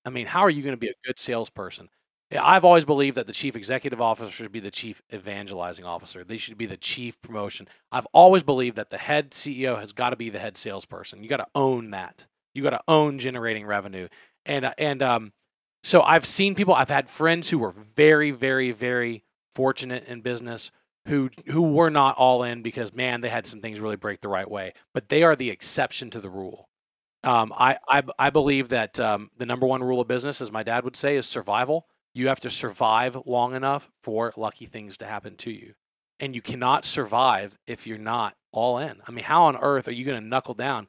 I 0.04 0.10
mean, 0.10 0.26
how 0.26 0.40
are 0.42 0.50
you 0.50 0.62
going 0.62 0.74
to 0.74 0.78
be 0.80 0.88
a 0.88 0.94
good 1.06 1.18
salesperson? 1.18 1.88
I've 2.32 2.64
always 2.64 2.84
believed 2.84 3.16
that 3.16 3.26
the 3.26 3.32
chief 3.32 3.54
executive 3.54 4.00
officer 4.00 4.32
should 4.32 4.50
be 4.50 4.60
the 4.60 4.70
chief 4.70 5.00
evangelizing 5.14 5.84
officer. 5.84 6.24
They 6.24 6.38
should 6.38 6.58
be 6.58 6.66
the 6.66 6.76
chief 6.76 7.20
promotion. 7.20 7.68
I've 7.92 8.06
always 8.06 8.42
believed 8.42 8.76
that 8.76 8.90
the 8.90 8.98
head 8.98 9.30
CEO 9.30 9.78
has 9.78 9.92
got 9.92 10.10
to 10.10 10.16
be 10.16 10.30
the 10.30 10.40
head 10.40 10.56
salesperson. 10.56 11.22
You 11.22 11.28
got 11.28 11.36
to 11.36 11.46
own 11.54 11.90
that. 11.90 12.26
You 12.52 12.62
got 12.62 12.70
to 12.70 12.82
own 12.88 13.18
generating 13.18 13.64
revenue. 13.64 14.08
And 14.44 14.64
uh, 14.64 14.74
and 14.76 15.02
um, 15.02 15.32
so 15.84 16.02
I've 16.02 16.26
seen 16.26 16.56
people. 16.56 16.74
I've 16.74 16.88
had 16.88 17.08
friends 17.08 17.48
who 17.48 17.58
were 17.58 17.70
very, 17.70 18.32
very, 18.32 18.72
very 18.72 19.22
fortunate 19.54 20.04
in 20.08 20.20
business 20.20 20.72
who 21.06 21.30
who 21.46 21.62
were 21.62 21.90
not 21.90 22.16
all 22.16 22.42
in 22.42 22.62
because 22.62 22.92
man, 22.92 23.20
they 23.20 23.28
had 23.28 23.46
some 23.46 23.60
things 23.60 23.78
really 23.78 23.96
break 23.96 24.20
the 24.20 24.28
right 24.28 24.50
way. 24.50 24.72
But 24.92 25.08
they 25.08 25.22
are 25.22 25.36
the 25.36 25.50
exception 25.50 26.10
to 26.10 26.20
the 26.20 26.30
rule. 26.30 26.68
Um, 27.22 27.52
I, 27.56 27.78
I 27.88 28.02
I 28.18 28.30
believe 28.30 28.70
that 28.70 28.98
um, 28.98 29.30
the 29.36 29.46
number 29.46 29.66
one 29.66 29.84
rule 29.84 30.00
of 30.00 30.08
business, 30.08 30.40
as 30.40 30.50
my 30.50 30.64
dad 30.64 30.82
would 30.82 30.96
say, 30.96 31.16
is 31.16 31.26
survival 31.26 31.86
you 32.16 32.28
have 32.28 32.40
to 32.40 32.50
survive 32.50 33.16
long 33.26 33.54
enough 33.54 33.90
for 34.02 34.32
lucky 34.38 34.64
things 34.64 34.96
to 34.96 35.06
happen 35.06 35.36
to 35.36 35.50
you. 35.50 35.74
And 36.18 36.34
you 36.34 36.40
cannot 36.40 36.86
survive 36.86 37.58
if 37.66 37.86
you're 37.86 37.98
not 37.98 38.34
all 38.52 38.78
in. 38.78 38.96
I 39.06 39.10
mean, 39.10 39.24
how 39.24 39.44
on 39.44 39.56
earth 39.56 39.86
are 39.86 39.92
you 39.92 40.06
going 40.06 40.22
to 40.22 40.26
knuckle 40.26 40.54
down? 40.54 40.88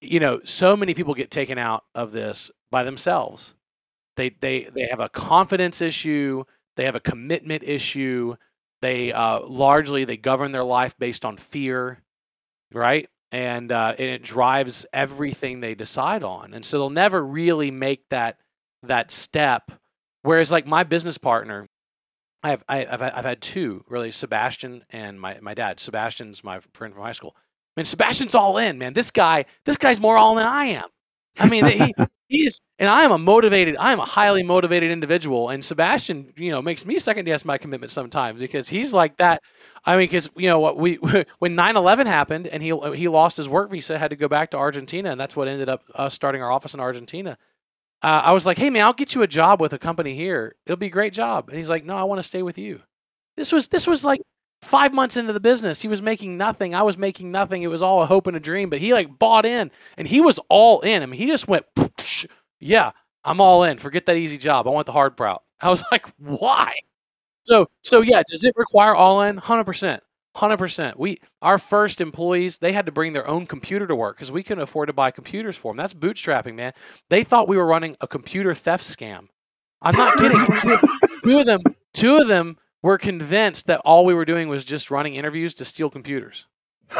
You 0.00 0.18
know, 0.18 0.40
so 0.44 0.76
many 0.76 0.92
people 0.92 1.14
get 1.14 1.30
taken 1.30 1.56
out 1.56 1.84
of 1.94 2.10
this 2.10 2.50
by 2.70 2.82
themselves. 2.82 3.54
They 4.16 4.30
they 4.40 4.64
they 4.64 4.86
have 4.86 4.98
a 4.98 5.08
confidence 5.08 5.80
issue, 5.80 6.42
they 6.76 6.84
have 6.84 6.96
a 6.96 7.00
commitment 7.00 7.62
issue. 7.62 8.34
They 8.82 9.12
uh, 9.12 9.40
largely 9.46 10.04
they 10.04 10.16
govern 10.16 10.50
their 10.50 10.64
life 10.64 10.98
based 10.98 11.24
on 11.24 11.36
fear, 11.36 12.02
right? 12.72 13.08
And 13.30 13.70
uh, 13.70 13.94
and 13.98 14.08
it 14.08 14.22
drives 14.22 14.84
everything 14.92 15.60
they 15.60 15.76
decide 15.76 16.24
on. 16.24 16.54
And 16.54 16.64
so 16.64 16.78
they'll 16.78 16.90
never 16.90 17.24
really 17.24 17.70
make 17.70 18.08
that 18.08 18.38
that 18.82 19.12
step 19.12 19.70
Whereas 20.22 20.52
like 20.52 20.66
my 20.66 20.82
business 20.82 21.18
partner, 21.18 21.66
I 22.42 22.50
have 22.50 22.64
I, 22.68 22.84
have 22.84 23.02
I've 23.02 23.24
had 23.24 23.40
two 23.40 23.84
really, 23.88 24.10
Sebastian 24.10 24.84
and 24.90 25.20
my 25.20 25.38
my 25.40 25.54
dad. 25.54 25.80
Sebastian's 25.80 26.42
my 26.44 26.60
friend 26.74 26.94
from 26.94 27.02
high 27.02 27.12
school. 27.12 27.34
I 27.36 27.80
mean, 27.80 27.84
Sebastian's 27.84 28.34
all 28.34 28.58
in, 28.58 28.78
man. 28.78 28.92
This 28.92 29.10
guy, 29.10 29.46
this 29.64 29.76
guy's 29.76 30.00
more 30.00 30.16
all 30.16 30.34
than 30.34 30.46
I 30.46 30.66
am. 30.66 30.88
I 31.38 31.48
mean, 31.48 31.64
he 31.66 31.94
he 32.28 32.46
is, 32.46 32.60
and 32.78 32.88
I 32.88 33.02
am 33.02 33.12
a 33.12 33.18
motivated, 33.18 33.76
I 33.76 33.92
am 33.92 34.00
a 34.00 34.04
highly 34.04 34.42
motivated 34.42 34.90
individual. 34.90 35.48
And 35.48 35.64
Sebastian, 35.64 36.32
you 36.36 36.50
know, 36.50 36.62
makes 36.62 36.84
me 36.84 36.98
second 36.98 37.24
guess 37.24 37.44
my 37.44 37.58
commitment 37.58 37.90
sometimes 37.90 38.40
because 38.40 38.68
he's 38.68 38.92
like 38.94 39.16
that. 39.18 39.42
I 39.84 39.96
mean, 39.96 40.04
because 40.04 40.30
you 40.36 40.48
know 40.48 40.58
what 40.58 40.76
we 40.76 40.94
when 41.38 41.56
9/11 41.56 42.06
happened 42.06 42.46
and 42.46 42.62
he 42.62 42.76
he 42.94 43.08
lost 43.08 43.36
his 43.36 43.48
work 43.48 43.70
visa, 43.70 43.98
had 43.98 44.10
to 44.10 44.16
go 44.16 44.28
back 44.28 44.50
to 44.50 44.58
Argentina, 44.58 45.10
and 45.10 45.20
that's 45.20 45.36
what 45.36 45.48
ended 45.48 45.68
up 45.68 45.82
us 45.94 46.14
starting 46.14 46.42
our 46.42 46.50
office 46.50 46.74
in 46.74 46.80
Argentina 46.80 47.38
uh, 48.02 48.22
I 48.24 48.32
was 48.32 48.46
like, 48.46 48.58
"Hey 48.58 48.70
man, 48.70 48.82
I'll 48.82 48.92
get 48.92 49.14
you 49.14 49.22
a 49.22 49.26
job 49.26 49.60
with 49.60 49.72
a 49.72 49.78
company 49.78 50.14
here. 50.14 50.54
It'll 50.66 50.76
be 50.78 50.86
a 50.86 50.90
great 50.90 51.12
job." 51.12 51.48
And 51.48 51.56
he's 51.58 51.68
like, 51.68 51.84
"No, 51.84 51.96
I 51.96 52.04
want 52.04 52.18
to 52.18 52.22
stay 52.22 52.42
with 52.42 52.58
you." 52.58 52.80
This 53.36 53.52
was 53.52 53.68
this 53.68 53.86
was 53.86 54.04
like 54.04 54.20
five 54.62 54.92
months 54.94 55.16
into 55.16 55.32
the 55.32 55.40
business. 55.40 55.82
He 55.82 55.88
was 55.88 56.02
making 56.02 56.36
nothing. 56.36 56.74
I 56.74 56.82
was 56.82 56.98
making 56.98 57.30
nothing. 57.32 57.62
It 57.62 57.68
was 57.68 57.82
all 57.82 58.02
a 58.02 58.06
hope 58.06 58.26
and 58.26 58.36
a 58.36 58.40
dream. 58.40 58.70
But 58.70 58.80
he 58.80 58.92
like 58.94 59.18
bought 59.18 59.44
in, 59.46 59.70
and 59.98 60.08
he 60.08 60.20
was 60.20 60.38
all 60.48 60.80
in. 60.80 61.02
I 61.02 61.06
mean, 61.06 61.20
he 61.20 61.26
just 61.26 61.48
went, 61.48 61.66
"Yeah, 62.60 62.92
I'm 63.24 63.40
all 63.40 63.64
in. 63.64 63.78
Forget 63.78 64.06
that 64.06 64.16
easy 64.16 64.38
job. 64.38 64.66
I 64.66 64.70
want 64.70 64.86
the 64.86 64.92
hard 64.92 65.18
route." 65.18 65.42
I 65.60 65.70
was 65.70 65.82
like, 65.92 66.06
"Why?" 66.18 66.74
So 67.44 67.68
so 67.82 68.02
yeah, 68.02 68.22
does 68.30 68.44
it 68.44 68.54
require 68.56 68.94
all 68.94 69.22
in? 69.22 69.36
Hundred 69.38 69.64
percent. 69.64 70.02
Hundred 70.36 70.58
percent. 70.58 70.98
We 70.98 71.20
our 71.42 71.58
first 71.58 72.00
employees 72.00 72.58
they 72.58 72.72
had 72.72 72.86
to 72.86 72.92
bring 72.92 73.12
their 73.12 73.26
own 73.26 73.46
computer 73.46 73.86
to 73.86 73.96
work 73.96 74.16
because 74.16 74.30
we 74.30 74.44
couldn't 74.44 74.62
afford 74.62 74.86
to 74.86 74.92
buy 74.92 75.10
computers 75.10 75.56
for 75.56 75.72
them. 75.72 75.76
That's 75.76 75.92
bootstrapping, 75.92 76.54
man. 76.54 76.72
They 77.08 77.24
thought 77.24 77.48
we 77.48 77.56
were 77.56 77.66
running 77.66 77.96
a 78.00 78.06
computer 78.06 78.54
theft 78.54 78.84
scam. 78.84 79.26
I'm 79.82 79.96
not 79.96 80.18
kidding. 80.18 80.46
two, 81.24 81.38
of 81.40 81.46
them, 81.46 81.60
two 81.94 82.18
of 82.18 82.28
them 82.28 82.58
were 82.82 82.98
convinced 82.98 83.66
that 83.66 83.80
all 83.84 84.04
we 84.04 84.14
were 84.14 84.24
doing 84.24 84.48
was 84.48 84.64
just 84.64 84.90
running 84.90 85.14
interviews 85.14 85.54
to 85.54 85.64
steal 85.64 85.90
computers. 85.90 86.46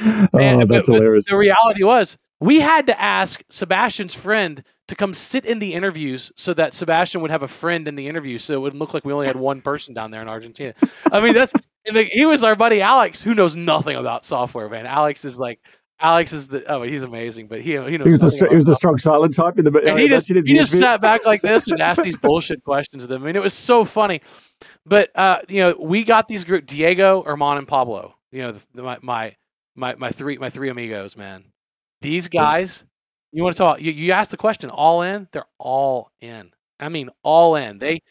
Oh, 0.00 0.28
man, 0.32 0.62
oh, 0.62 0.66
that's 0.66 0.86
hilarious. 0.86 1.24
The 1.28 1.36
reality 1.36 1.82
was 1.82 2.16
we 2.40 2.60
had 2.60 2.86
to 2.86 3.00
ask 3.00 3.42
Sebastian's 3.50 4.14
friend 4.14 4.62
to 4.88 4.96
come 4.96 5.14
sit 5.14 5.44
in 5.44 5.58
the 5.58 5.74
interviews 5.74 6.32
so 6.36 6.52
that 6.54 6.74
Sebastian 6.74 7.20
would 7.20 7.30
have 7.30 7.42
a 7.42 7.48
friend 7.48 7.86
in 7.86 7.94
the 7.94 8.08
interview 8.08 8.38
so 8.38 8.54
it 8.54 8.60
would 8.60 8.74
look 8.74 8.94
like 8.94 9.04
we 9.04 9.12
only 9.12 9.26
had 9.26 9.36
one 9.36 9.60
person 9.60 9.94
down 9.94 10.10
there 10.10 10.22
in 10.22 10.28
Argentina. 10.28 10.74
I 11.12 11.20
mean, 11.20 11.34
that's 11.34 11.52
the, 11.84 12.04
he 12.04 12.24
was 12.24 12.42
our 12.42 12.54
buddy 12.54 12.80
Alex 12.80 13.22
who 13.22 13.34
knows 13.34 13.54
nothing 13.54 13.96
about 13.96 14.24
software, 14.24 14.68
man. 14.68 14.86
Alex 14.86 15.24
is 15.24 15.38
like 15.38 15.60
Alex 16.00 16.32
is 16.32 16.48
the 16.48 16.64
oh 16.72 16.82
he's 16.82 17.02
amazing, 17.02 17.48
but 17.48 17.60
he 17.60 17.72
he 17.72 17.98
knows. 17.98 18.06
He 18.06 18.18
was, 18.18 18.40
a, 18.40 18.48
he 18.48 18.54
was 18.54 18.68
a 18.68 18.76
strong 18.76 18.98
silent 18.98 19.34
type 19.34 19.58
in 19.58 19.64
the. 19.64 19.82
And 19.84 19.98
he 19.98 20.08
just 20.08 20.28
he 20.28 20.54
just 20.54 20.78
sat 20.78 21.00
back 21.00 21.26
like 21.26 21.42
this 21.42 21.66
and 21.66 21.80
asked 21.80 22.02
these 22.02 22.16
bullshit 22.22 22.62
questions 22.62 23.02
of 23.02 23.08
them. 23.08 23.22
I 23.22 23.26
mean, 23.26 23.36
it 23.36 23.42
was 23.42 23.54
so 23.54 23.84
funny. 23.84 24.20
But 24.86 25.10
uh, 25.18 25.40
you 25.48 25.60
know, 25.60 25.76
we 25.78 26.04
got 26.04 26.28
these 26.28 26.44
group 26.44 26.66
Diego, 26.66 27.24
Herman, 27.24 27.58
and 27.58 27.66
Pablo. 27.66 28.14
You 28.30 28.42
know, 28.42 28.52
the, 28.74 28.82
my 28.82 28.98
my 29.02 29.36
my 29.74 29.96
my 29.96 30.10
three 30.10 30.38
my 30.38 30.50
three 30.50 30.68
amigos, 30.68 31.16
man. 31.16 31.44
These 32.00 32.28
guys, 32.28 32.84
you 33.32 33.42
want 33.42 33.56
to 33.56 33.58
talk? 33.62 33.80
You, 33.80 33.92
you 33.92 34.12
asked 34.12 34.30
the 34.30 34.36
question, 34.36 34.70
all 34.70 35.02
in? 35.02 35.28
They're 35.32 35.44
all 35.58 36.10
in. 36.20 36.52
I 36.80 36.88
mean, 36.88 37.10
all 37.22 37.56
in. 37.56 37.78
They 37.78 38.02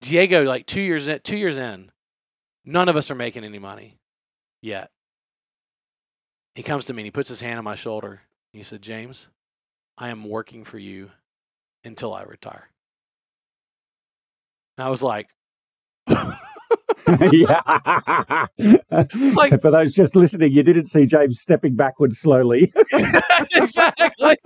Diego, 0.00 0.44
like 0.44 0.66
two 0.66 0.80
years 0.80 1.08
in, 1.08 1.20
two 1.20 1.36
years 1.36 1.56
in, 1.56 1.90
none 2.64 2.88
of 2.88 2.96
us 2.96 3.10
are 3.10 3.14
making 3.14 3.44
any 3.44 3.58
money 3.58 3.98
yet. 4.60 4.90
He 6.54 6.62
comes 6.62 6.84
to 6.86 6.92
me 6.92 7.02
and 7.02 7.06
he 7.06 7.10
puts 7.10 7.28
his 7.28 7.40
hand 7.40 7.58
on 7.58 7.64
my 7.64 7.74
shoulder. 7.74 8.20
He 8.52 8.62
said, 8.62 8.82
James, 8.82 9.28
I 9.98 10.10
am 10.10 10.24
working 10.24 10.64
for 10.64 10.78
you 10.78 11.10
until 11.84 12.14
I 12.14 12.22
retire. 12.22 12.68
And 14.76 14.86
I 14.86 14.90
was 14.90 15.02
like, 15.02 15.28
yeah. 17.32 18.46
It's 18.58 19.36
like, 19.36 19.60
For 19.60 19.70
those 19.70 19.92
just 19.92 20.16
listening, 20.16 20.52
you 20.52 20.62
didn't 20.62 20.86
see 20.86 21.06
James 21.06 21.40
stepping 21.40 21.74
backwards 21.74 22.18
slowly. 22.18 22.72
exactly. 23.54 24.36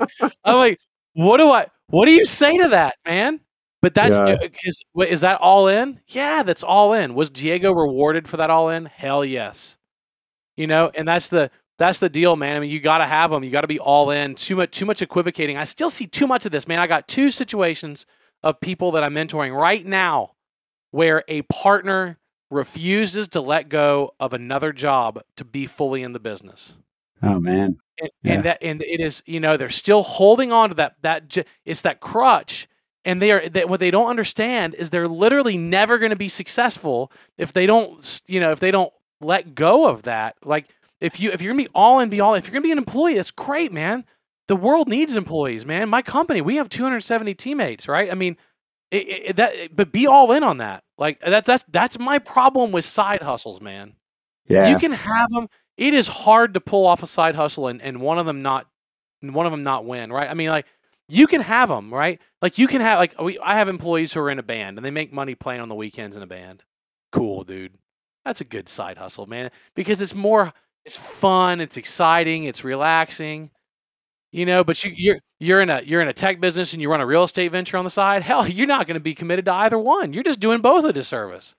I'm 0.45 0.57
like, 0.57 0.81
what 1.15 1.39
do 1.39 1.51
I, 1.51 1.67
what 1.89 2.07
do 2.07 2.13
you 2.13 2.25
say 2.25 2.57
to 2.59 2.69
that, 2.69 2.97
man? 3.07 3.41
But 3.81 3.95
that's 3.95 4.17
yeah. 4.19 4.37
Uh, 4.43 4.49
is, 4.65 4.81
is 5.09 5.21
that 5.21 5.41
all 5.41 5.69
in? 5.69 6.01
Yeah, 6.09 6.43
that's 6.43 6.63
all 6.63 6.95
in. 6.95 7.15
Was 7.15 7.31
Diego 7.31 7.73
rewarded 7.73 8.27
for 8.27 8.37
that 8.39 8.51
all 8.51 8.71
in? 8.71 8.87
Hell 8.87 9.25
yes. 9.25 9.79
You 10.57 10.67
know, 10.67 10.91
and 10.95 11.07
that's 11.07 11.29
the 11.29 11.51
that's 11.79 12.01
the 12.01 12.09
deal, 12.09 12.35
man. 12.35 12.57
I 12.57 12.61
mean, 12.61 12.71
you 12.71 12.81
got 12.81 12.99
to 12.99 13.07
have 13.07 13.31
them. 13.31 13.45
You 13.45 13.51
got 13.51 13.61
to 13.61 13.69
be 13.69 13.79
all 13.79 14.11
in. 14.11 14.35
Too 14.35 14.57
much, 14.57 14.73
too 14.73 14.85
much 14.85 15.01
equivocating. 15.01 15.57
I 15.57 15.63
still 15.63 15.91
see 15.91 16.09
too 16.09 16.27
much 16.27 16.45
of 16.45 16.51
this, 16.51 16.67
man. 16.67 16.81
I 16.81 16.89
got 16.89 17.07
two 17.07 17.31
situations 17.31 18.05
of 18.43 18.61
people 18.61 18.91
that 18.93 19.05
I'm 19.05 19.15
mentoring 19.15 19.55
right 19.55 19.87
now, 19.87 20.33
where 20.91 21.23
a 21.29 21.43
partner 21.43 22.19
refuses 22.51 23.29
to 23.29 23.41
let 23.41 23.69
go 23.69 24.15
of 24.19 24.33
another 24.33 24.73
job 24.73 25.21
to 25.37 25.45
be 25.45 25.67
fully 25.67 26.03
in 26.03 26.13
the 26.13 26.21
business. 26.21 26.75
Oh 27.23 27.41
man. 27.41 27.79
And, 28.01 28.11
yeah. 28.23 28.33
and 28.33 28.45
that 28.45 28.59
and 28.63 28.83
it 28.83 29.01
is, 29.01 29.23
you 29.27 29.41
know, 29.41 29.57
they're 29.57 29.69
still 29.69 30.03
holding 30.03 30.53
on 30.53 30.71
to 30.71 30.75
that 30.77 30.97
that 31.03 31.37
it's 31.65 31.83
that 31.83 32.01
crutch 32.01 32.69
and 33.05 33.21
they 33.21 33.33
are 33.33 33.49
that 33.49 33.69
what 33.69 33.81
they 33.81 33.91
don't 33.91 34.09
understand 34.09 34.75
is 34.75 34.91
they're 34.91 35.09
literally 35.09 35.57
never 35.57 35.99
going 35.99 36.11
to 36.11 36.17
be 36.17 36.29
successful 36.29 37.13
if 37.37 37.53
they 37.53 37.67
don't 37.67 38.23
you 38.27 38.41
know, 38.41 38.53
if 38.53 38.61
they 38.61 38.71
don't 38.71 38.93
let 39.21 39.55
go 39.55 39.89
of 39.89 40.03
that. 40.03 40.37
Like 40.45 40.69
if 41.01 41.21
you 41.21 41.31
if 41.31 41.43
you're 41.43 41.53
going 41.53 41.65
to 41.65 41.71
be 41.71 41.75
all 41.75 42.01
in 42.01 42.09
be 42.09 42.21
all 42.21 42.35
if 42.35 42.47
you're 42.47 42.53
going 42.53 42.63
to 42.63 42.69
be 42.69 42.73
an 42.73 42.79
employee, 42.79 43.15
that's 43.15 43.31
great, 43.31 43.73
man. 43.73 44.05
The 44.47 44.57
world 44.57 44.89
needs 44.89 45.15
employees, 45.15 45.67
man. 45.67 45.91
My 45.91 46.01
company, 46.01 46.41
we 46.41 46.57
have 46.57 46.71
270 46.71 47.35
teammates, 47.35 47.87
right? 47.87 48.11
I 48.11 48.15
mean, 48.15 48.39
it, 48.91 48.97
it, 48.97 49.37
that 49.37 49.77
but 49.77 49.93
be 49.93 50.07
all 50.07 50.33
in 50.33 50.43
on 50.43 50.59
that. 50.59 50.85
Like 50.99 51.19
uh, 51.23 51.31
that's 51.31 51.47
that's 51.47 51.65
that's 51.69 51.99
my 51.99 52.19
problem 52.19 52.73
with 52.73 52.85
side 52.85 53.23
hustles, 53.23 53.61
man. 53.61 53.95
Yeah. 54.49 54.69
You 54.69 54.79
can 54.79 54.93
have 54.93 55.31
them. 55.31 55.49
It 55.77 55.95
is 55.95 56.09
hard 56.09 56.55
to 56.55 56.61
pull 56.61 56.87
off 56.87 57.03
a 57.03 57.07
side 57.07 57.37
hustle 57.37 57.69
and, 57.69 57.81
and 57.81 58.01
one 58.01 58.19
of 58.19 58.27
them 58.27 58.43
not 58.43 58.67
one 59.21 59.47
of 59.47 59.53
them 59.53 59.63
not 59.63 59.85
win, 59.85 60.13
right? 60.13 60.29
I 60.29 60.35
mean, 60.35 60.51
like 60.51 60.67
you 61.09 61.27
can 61.27 61.41
have 61.41 61.69
them, 61.69 61.95
right? 61.95 62.21
Like 62.43 62.59
you 62.59 62.67
can 62.67 62.81
have 62.81 62.99
like 62.99 63.21
we 63.21 63.39
I 63.39 63.57
have 63.57 63.69
employees 63.69 64.13
who 64.13 64.21
are 64.21 64.31
in 64.31 64.39
a 64.39 64.43
band 64.43 64.77
and 64.77 64.85
they 64.85 64.91
make 64.91 65.13
money 65.13 65.35
playing 65.35 65.61
on 65.61 65.69
the 65.69 65.75
weekends 65.75 66.17
in 66.17 66.23
a 66.23 66.27
band. 66.27 66.65
Cool, 67.13 67.45
dude. 67.45 67.75
That's 68.25 68.41
a 68.41 68.45
good 68.45 68.69
side 68.69 68.99
hustle, 68.99 69.27
man, 69.27 69.51
because 69.75 70.01
it's 70.01 70.15
more 70.15 70.53
it's 70.85 70.97
fun, 70.97 71.61
it's 71.61 71.77
exciting, 71.77 72.45
it's 72.45 72.65
relaxing. 72.65 73.51
You 74.31 74.45
know, 74.45 74.63
but 74.63 74.83
you, 74.85 74.93
you're 74.95 75.19
you're 75.41 75.61
in 75.61 75.71
a 75.71 75.81
you're 75.83 76.03
in 76.03 76.09
a 76.09 76.13
tech 76.13 76.41
business 76.41 76.73
and 76.75 76.83
you 76.83 76.91
run 76.91 77.01
a 77.01 77.07
real 77.07 77.25
estate 77.25 77.51
venture 77.51 77.79
on 77.79 77.85
the 77.85 77.91
side. 77.91 78.23
Hell, 78.23 78.47
you're 78.47 78.67
not 78.67 78.87
going 78.87 78.95
to 78.95 79.01
be 79.01 79.15
committed 79.15 79.47
to 79.47 79.55
either 79.55 79.79
one. 79.79 80.13
You're 80.13 80.23
just 80.23 80.41
doing 80.41 80.61
both 80.61 80.85
a 80.85 80.93
disservice. 80.93 81.55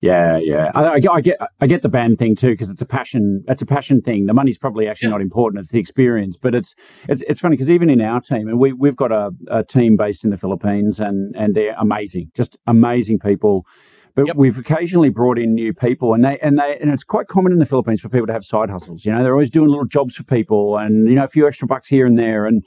Yeah, 0.00 0.36
yeah. 0.36 0.70
I, 0.74 0.84
I, 0.84 1.00
I 1.14 1.20
get 1.22 1.38
I 1.60 1.66
get 1.66 1.82
the 1.82 1.88
band 1.88 2.18
thing 2.18 2.36
too 2.36 2.50
because 2.50 2.68
it's 2.68 2.82
a 2.82 2.86
passion. 2.86 3.42
It's 3.48 3.62
a 3.62 3.66
passion 3.66 4.02
thing. 4.02 4.26
The 4.26 4.34
money's 4.34 4.58
probably 4.58 4.86
actually 4.86 5.08
yeah. 5.08 5.12
not 5.12 5.22
important. 5.22 5.60
It's 5.60 5.70
the 5.70 5.78
experience. 5.78 6.36
But 6.36 6.54
it's 6.54 6.74
it's 7.08 7.22
it's 7.26 7.40
funny 7.40 7.56
because 7.56 7.70
even 7.70 7.88
in 7.88 8.02
our 8.02 8.20
team, 8.20 8.48
and 8.48 8.58
we 8.58 8.72
we've 8.72 8.96
got 8.96 9.12
a, 9.12 9.30
a 9.48 9.64
team 9.64 9.96
based 9.96 10.22
in 10.22 10.30
the 10.30 10.36
Philippines, 10.36 11.00
and 11.00 11.34
and 11.36 11.54
they're 11.54 11.74
amazing, 11.78 12.30
just 12.34 12.56
amazing 12.66 13.18
people. 13.18 13.66
But 14.14 14.28
yep. 14.28 14.36
we've 14.36 14.58
occasionally 14.58 15.08
brought 15.08 15.38
in 15.38 15.54
new 15.54 15.72
people, 15.74 16.14
and 16.14 16.24
they 16.24 16.38
and 16.38 16.56
they 16.56 16.78
and 16.80 16.92
it's 16.92 17.02
quite 17.02 17.26
common 17.26 17.52
in 17.52 17.58
the 17.58 17.66
Philippines 17.66 18.00
for 18.00 18.08
people 18.08 18.28
to 18.28 18.32
have 18.32 18.44
side 18.44 18.70
hustles. 18.70 19.04
You 19.04 19.12
know, 19.12 19.22
they're 19.22 19.32
always 19.32 19.50
doing 19.50 19.68
little 19.68 19.86
jobs 19.86 20.14
for 20.14 20.22
people, 20.22 20.76
and 20.76 21.08
you 21.08 21.16
know, 21.16 21.24
a 21.24 21.28
few 21.28 21.48
extra 21.48 21.66
bucks 21.66 21.88
here 21.88 22.06
and 22.06 22.16
there. 22.16 22.46
And 22.46 22.64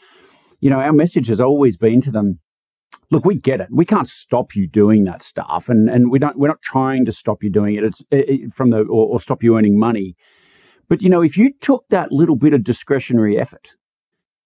you 0.59 0.69
know, 0.69 0.79
our 0.79 0.91
message 0.91 1.27
has 1.27 1.39
always 1.39 1.77
been 1.77 2.01
to 2.01 2.11
them: 2.11 2.39
look, 3.11 3.23
we 3.23 3.35
get 3.35 3.61
it. 3.61 3.69
We 3.71 3.85
can't 3.85 4.09
stop 4.09 4.55
you 4.55 4.67
doing 4.67 5.05
that 5.05 5.23
stuff, 5.23 5.69
and 5.69 5.89
and 5.89 6.11
we 6.11 6.19
don't. 6.19 6.37
We're 6.37 6.49
not 6.49 6.61
trying 6.61 7.05
to 7.05 7.13
stop 7.13 7.41
you 7.41 7.49
doing 7.49 7.75
it. 7.75 7.83
It's 7.85 8.01
it, 8.11 8.51
from 8.53 8.71
the 8.71 8.79
or, 8.79 9.13
or 9.13 9.19
stop 9.21 9.41
you 9.41 9.57
earning 9.57 9.79
money. 9.79 10.17
But 10.89 11.01
you 11.01 11.09
know, 11.09 11.21
if 11.21 11.37
you 11.37 11.53
took 11.59 11.85
that 11.89 12.11
little 12.11 12.35
bit 12.35 12.53
of 12.53 12.63
discretionary 12.63 13.39
effort 13.39 13.69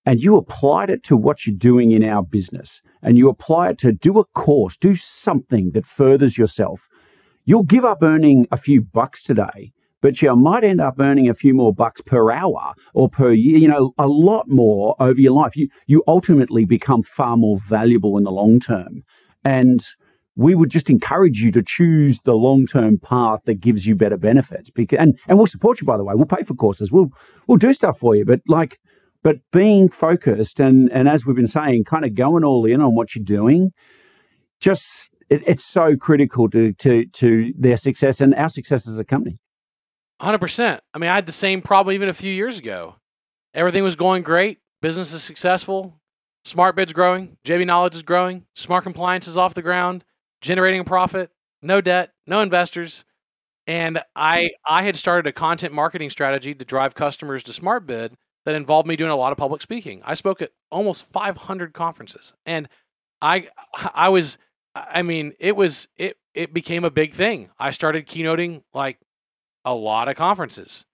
and 0.05 0.19
you 0.19 0.35
applied 0.35 0.89
it 0.89 1.03
to 1.03 1.17
what 1.17 1.45
you're 1.45 1.55
doing 1.55 1.91
in 1.91 2.03
our 2.03 2.23
business 2.23 2.81
and 3.01 3.17
you 3.17 3.29
apply 3.29 3.69
it 3.69 3.77
to 3.79 3.91
do 3.91 4.19
a 4.19 4.25
course, 4.25 4.75
do 4.75 4.95
something 4.95 5.71
that 5.73 5.85
furthers 5.85 6.37
yourself, 6.37 6.87
you'll 7.45 7.63
give 7.63 7.85
up 7.85 8.01
earning 8.01 8.47
a 8.51 8.57
few 8.57 8.81
bucks 8.81 9.23
today, 9.23 9.71
but 10.01 10.21
you 10.21 10.35
might 10.35 10.63
end 10.63 10.81
up 10.81 10.99
earning 10.99 11.29
a 11.29 11.33
few 11.33 11.53
more 11.53 11.73
bucks 11.73 12.01
per 12.01 12.31
hour 12.31 12.73
or 12.93 13.09
per 13.09 13.31
year, 13.31 13.57
you 13.57 13.67
know, 13.67 13.93
a 13.97 14.07
lot 14.07 14.47
more 14.47 14.95
over 14.99 15.19
your 15.19 15.33
life. 15.33 15.55
You, 15.55 15.67
you 15.87 16.03
ultimately 16.07 16.65
become 16.65 17.03
far 17.03 17.37
more 17.37 17.59
valuable 17.59 18.17
in 18.17 18.23
the 18.23 18.31
long 18.31 18.59
term. 18.59 19.03
And 19.43 19.83
we 20.35 20.55
would 20.55 20.69
just 20.69 20.89
encourage 20.89 21.37
you 21.37 21.51
to 21.51 21.61
choose 21.61 22.19
the 22.19 22.33
long-term 22.33 22.99
path 22.99 23.41
that 23.45 23.59
gives 23.59 23.85
you 23.85 23.95
better 23.95 24.17
benefits 24.17 24.69
because 24.69 24.97
and, 24.99 25.19
and 25.27 25.37
we'll 25.37 25.47
support 25.47 25.81
you 25.81 25.87
by 25.87 25.97
the 25.97 26.03
way 26.03 26.13
we'll 26.15 26.25
pay 26.25 26.43
for 26.43 26.53
courses 26.53 26.91
we'll 26.91 27.09
we'll 27.47 27.57
do 27.57 27.73
stuff 27.73 27.99
for 27.99 28.15
you 28.15 28.23
but 28.23 28.39
like 28.47 28.79
but 29.23 29.37
being 29.51 29.89
focused 29.89 30.59
and 30.59 30.91
and 30.91 31.07
as 31.07 31.25
we've 31.25 31.35
been 31.35 31.47
saying 31.47 31.83
kind 31.83 32.05
of 32.05 32.15
going 32.15 32.43
all 32.43 32.65
in 32.65 32.81
on 32.81 32.95
what 32.95 33.13
you're 33.15 33.25
doing 33.25 33.71
just 34.59 35.10
it, 35.31 35.43
it's 35.47 35.65
so 35.65 35.95
critical 35.95 36.49
to 36.49 36.73
to 36.73 37.05
to 37.05 37.53
their 37.57 37.77
success 37.77 38.21
and 38.21 38.35
our 38.35 38.49
success 38.49 38.87
as 38.87 38.99
a 38.99 39.05
company. 39.05 39.39
Hundred 40.19 40.39
percent. 40.39 40.81
I 40.93 40.99
mean, 40.99 41.09
I 41.09 41.15
had 41.15 41.25
the 41.25 41.31
same 41.31 41.61
problem 41.61 41.95
even 41.95 42.09
a 42.09 42.13
few 42.13 42.31
years 42.31 42.59
ago. 42.59 42.97
Everything 43.53 43.83
was 43.83 43.95
going 43.95 44.21
great. 44.21 44.59
Business 44.81 45.13
is 45.13 45.23
successful. 45.23 45.99
SmartBid's 46.45 46.93
growing. 46.93 47.37
JB 47.45 47.65
Knowledge 47.65 47.95
is 47.95 48.03
growing. 48.03 48.45
Smart 48.55 48.83
Compliance 48.83 49.27
is 49.27 49.37
off 49.37 49.53
the 49.53 49.61
ground, 49.61 50.03
generating 50.41 50.81
a 50.81 50.83
profit. 50.83 51.31
No 51.61 51.81
debt, 51.81 52.11
no 52.27 52.41
investors. 52.41 53.05
And 53.67 54.01
I 54.15 54.51
I 54.67 54.83
had 54.83 54.97
started 54.97 55.27
a 55.27 55.33
content 55.33 55.73
marketing 55.73 56.09
strategy 56.09 56.53
to 56.53 56.65
drive 56.65 56.93
customers 56.93 57.43
to 57.43 57.51
SmartBid 57.51 58.13
that 58.43 58.55
involved 58.55 58.87
me 58.87 58.97
doing 58.97 59.11
a 59.11 59.15
lot 59.15 59.31
of 59.31 59.37
public 59.37 59.61
speaking. 59.61 60.01
I 60.03 60.15
spoke 60.15 60.41
at 60.41 60.51
almost 60.71 61.07
500 61.07 61.73
conferences, 61.73 62.33
and 62.45 62.67
I 63.21 63.47
I 63.93 64.09
was 64.09 64.37
I 64.75 65.01
mean, 65.01 65.33
it 65.39 65.55
was 65.55 65.87
it 65.97 66.17
it 66.33 66.53
became 66.53 66.83
a 66.83 66.91
big 66.91 67.13
thing. 67.13 67.49
I 67.59 67.71
started 67.71 68.07
keynoting 68.07 68.63
like 68.73 68.99
a 69.65 69.73
lot 69.73 70.07
of 70.07 70.15
conferences. 70.15 70.85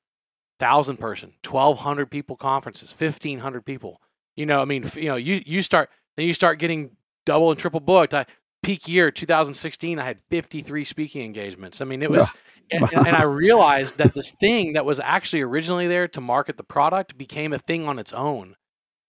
1000 0.59 0.97
person, 0.97 1.33
1200 1.47 2.09
people 2.09 2.35
conferences, 2.35 2.89
1500 2.97 3.63
people. 3.63 4.01
You 4.35 4.47
know, 4.47 4.59
I 4.59 4.65
mean, 4.65 4.89
you 4.95 5.09
know, 5.09 5.15
you 5.15 5.41
you 5.45 5.61
start 5.61 5.89
then 6.15 6.25
you 6.25 6.33
start 6.33 6.59
getting 6.59 6.97
double 7.25 7.51
and 7.51 7.59
triple 7.59 7.79
booked. 7.79 8.13
I 8.13 8.25
peak 8.63 8.87
year 8.87 9.11
2016 9.11 9.99
I 9.99 10.03
had 10.03 10.19
53 10.31 10.83
speaking 10.83 11.23
engagements. 11.23 11.79
I 11.79 11.85
mean, 11.85 12.01
it 12.01 12.09
was 12.09 12.31
and, 12.71 12.91
and 12.91 13.15
I 13.15 13.23
realized 13.23 13.97
that 13.97 14.13
this 14.13 14.31
thing 14.39 14.73
that 14.73 14.85
was 14.85 14.99
actually 14.99 15.41
originally 15.43 15.87
there 15.87 16.07
to 16.09 16.21
market 16.21 16.57
the 16.57 16.63
product 16.63 17.17
became 17.17 17.53
a 17.53 17.59
thing 17.59 17.87
on 17.87 17.99
its 17.99 18.13
own. 18.13 18.55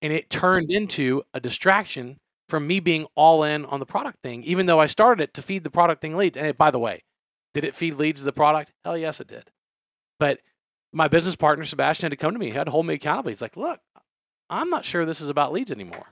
And 0.00 0.12
it 0.12 0.30
turned 0.30 0.70
into 0.70 1.22
a 1.34 1.40
distraction 1.40 2.18
from 2.48 2.66
me 2.66 2.80
being 2.80 3.06
all 3.14 3.42
in 3.44 3.64
on 3.66 3.80
the 3.80 3.86
product 3.86 4.20
thing, 4.22 4.42
even 4.44 4.66
though 4.66 4.80
I 4.80 4.86
started 4.86 5.22
it 5.22 5.34
to 5.34 5.42
feed 5.42 5.64
the 5.64 5.70
product 5.70 6.00
thing 6.00 6.16
leads. 6.16 6.36
And 6.36 6.46
it, 6.46 6.58
by 6.58 6.70
the 6.70 6.78
way, 6.78 7.02
Did 7.54 7.64
it 7.64 7.74
feed 7.74 7.94
leads 7.96 8.20
to 8.22 8.26
the 8.26 8.32
product? 8.32 8.72
Hell 8.84 8.98
yes, 8.98 9.20
it 9.20 9.28
did. 9.28 9.50
But 10.20 10.40
my 10.92 11.08
business 11.08 11.36
partner 11.36 11.64
Sebastian 11.64 12.06
had 12.06 12.12
to 12.12 12.16
come 12.18 12.32
to 12.34 12.38
me. 12.38 12.46
He 12.46 12.52
had 12.52 12.64
to 12.66 12.70
hold 12.72 12.86
me 12.86 12.94
accountable. 12.94 13.30
He's 13.30 13.42
like, 13.42 13.56
"Look, 13.56 13.80
I'm 14.50 14.70
not 14.70 14.84
sure 14.86 15.06
this 15.06 15.20
is 15.22 15.30
about 15.30 15.52
leads 15.52 15.72
anymore." 15.72 16.08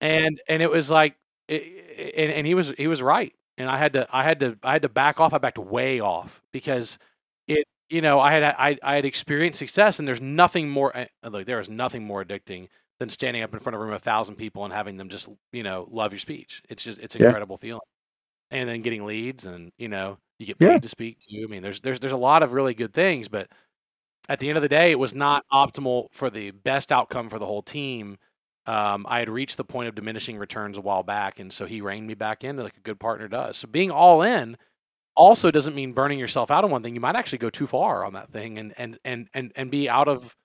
And 0.00 0.40
and 0.48 0.62
it 0.62 0.70
was 0.70 0.90
like, 0.90 1.16
it 1.48 2.14
and, 2.16 2.32
and 2.32 2.46
he 2.46 2.54
was 2.54 2.70
he 2.76 2.86
was 2.86 3.02
right. 3.02 3.32
And 3.56 3.68
I 3.68 3.78
had 3.78 3.92
to 3.94 4.06
I 4.12 4.22
had 4.22 4.40
to 4.40 4.58
I 4.62 4.72
had 4.72 4.82
to 4.82 4.88
back 4.88 5.20
off. 5.20 5.32
I 5.34 5.38
backed 5.38 5.58
way 5.58 6.00
off 6.00 6.40
because 6.52 6.98
it 7.48 7.64
you 7.90 8.00
know 8.00 8.20
I 8.20 8.32
had 8.32 8.42
I 8.44 8.78
I 8.82 8.94
had 8.96 9.04
experienced 9.04 9.58
success, 9.58 9.98
and 9.98 10.06
there's 10.06 10.20
nothing 10.20 10.68
more 10.70 10.96
eh, 10.96 11.06
like 11.24 11.46
there 11.46 11.58
is 11.60 11.68
nothing 11.68 12.04
more 12.04 12.24
addicting 12.24 12.68
than 13.00 13.08
standing 13.08 13.42
up 13.42 13.52
in 13.52 13.60
front 13.60 13.74
of 13.74 13.80
a 13.80 13.84
room 13.84 13.92
of 13.92 14.00
a 14.00 14.04
thousand 14.04 14.36
people 14.36 14.64
and 14.64 14.72
having 14.72 14.96
them 14.96 15.08
just 15.08 15.28
you 15.52 15.62
know 15.62 15.86
love 15.90 16.12
your 16.12 16.18
speech. 16.20 16.62
It's 16.68 16.84
just 16.84 16.98
it's 16.98 17.14
an 17.14 17.22
Yeah. 17.22 17.28
incredible 17.28 17.56
feeling. 17.56 17.80
And 18.50 18.68
then 18.68 18.82
getting 18.82 19.04
leads, 19.04 19.46
and 19.46 19.72
you 19.78 19.88
know 19.88 20.18
you 20.38 20.46
get 20.46 20.58
paid 20.58 20.66
Yeah. 20.68 20.78
to 20.78 20.88
speak 20.88 21.18
too. 21.20 21.42
I 21.44 21.50
mean, 21.50 21.62
there's 21.62 21.80
there's 21.80 22.00
there's 22.00 22.12
a 22.12 22.16
lot 22.16 22.42
of 22.42 22.52
really 22.54 22.74
good 22.74 22.94
things, 22.94 23.28
but 23.28 23.48
at 24.28 24.40
the 24.40 24.48
end 24.48 24.56
of 24.58 24.62
the 24.62 24.68
day, 24.68 24.90
it 24.90 24.98
was 24.98 25.14
not 25.14 25.44
optimal 25.52 26.08
for 26.12 26.30
the 26.30 26.50
best 26.52 26.92
outcome 26.92 27.28
for 27.28 27.38
the 27.38 27.46
whole 27.46 27.62
team. 27.62 28.18
Um, 28.66 29.06
I 29.08 29.20
had 29.20 29.30
reached 29.30 29.56
the 29.56 29.64
point 29.64 29.88
of 29.88 29.94
diminishing 29.94 30.36
returns 30.38 30.76
a 30.76 30.82
while 30.82 31.02
back, 31.02 31.38
and 31.40 31.50
so 31.52 31.64
he 31.66 31.80
reined 31.80 32.06
me 32.06 32.14
back 32.14 32.44
in 32.44 32.56
like 32.58 32.76
a 32.76 32.80
good 32.80 33.00
partner 33.00 33.26
does. 33.28 33.56
So 33.58 33.68
being 33.68 33.90
all 33.90 34.22
in 34.22 34.56
also 35.16 35.50
doesn't 35.50 35.74
mean 35.74 35.92
burning 35.94 36.18
yourself 36.18 36.50
out 36.50 36.64
on 36.64 36.70
one 36.70 36.82
thing. 36.82 36.94
You 36.94 37.00
might 37.00 37.16
actually 37.16 37.38
go 37.38 37.50
too 37.50 37.66
far 37.66 38.04
on 38.04 38.12
that 38.14 38.30
thing 38.30 38.58
and 38.58 38.74
and 38.78 38.98
and 39.04 39.28
and 39.34 39.52
and 39.56 39.70
be 39.70 39.88
out 39.88 40.08
of 40.08 40.36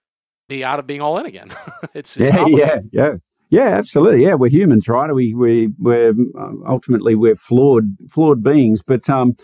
be 0.57 0.63
out 0.63 0.79
of 0.79 0.87
being 0.87 1.01
all 1.01 1.17
in 1.17 1.25
again. 1.25 1.49
it's, 1.93 2.17
it's 2.17 2.31
yeah, 2.31 2.45
yeah, 2.47 2.75
yeah, 2.91 3.11
yeah. 3.49 3.69
Absolutely. 3.77 4.23
Yeah, 4.23 4.35
we're 4.35 4.49
humans, 4.49 4.87
right? 4.87 5.13
We 5.13 5.33
we 5.33 5.69
we're 5.79 6.09
um, 6.11 6.63
ultimately 6.67 7.15
we're 7.15 7.35
flawed 7.35 7.95
flawed 8.11 8.43
beings, 8.43 8.81
but 8.85 9.09
um, 9.09 9.35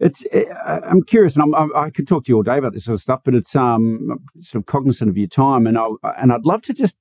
it's 0.00 0.24
I- 0.32 0.80
I'm 0.90 1.02
curious, 1.02 1.36
and 1.36 1.42
I'm, 1.44 1.54
I 1.74 1.84
I 1.86 1.90
could 1.90 2.06
talk 2.08 2.24
to 2.24 2.28
you 2.32 2.36
all 2.36 2.42
day 2.42 2.58
about 2.58 2.72
this 2.72 2.84
sort 2.84 2.94
of 2.96 3.02
stuff, 3.02 3.20
but 3.24 3.34
it's 3.34 3.54
um 3.56 4.18
sort 4.40 4.60
of 4.62 4.66
cognizant 4.66 5.10
of 5.10 5.16
your 5.16 5.28
time, 5.28 5.66
and 5.66 5.76
I 5.78 5.86
and 6.20 6.32
I'd 6.32 6.44
love 6.44 6.62
to 6.62 6.72
just 6.72 6.96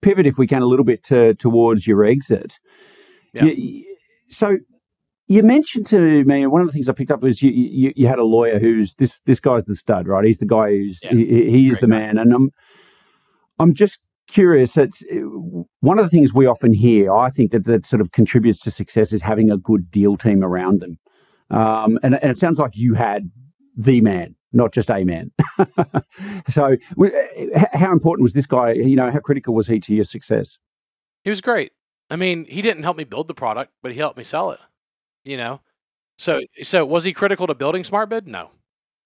pivot 0.00 0.26
if 0.26 0.36
we 0.38 0.46
can 0.48 0.62
a 0.62 0.66
little 0.66 0.84
bit 0.84 1.04
to, 1.04 1.32
towards 1.34 1.86
your 1.86 2.04
exit. 2.04 2.54
Yeah. 3.32 3.44
You- 3.44 3.84
so 4.28 4.56
you 5.28 5.42
mentioned 5.42 5.86
to 5.86 6.24
me 6.24 6.46
one 6.46 6.60
of 6.62 6.66
the 6.66 6.72
things 6.72 6.88
I 6.88 6.92
picked 6.92 7.10
up 7.12 7.22
was 7.22 7.40
you, 7.42 7.50
you 7.52 7.92
you 7.94 8.06
had 8.08 8.18
a 8.18 8.24
lawyer 8.24 8.58
who's 8.58 8.94
this 8.94 9.20
this 9.26 9.40
guy's 9.40 9.64
the 9.64 9.76
stud, 9.76 10.08
right? 10.08 10.24
He's 10.24 10.38
the 10.38 10.46
guy 10.46 10.70
who's 10.70 10.98
Yeah. 11.02 11.12
he, 11.12 11.24
he- 11.54 11.68
is 11.68 11.78
the 11.78 11.86
guy. 11.86 11.98
man, 11.98 12.18
and 12.18 12.32
I'm 12.32 12.50
I'm 13.58 13.74
just 13.74 14.06
curious. 14.28 14.76
It's 14.76 15.02
one 15.80 15.98
of 15.98 16.04
the 16.04 16.10
things 16.10 16.32
we 16.32 16.46
often 16.46 16.72
hear. 16.72 17.14
I 17.14 17.30
think 17.30 17.50
that 17.52 17.64
that 17.66 17.86
sort 17.86 18.00
of 18.00 18.12
contributes 18.12 18.60
to 18.60 18.70
success 18.70 19.12
is 19.12 19.22
having 19.22 19.50
a 19.50 19.56
good 19.56 19.90
deal 19.90 20.16
team 20.16 20.42
around 20.42 20.80
them, 20.80 20.98
um, 21.50 21.98
and, 22.02 22.14
and 22.14 22.30
it 22.30 22.38
sounds 22.38 22.58
like 22.58 22.72
you 22.74 22.94
had 22.94 23.30
the 23.76 24.00
man, 24.00 24.34
not 24.52 24.72
just 24.72 24.90
a 24.90 25.04
man. 25.04 25.32
so, 26.50 26.76
w- 26.96 27.12
h- 27.36 27.66
how 27.72 27.92
important 27.92 28.22
was 28.22 28.32
this 28.32 28.46
guy? 28.46 28.72
You 28.72 28.96
know, 28.96 29.10
how 29.10 29.20
critical 29.20 29.54
was 29.54 29.66
he 29.66 29.80
to 29.80 29.94
your 29.94 30.04
success? 30.04 30.58
He 31.24 31.30
was 31.30 31.40
great. 31.40 31.72
I 32.10 32.16
mean, 32.16 32.44
he 32.46 32.62
didn't 32.62 32.82
help 32.82 32.96
me 32.96 33.04
build 33.04 33.28
the 33.28 33.34
product, 33.34 33.72
but 33.82 33.92
he 33.92 33.98
helped 33.98 34.18
me 34.18 34.24
sell 34.24 34.50
it. 34.50 34.60
You 35.24 35.36
know, 35.36 35.60
so 36.18 36.40
so 36.62 36.84
was 36.84 37.04
he 37.04 37.12
critical 37.12 37.46
to 37.46 37.54
building 37.54 37.82
SmartBid? 37.82 38.26
No. 38.26 38.50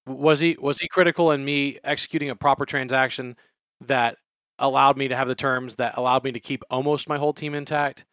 Was 0.06 0.40
he 0.40 0.56
was 0.60 0.78
he 0.78 0.88
critical 0.88 1.30
in 1.30 1.44
me 1.44 1.78
executing 1.82 2.30
a 2.30 2.36
proper 2.36 2.64
transaction 2.64 3.36
that 3.80 4.16
allowed 4.58 4.96
me 4.96 5.08
to 5.08 5.16
have 5.16 5.28
the 5.28 5.34
terms 5.34 5.76
that 5.76 5.96
allowed 5.96 6.24
me 6.24 6.32
to 6.32 6.40
keep 6.40 6.62
almost 6.70 7.08
my 7.08 7.18
whole 7.18 7.32
team 7.32 7.54
intact 7.54 8.04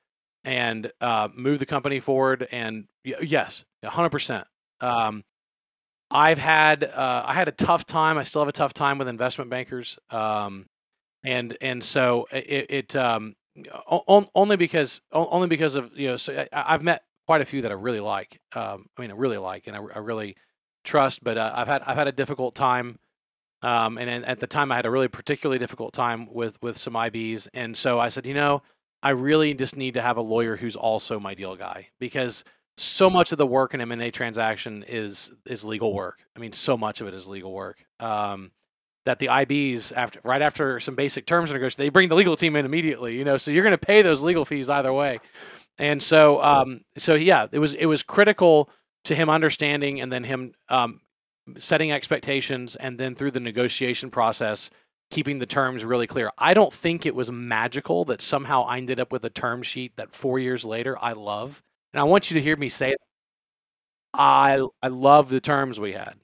and 0.43 0.91
uh, 1.01 1.29
move 1.33 1.59
the 1.59 1.65
company 1.65 1.99
forward? 1.99 2.47
And 2.51 2.87
yes, 3.03 3.65
hundred 3.83 4.09
percent. 4.09 4.47
Um, 4.81 5.23
I've 6.11 6.37
had 6.37 6.83
uh, 6.83 7.23
I 7.25 7.33
had 7.33 7.47
a 7.47 7.51
tough 7.51 7.85
time. 7.85 8.17
I 8.17 8.23
still 8.23 8.41
have 8.41 8.49
a 8.49 8.53
tough 8.53 8.73
time 8.73 8.97
with 8.97 9.07
investment 9.07 9.49
bankers. 9.49 9.97
Um, 10.09 10.67
and 11.23 11.57
and 11.61 11.83
so 11.83 12.27
it, 12.31 12.65
it 12.69 12.95
um, 12.95 13.35
only 13.87 14.57
because 14.57 15.01
only 15.11 15.47
because 15.47 15.75
of 15.75 15.97
you 15.97 16.09
know 16.09 16.17
so 16.17 16.45
I, 16.51 16.73
I've 16.73 16.83
met 16.83 17.03
quite 17.25 17.41
a 17.41 17.45
few 17.45 17.61
that 17.61 17.71
I 17.71 17.75
really 17.75 17.99
like. 17.99 18.39
Um, 18.53 18.85
I 18.97 19.01
mean, 19.01 19.11
I 19.11 19.15
really 19.15 19.37
like 19.37 19.67
and 19.67 19.75
I, 19.75 19.79
I 19.95 19.99
really 19.99 20.35
trust. 20.83 21.23
But 21.23 21.37
uh, 21.37 21.51
I've 21.55 21.67
had 21.67 21.81
I've 21.83 21.95
had 21.97 22.07
a 22.07 22.11
difficult 22.11 22.55
time, 22.55 22.99
um, 23.63 23.97
and, 23.97 24.09
then 24.09 24.23
at 24.25 24.39
the 24.39 24.47
time 24.47 24.71
I 24.71 24.75
had 24.75 24.85
a 24.85 24.91
really 24.91 25.07
particularly 25.07 25.57
difficult 25.57 25.93
time 25.93 26.31
with 26.31 26.61
with 26.61 26.77
some 26.77 26.93
IBs, 26.93 27.47
and 27.53 27.75
so 27.75 27.99
I 27.99 28.09
said, 28.09 28.25
you 28.25 28.33
know, 28.33 28.61
I 29.01 29.11
really 29.11 29.53
just 29.53 29.77
need 29.77 29.95
to 29.95 30.01
have 30.01 30.17
a 30.17 30.21
lawyer 30.21 30.55
who's 30.55 30.75
also 30.75 31.19
my 31.19 31.33
deal 31.33 31.55
guy 31.55 31.87
because 31.99 32.43
so 32.77 33.09
much 33.09 33.31
of 33.31 33.37
the 33.37 33.45
work 33.45 33.73
in 33.73 33.81
M&A 33.81 34.11
transaction 34.11 34.83
is 34.87 35.31
is 35.45 35.63
legal 35.63 35.93
work. 35.93 36.25
I 36.35 36.39
mean, 36.39 36.51
so 36.51 36.77
much 36.77 37.01
of 37.01 37.07
it 37.07 37.13
is 37.13 37.27
legal 37.27 37.53
work. 37.53 37.85
Um, 37.99 38.51
that 39.05 39.19
the 39.19 39.27
IBs 39.27 39.91
after 39.95 40.19
right 40.23 40.41
after 40.41 40.79
some 40.79 40.95
basic 40.95 41.25
terms 41.25 41.49
are 41.51 41.53
negotiated, 41.53 41.85
they 41.85 41.89
bring 41.89 42.09
the 42.09 42.15
legal 42.15 42.35
team 42.35 42.55
in 42.55 42.65
immediately. 42.65 43.17
You 43.17 43.25
know, 43.25 43.37
so 43.37 43.51
you're 43.51 43.63
going 43.63 43.77
to 43.77 43.85
pay 43.85 44.01
those 44.01 44.21
legal 44.21 44.45
fees 44.45 44.69
either 44.69 44.93
way. 44.93 45.19
And 45.77 46.01
so, 46.01 46.41
um, 46.43 46.81
so 46.97 47.15
yeah, 47.15 47.47
it 47.51 47.59
was 47.59 47.73
it 47.73 47.85
was 47.85 48.03
critical 48.03 48.69
to 49.05 49.15
him 49.15 49.29
understanding 49.29 50.01
and 50.01 50.11
then 50.11 50.23
him 50.23 50.53
um, 50.69 51.01
setting 51.57 51.91
expectations, 51.91 52.75
and 52.75 52.99
then 52.99 53.15
through 53.15 53.31
the 53.31 53.39
negotiation 53.39 54.09
process, 54.09 54.69
keeping 55.11 55.39
the 55.39 55.45
terms 55.45 55.85
really 55.85 56.07
clear. 56.07 56.31
I 56.37 56.53
don't 56.53 56.73
think 56.73 57.05
it 57.05 57.15
was 57.15 57.31
magical 57.31 58.05
that 58.05 58.21
somehow 58.21 58.63
I 58.63 58.77
ended 58.77 58.99
up 58.99 59.11
with 59.11 59.25
a 59.25 59.29
term 59.29 59.63
sheet 59.63 59.95
that 59.97 60.11
four 60.13 60.39
years 60.39 60.65
later 60.65 60.97
I 61.01 61.13
love, 61.13 61.61
and 61.93 62.01
I 62.01 62.03
want 62.05 62.31
you 62.31 62.35
to 62.35 62.41
hear 62.41 62.57
me 62.57 62.69
say, 62.69 62.91
it. 62.91 62.97
I 64.13 64.65
I 64.81 64.87
love 64.87 65.29
the 65.29 65.41
terms 65.41 65.79
we 65.79 65.93
had. 65.93 66.15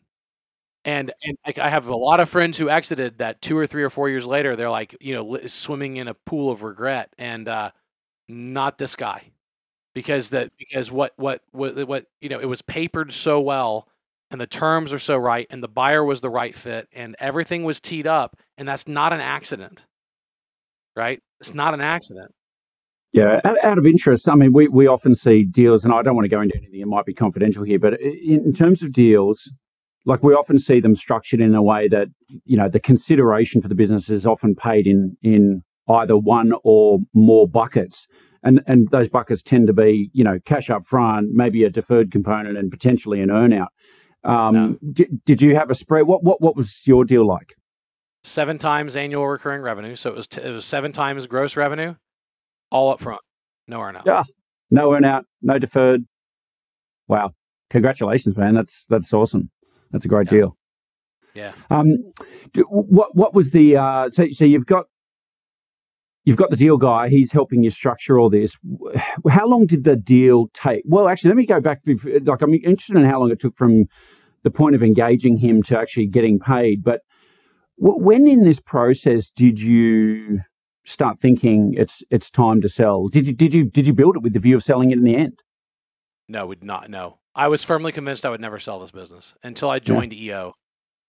And 0.85 1.11
and 1.23 1.37
I 1.59 1.69
have 1.69 1.87
a 1.87 1.95
lot 1.95 2.19
of 2.21 2.29
friends 2.29 2.57
who 2.57 2.69
exited 2.69 3.19
that 3.19 3.41
two 3.41 3.57
or 3.57 3.67
three 3.67 3.83
or 3.83 3.89
four 3.89 4.09
years 4.09 4.27
later. 4.27 4.55
They're 4.55 4.69
like, 4.69 4.95
you 5.01 5.15
know, 5.15 5.37
swimming 5.47 5.97
in 5.97 6.07
a 6.07 6.13
pool 6.13 6.51
of 6.51 6.63
regret, 6.63 7.13
and 7.17 7.47
uh, 7.49 7.71
not 8.29 8.77
this 8.79 8.95
guy, 8.95 9.31
because 9.95 10.31
that 10.31 10.51
because 10.59 10.91
what 10.91 11.13
what 11.17 11.41
what 11.51 11.87
what 11.87 12.07
you 12.21 12.29
know 12.29 12.39
it 12.39 12.45
was 12.47 12.61
papered 12.63 13.13
so 13.13 13.41
well, 13.41 13.87
and 14.31 14.39
the 14.39 14.47
terms 14.47 14.93
are 14.93 14.99
so 14.99 15.17
right, 15.17 15.47
and 15.49 15.63
the 15.63 15.67
buyer 15.67 16.03
was 16.03 16.21
the 16.21 16.29
right 16.29 16.55
fit, 16.55 16.87
and 16.93 17.15
everything 17.19 17.63
was 17.63 17.79
teed 17.79 18.07
up, 18.07 18.37
and 18.57 18.67
that's 18.67 18.87
not 18.87 19.13
an 19.13 19.21
accident, 19.21 19.85
right? 20.95 21.19
It's 21.39 21.53
not 21.53 21.73
an 21.73 21.81
accident. 21.81 22.31
Yeah, 23.11 23.41
out, 23.43 23.79
of 23.79 23.87
interest, 23.87 24.29
I 24.29 24.35
mean, 24.35 24.53
we, 24.53 24.67
we 24.67 24.85
often 24.85 25.15
see 25.15 25.43
deals, 25.43 25.83
and 25.83 25.91
I 25.91 26.03
don't 26.03 26.15
want 26.15 26.25
to 26.25 26.29
go 26.29 26.41
into 26.41 26.55
anything 26.55 26.79
that 26.79 26.85
might 26.85 27.05
be 27.05 27.13
confidential 27.13 27.63
here, 27.63 27.79
but 27.79 27.99
in, 27.99 28.45
in 28.45 28.53
terms 28.53 28.83
of 28.83 28.93
deals, 28.93 29.49
like 30.05 30.21
we 30.21 30.33
often 30.33 30.59
see 30.59 30.79
them 30.79 30.95
structured 30.95 31.41
in 31.41 31.55
a 31.55 31.61
way 31.61 31.87
that 31.87 32.07
you 32.45 32.55
know 32.55 32.69
the 32.69 32.79
consideration 32.79 33.61
for 33.61 33.67
the 33.67 33.75
business 33.75 34.09
is 34.09 34.25
often 34.25 34.55
paid 34.55 34.87
in 34.87 35.17
in 35.21 35.63
either 35.89 36.17
one 36.17 36.53
or 36.63 36.99
more 37.13 37.47
buckets, 37.47 38.05
and 38.43 38.61
and 38.67 38.89
those 38.89 39.07
buckets 39.07 39.41
tend 39.41 39.67
to 39.67 39.73
be 39.73 40.09
you 40.13 40.23
know 40.23 40.39
cash 40.45 40.69
up 40.69 40.83
front, 40.83 41.29
maybe 41.31 41.63
a 41.63 41.69
deferred 41.69 42.11
component, 42.11 42.57
and 42.57 42.71
potentially 42.71 43.21
an 43.21 43.29
earnout. 43.29 43.67
Um, 44.23 44.77
did, 44.91 45.23
did 45.25 45.41
you 45.41 45.55
have 45.55 45.69
a 45.69 45.75
spread? 45.75 46.05
What 46.07 46.23
what 46.23 46.41
what 46.41 46.55
was 46.55 46.81
your 46.85 47.05
deal 47.05 47.25
like? 47.25 47.53
Seven 48.23 48.57
times 48.57 48.95
annual 48.95 49.25
recurring 49.27 49.61
revenue, 49.61 49.95
so 49.95 50.09
it 50.09 50.15
was 50.15 50.27
t- 50.27 50.41
it 50.41 50.51
was 50.51 50.65
seven 50.65 50.91
times 50.91 51.25
gross 51.25 51.55
revenue, 51.55 51.95
all 52.69 52.89
up 52.89 52.99
front, 52.99 53.21
no 53.67 53.79
earnout. 53.79 54.05
Yeah. 54.05 54.23
No 54.69 54.89
earnout, 54.89 55.23
no 55.41 55.57
deferred. 55.57 56.05
Wow, 57.07 57.31
congratulations, 57.69 58.35
man! 58.37 58.55
That's 58.55 58.85
that's 58.89 59.13
awesome. 59.13 59.49
That's 59.91 60.03
a 60.05 60.09
great 60.09 60.27
Yeah. 60.27 60.37
deal. 60.37 60.57
Yeah. 61.33 61.51
Um, 61.69 61.87
what 62.67 63.15
what 63.15 63.33
was 63.33 63.51
the 63.51 63.77
uh, 63.77 64.09
so 64.09 64.27
so 64.31 64.43
you've 64.43 64.65
got 64.65 64.87
you've 66.29 66.37
got 66.37 66.51
the 66.51 66.55
deal 66.55 66.77
guy. 66.77 67.09
He's 67.09 67.31
helping 67.31 67.63
you 67.63 67.71
structure 67.71 68.19
all 68.19 68.29
this. 68.29 68.55
How 69.27 69.47
long 69.47 69.65
did 69.65 69.83
the 69.83 69.95
deal 69.95 70.49
take? 70.53 70.83
Well, 70.85 71.07
actually, 71.09 71.29
let 71.29 71.37
me 71.37 71.47
go 71.47 71.59
back. 71.59 71.83
bef- 71.83 72.27
Like, 72.27 72.43
I'm 72.43 72.53
interested 72.53 72.97
in 72.97 73.05
how 73.05 73.19
long 73.19 73.31
it 73.31 73.39
took 73.39 73.55
from 73.55 73.85
the 74.43 74.51
point 74.51 74.75
of 74.75 74.83
engaging 74.83 75.37
him 75.37 75.63
to 75.63 75.77
actually 75.79 76.05
getting 76.05 76.37
paid. 76.37 76.83
But 76.83 77.01
w- 77.81 77.99
when 78.05 78.27
in 78.27 78.43
this 78.43 78.59
process 78.59 79.31
did 79.31 79.59
you 79.59 80.41
start 80.85 81.17
thinking 81.17 81.73
it's 81.75 82.03
it's 82.11 82.29
time 82.29 82.61
to 82.61 82.69
sell? 82.69 83.07
Did 83.07 83.25
you 83.25 83.33
did 83.33 83.51
you 83.55 83.63
did 83.65 83.87
you 83.87 83.93
build 83.93 84.15
it 84.15 84.21
with 84.21 84.33
the 84.33 84.39
view 84.39 84.55
of 84.55 84.63
selling 84.63 84.91
it 84.91 84.99
in 84.99 85.03
the 85.03 85.15
end? 85.15 85.39
No, 86.27 86.45
would 86.45 86.63
not. 86.63 86.91
No, 86.91 87.17
I 87.33 87.47
was 87.47 87.63
firmly 87.63 87.91
convinced 87.91 88.23
I 88.23 88.29
would 88.29 88.39
never 88.41 88.59
sell 88.59 88.79
this 88.79 88.91
business 88.91 89.33
until 89.41 89.71
I 89.71 89.79
joined 89.79 90.13
EO, 90.13 90.53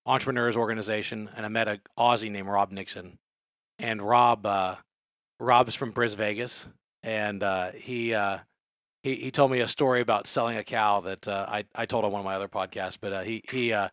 Entrepreneurs 0.06 0.56
Organization, 0.56 1.28
and 1.36 1.44
I 1.44 1.50
met 1.50 1.68
a 1.68 1.78
Aussie 1.98 2.30
named 2.30 2.48
Rob 2.48 2.72
Nixon. 2.72 3.18
And 3.78 4.00
Rob, 4.02 4.46
uh, 4.46 4.76
Rob's 5.40 5.74
from 5.74 5.90
Bris 5.92 6.14
Vegas, 6.14 6.68
and 7.02 7.42
uh, 7.42 7.72
he, 7.72 8.14
uh, 8.14 8.38
he 9.02 9.16
he 9.16 9.30
told 9.30 9.50
me 9.50 9.60
a 9.60 9.68
story 9.68 10.00
about 10.00 10.26
selling 10.26 10.56
a 10.58 10.64
cow 10.64 11.00
that 11.00 11.26
uh, 11.28 11.46
I 11.48 11.64
I 11.74 11.86
told 11.86 12.04
on 12.04 12.12
one 12.12 12.20
of 12.20 12.24
my 12.26 12.34
other 12.36 12.48
podcasts. 12.48 12.98
But 13.00 13.12
uh, 13.12 13.22
he 13.22 13.42
he. 13.50 13.72
Uh, 13.72 13.88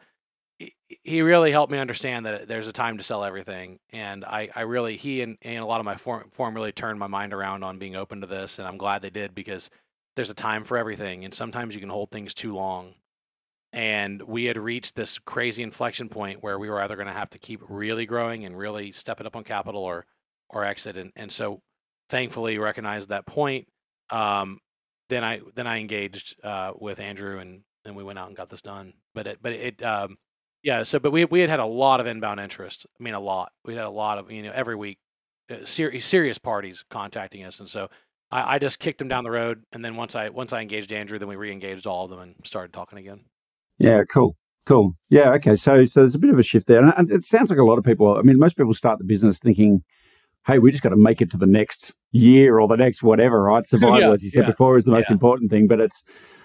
he- 0.60 0.74
he 1.04 1.22
really 1.22 1.52
helped 1.52 1.72
me 1.72 1.78
understand 1.80 2.26
that 2.26 2.48
there's 2.48 2.68
a 2.68 2.72
time 2.74 2.98
to 2.98 3.04
sell 3.04 3.24
everything, 3.24 3.80
and 3.92 4.26
I, 4.26 4.50
I 4.56 4.62
really 4.62 4.98
he 4.98 5.22
and, 5.22 5.38
and 5.42 5.60
a 5.64 5.66
lot 5.66 5.80
of 5.82 5.86
my 5.86 5.96
form, 5.96 6.30
forum 6.32 6.56
really 6.56 6.72
turned 6.72 7.00
my 7.00 7.08
mind 7.08 7.34
around 7.34 7.64
on 7.64 7.78
being 7.80 7.96
open 7.96 8.22
to 8.22 8.28
this, 8.28 8.58
and 8.60 8.68
I'm 8.68 8.78
glad 8.78 9.02
they 9.02 9.10
did 9.10 9.36
because 9.36 9.70
there's 10.16 10.30
a 10.32 10.34
time 10.36 10.64
for 10.64 10.78
everything 10.78 11.26
and 11.26 11.34
sometimes 11.34 11.76
you 11.76 11.80
can 11.82 11.90
hold 11.90 12.10
things 12.10 12.34
too 12.34 12.56
long 12.56 12.96
and 13.74 14.22
we 14.24 14.46
had 14.46 14.58
reached 14.58 14.96
this 14.96 15.20
crazy 15.20 15.62
inflection 15.64 16.10
point 16.10 16.42
where 16.42 16.58
we 16.58 16.70
were 16.70 16.82
either 16.82 16.96
going 16.96 17.08
to 17.08 17.14
have 17.14 17.30
to 17.32 17.40
keep 17.40 17.62
really 17.70 18.06
growing 18.06 18.46
and 18.46 18.58
really 18.58 18.92
step 18.92 19.20
it 19.20 19.28
up 19.28 19.36
on 19.36 19.44
capital 19.44 19.84
or 19.84 20.06
or 20.50 20.64
exit 20.64 20.98
and, 21.16 21.32
so 21.32 21.60
thankfully 22.10 22.58
recognized 22.58 23.10
that 23.10 23.26
point 23.26 23.68
um, 24.12 24.60
then 25.10 25.24
i 25.24 25.42
then 25.56 25.68
i 25.68 25.80
engaged 25.80 26.36
uh, 26.44 26.74
with 26.80 27.00
andrew 27.00 27.40
and 27.40 27.62
then 27.84 27.96
we 27.96 28.04
went 28.04 28.20
out 28.20 28.28
and 28.28 28.38
got 28.38 28.50
this 28.50 28.62
done 28.62 28.94
but 29.14 29.28
it 29.28 29.40
but 29.42 29.52
it 29.52 29.84
um, 29.84 30.18
yeah 30.64 30.84
so 30.84 31.00
but 31.00 31.12
we 31.12 31.26
we 31.26 31.42
had 31.42 31.50
had 31.50 31.60
a 31.60 31.66
lot 31.66 32.00
of 32.00 32.08
inbound 32.08 32.40
interest 32.40 32.86
i 33.00 33.04
mean 33.04 33.14
a 33.14 33.20
lot 33.20 33.52
we 33.66 33.76
had 33.76 33.86
a 33.86 33.90
lot 33.90 34.18
of 34.18 34.32
you 34.32 34.44
know 34.44 34.52
every 34.54 34.76
week 34.76 35.00
uh, 35.50 35.66
ser- 35.66 36.00
serious 36.00 36.38
parties 36.38 36.84
contacting 36.90 37.44
us 37.44 37.60
and 37.60 37.70
so 37.70 37.90
I, 38.32 38.56
I 38.56 38.60
just 38.60 38.80
kicked 38.80 39.00
them 39.00 39.08
down 39.08 39.24
the 39.24 39.32
road 39.32 39.64
and 39.72 39.84
then 39.84 39.96
once 39.96 40.16
i 40.16 40.30
once 40.30 40.54
i 40.54 40.62
engaged 40.62 40.92
andrew 40.92 41.20
then 41.20 41.28
we 41.28 41.36
re-engaged 41.36 41.88
all 41.88 42.06
of 42.06 42.12
them 42.12 42.20
and 42.20 42.36
started 42.44 42.74
talking 42.74 43.00
again 43.00 43.26
yeah, 43.78 44.04
cool. 44.12 44.36
Cool. 44.66 44.94
Yeah. 45.10 45.32
Okay. 45.34 45.56
So, 45.56 45.86
so 45.86 46.02
there's 46.02 46.16
a 46.16 46.20
bit 46.20 46.30
of 46.30 46.40
a 46.40 46.44
shift 46.44 46.68
there, 46.68 46.84
and 46.84 47.10
it 47.10 47.24
sounds 47.24 47.50
like 47.50 47.60
a 47.60 47.64
lot 47.64 47.78
of 47.78 47.86
people. 47.86 48.18
I 48.18 48.22
mean, 48.22 48.38
most 48.38 48.58
people 48.58 48.74
start 48.74 49.00
the 49.00 49.06
business 49.06 49.40
thinking, 49.40 49.84
"Hey, 50.48 50.60
we 50.60 50.72
just 50.72 50.84
got 50.84 50.90
to 50.90 50.98
make 50.98 51.22
it 51.22 51.30
to 51.32 51.38
the 51.38 51.46
next 51.46 51.92
year 52.12 52.60
or 52.60 52.68
the 52.68 52.78
next 52.78 53.04
whatever." 53.04 53.44
Right? 53.44 53.66
Survival, 53.70 54.00
yeah, 54.00 54.12
as 54.12 54.24
you 54.24 54.32
said 54.32 54.44
yeah, 54.44 54.52
before, 54.52 54.78
is 54.78 54.86
the 54.86 54.92
most 54.92 55.10
yeah. 55.10 55.14
important 55.14 55.52
thing. 55.52 55.68
But 55.68 55.80
it's, 55.80 56.04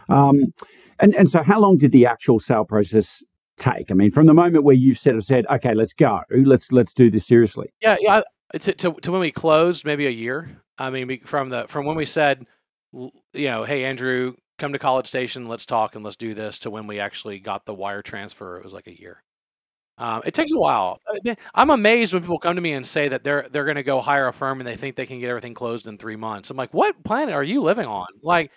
um, 0.09 0.53
and 1.01 1.15
and 1.15 1.31
so 1.31 1.43
how 1.43 1.61
long 1.61 1.79
did 1.79 1.93
the 1.93 2.07
actual 2.07 2.41
sale 2.41 2.65
process 2.65 3.23
take? 3.57 3.91
I 3.91 3.95
mean, 3.95 4.11
from 4.11 4.27
the 4.27 4.35
moment 4.35 4.65
where 4.65 4.75
you 4.75 4.95
said 4.95 5.23
said, 5.25 5.47
"Okay, 5.51 5.75
let's 5.75 5.93
go, 5.93 6.21
let's 6.31 6.73
let's 6.73 6.93
do 6.93 7.11
this 7.11 7.27
seriously." 7.27 7.73
Yeah, 7.81 7.97
yeah. 8.01 8.23
To, 8.61 8.73
to, 8.75 8.93
to 8.93 9.13
when 9.13 9.23
we 9.23 9.31
closed, 9.31 9.87
maybe 9.87 10.07
a 10.07 10.11
year. 10.11 10.63
I 10.77 10.91
mean, 10.91 11.21
from 11.25 11.49
the 11.49 11.67
from 11.69 11.87
when 11.87 11.97
we 11.97 12.05
said, 12.05 12.47
you 12.93 13.11
know, 13.35 13.65
hey 13.65 13.85
Andrew, 13.85 14.35
come 14.59 14.73
to 14.73 14.79
College 14.79 15.07
Station, 15.07 15.49
let's 15.49 15.67
talk 15.67 15.95
and 15.95 16.05
let's 16.05 16.17
do 16.17 16.35
this, 16.35 16.61
to 16.61 16.71
when 16.71 16.87
we 16.87 17.01
actually 17.01 17.39
got 17.39 17.67
the 17.67 17.75
wire 17.75 18.03
transfer, 18.03 18.59
it 18.59 18.65
was 18.65 18.73
like 18.73 18.87
a 18.87 18.99
year. 18.99 19.23
Um, 20.03 20.21
it 20.25 20.35
takes 20.35 20.51
a 20.51 20.59
while. 20.59 20.99
I'm 21.55 21.71
amazed 21.71 22.13
when 22.13 22.23
people 22.23 22.41
come 22.41 22.57
to 22.57 22.61
me 22.61 22.73
and 22.73 22.85
say 22.85 23.07
that 23.07 23.23
they're 23.23 23.47
they're 23.53 23.65
going 23.65 23.77
to 23.77 23.85
go 23.85 24.01
hire 24.01 24.27
a 24.27 24.33
firm 24.33 24.59
and 24.59 24.67
they 24.67 24.75
think 24.75 24.97
they 24.97 25.07
can 25.07 25.21
get 25.21 25.31
everything 25.31 25.55
closed 25.55 25.87
in 25.87 25.97
three 25.97 26.17
months. 26.17 26.51
I'm 26.51 26.57
like, 26.57 26.75
what 26.75 27.05
planet 27.05 27.33
are 27.33 27.45
you 27.45 27.63
living 27.63 27.87
on? 27.87 28.09
Like, 28.21 28.51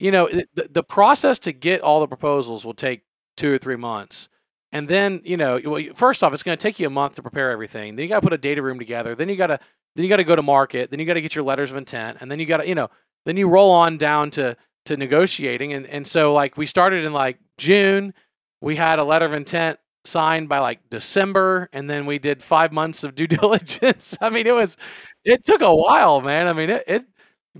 you 0.00 0.10
know, 0.10 0.28
the, 0.28 0.68
the 0.68 0.82
process 0.82 1.38
to 1.40 1.52
get 1.52 1.82
all 1.82 2.00
the 2.00 2.08
proposals 2.08 2.64
will 2.64 2.74
take 2.74 3.02
two 3.36 3.54
or 3.54 3.58
three 3.58 3.76
months. 3.76 4.28
And 4.72 4.88
then, 4.88 5.20
you 5.24 5.36
know, 5.36 5.60
first 5.94 6.24
off, 6.24 6.32
it's 6.32 6.42
going 6.42 6.58
to 6.58 6.60
take 6.62 6.80
you 6.80 6.88
a 6.88 6.90
month 6.90 7.14
to 7.14 7.22
prepare 7.22 7.52
everything. 7.52 7.94
Then 7.94 8.02
you 8.02 8.08
got 8.08 8.16
to 8.16 8.26
put 8.26 8.32
a 8.32 8.38
data 8.38 8.60
room 8.60 8.80
together. 8.80 9.14
Then 9.14 9.28
you 9.28 9.36
got 9.36 9.46
to 9.46 9.60
then 9.94 10.02
you 10.02 10.08
got 10.08 10.16
to 10.16 10.24
go 10.24 10.34
to 10.34 10.42
market. 10.42 10.90
Then 10.90 10.98
you 10.98 11.06
got 11.06 11.14
to 11.14 11.22
get 11.22 11.32
your 11.36 11.44
letters 11.44 11.70
of 11.70 11.76
intent, 11.76 12.18
and 12.20 12.28
then 12.28 12.40
you 12.40 12.46
got 12.46 12.56
to, 12.56 12.68
you 12.68 12.74
know, 12.74 12.90
then 13.24 13.36
you 13.36 13.48
roll 13.48 13.70
on 13.70 13.98
down 13.98 14.32
to 14.32 14.56
to 14.86 14.96
negotiating. 14.96 15.74
And 15.74 15.86
and 15.86 16.04
so 16.04 16.32
like 16.32 16.56
we 16.56 16.66
started 16.66 17.04
in 17.04 17.12
like 17.12 17.38
June, 17.56 18.14
we 18.60 18.74
had 18.74 18.98
a 18.98 19.04
letter 19.04 19.26
of 19.26 19.32
intent 19.32 19.78
signed 20.08 20.48
by 20.48 20.58
like 20.60 20.80
December, 20.90 21.68
and 21.72 21.88
then 21.88 22.06
we 22.06 22.18
did 22.18 22.42
five 22.42 22.72
months 22.72 23.04
of 23.04 23.14
due 23.14 23.26
diligence. 23.28 24.16
I 24.20 24.30
mean, 24.30 24.46
it 24.46 24.54
was 24.54 24.76
it 25.24 25.44
took 25.44 25.60
a 25.62 25.74
while, 25.74 26.20
man. 26.20 26.46
I 26.46 26.52
mean, 26.52 26.70
it, 26.70 26.84
it 26.86 27.04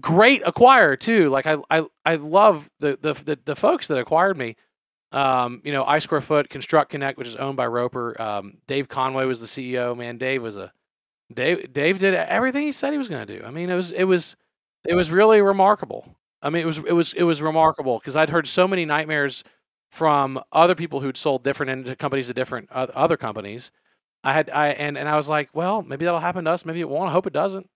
great 0.01 0.43
acquire 0.47 0.97
too. 0.97 1.29
Like 1.31 1.47
I 1.47 1.59
I 1.71 1.85
I 2.05 2.17
love 2.17 2.71
the 2.81 2.99
the 3.01 3.15
the, 3.15 3.39
the 3.45 3.57
folks 3.57 3.89
that 3.89 3.99
acquired 3.99 4.37
me. 4.37 4.57
Um, 5.13 5.63
you 5.65 5.73
know, 5.73 5.85
I 5.85 6.01
Square 6.01 6.23
Foot, 6.23 6.51
ConstructConnect, 6.51 7.17
which 7.17 7.29
is 7.29 7.37
owned 7.37 7.57
by 7.57 7.67
Roper. 7.67 8.21
Um, 8.21 8.59
Dave 8.67 8.89
Conway 8.89 9.25
was 9.27 9.41
the 9.41 9.47
CEO. 9.47 9.97
Man, 9.97 10.19
Dave 10.19 10.43
was 10.43 10.57
a 10.57 10.73
Dave. 11.33 11.73
Dave 11.73 11.99
did 11.99 12.15
everything 12.15 12.63
he 12.63 12.73
said 12.73 12.93
he 12.93 12.99
was 12.99 13.09
going 13.09 13.27
to 13.27 13.39
do. 13.39 13.45
I 13.45 13.51
mean, 13.51 13.71
it 13.71 13.75
was 13.77 13.93
it 13.93 14.05
was 14.05 14.37
it 14.87 14.95
was 14.95 15.11
really 15.11 15.43
remarkable. 15.43 16.17
I 16.43 16.51
mean, 16.51 16.63
it 16.63 16.67
was 16.67 16.79
it 16.79 16.93
was 16.93 17.13
it 17.15 17.25
was 17.25 17.43
remarkable 17.43 17.99
because 17.99 18.17
I'd 18.17 18.31
heard 18.31 18.47
so 18.47 18.69
many 18.69 18.85
nightmares 18.85 19.45
from 19.91 20.41
other 20.53 20.75
people 20.75 21.01
who'd 21.01 21.17
sold 21.17 21.43
different 21.45 21.71
into 21.71 21.97
companies 21.97 22.27
to 22.29 22.35
different 22.35 22.69
uh, 22.71 22.87
other 22.95 23.17
companies. 23.17 23.71
I 24.25 24.33
had 24.33 24.51
I 24.51 24.69
and 24.69 24.99
and 24.99 25.09
I 25.09 25.17
was 25.17 25.29
like, 25.29 25.51
well, 25.55 25.83
maybe 25.83 26.05
that'll 26.05 26.21
happen 26.21 26.45
to 26.45 26.51
us. 26.51 26.65
Maybe 26.65 26.81
it 26.81 26.89
won't. 26.89 27.09
I 27.09 27.13
hope 27.13 27.27
it 27.27 27.33
doesn't. 27.33 27.69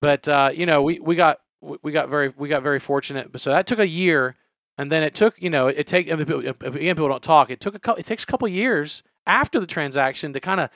But 0.00 0.26
uh, 0.26 0.50
you 0.54 0.66
know, 0.66 0.82
we 0.82 0.98
we 0.98 1.14
got 1.14 1.38
we 1.60 1.92
got 1.92 2.08
very 2.08 2.32
we 2.36 2.48
got 2.48 2.62
very 2.62 2.80
fortunate. 2.80 3.38
So 3.40 3.50
that 3.50 3.66
took 3.66 3.78
a 3.78 3.86
year, 3.86 4.36
and 4.78 4.90
then 4.90 5.02
it 5.02 5.14
took 5.14 5.40
you 5.40 5.50
know 5.50 5.68
it 5.68 5.86
take 5.86 6.08
again 6.08 6.26
people 6.26 7.08
don't 7.08 7.22
talk. 7.22 7.50
It 7.50 7.60
took 7.60 7.74
a 7.74 7.78
couple. 7.78 8.00
It 8.00 8.06
takes 8.06 8.24
a 8.24 8.26
couple 8.26 8.48
years 8.48 9.02
after 9.26 9.60
the 9.60 9.66
transaction 9.66 10.32
to 10.32 10.40
kind 10.40 10.60
of 10.60 10.70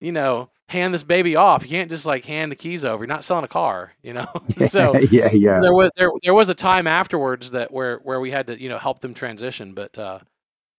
you 0.00 0.12
know 0.12 0.50
hand 0.70 0.94
this 0.94 1.02
baby 1.02 1.34
off. 1.34 1.64
You 1.64 1.70
can't 1.70 1.90
just 1.90 2.06
like 2.06 2.24
hand 2.24 2.50
the 2.50 2.56
keys 2.56 2.84
over. 2.84 3.02
You're 3.02 3.08
not 3.08 3.24
selling 3.24 3.44
a 3.44 3.48
car, 3.48 3.92
you 4.02 4.12
know. 4.12 4.26
so 4.68 4.96
yeah, 4.98 5.28
yeah. 5.32 5.60
There 5.60 5.74
was 5.74 5.90
there 5.96 6.10
there 6.22 6.34
was 6.34 6.48
a 6.48 6.54
time 6.54 6.86
afterwards 6.86 7.50
that 7.50 7.72
where 7.72 7.98
where 7.98 8.20
we 8.20 8.30
had 8.30 8.46
to 8.46 8.60
you 8.60 8.68
know 8.68 8.78
help 8.78 9.00
them 9.00 9.12
transition, 9.12 9.74
but 9.74 9.98
uh, 9.98 10.20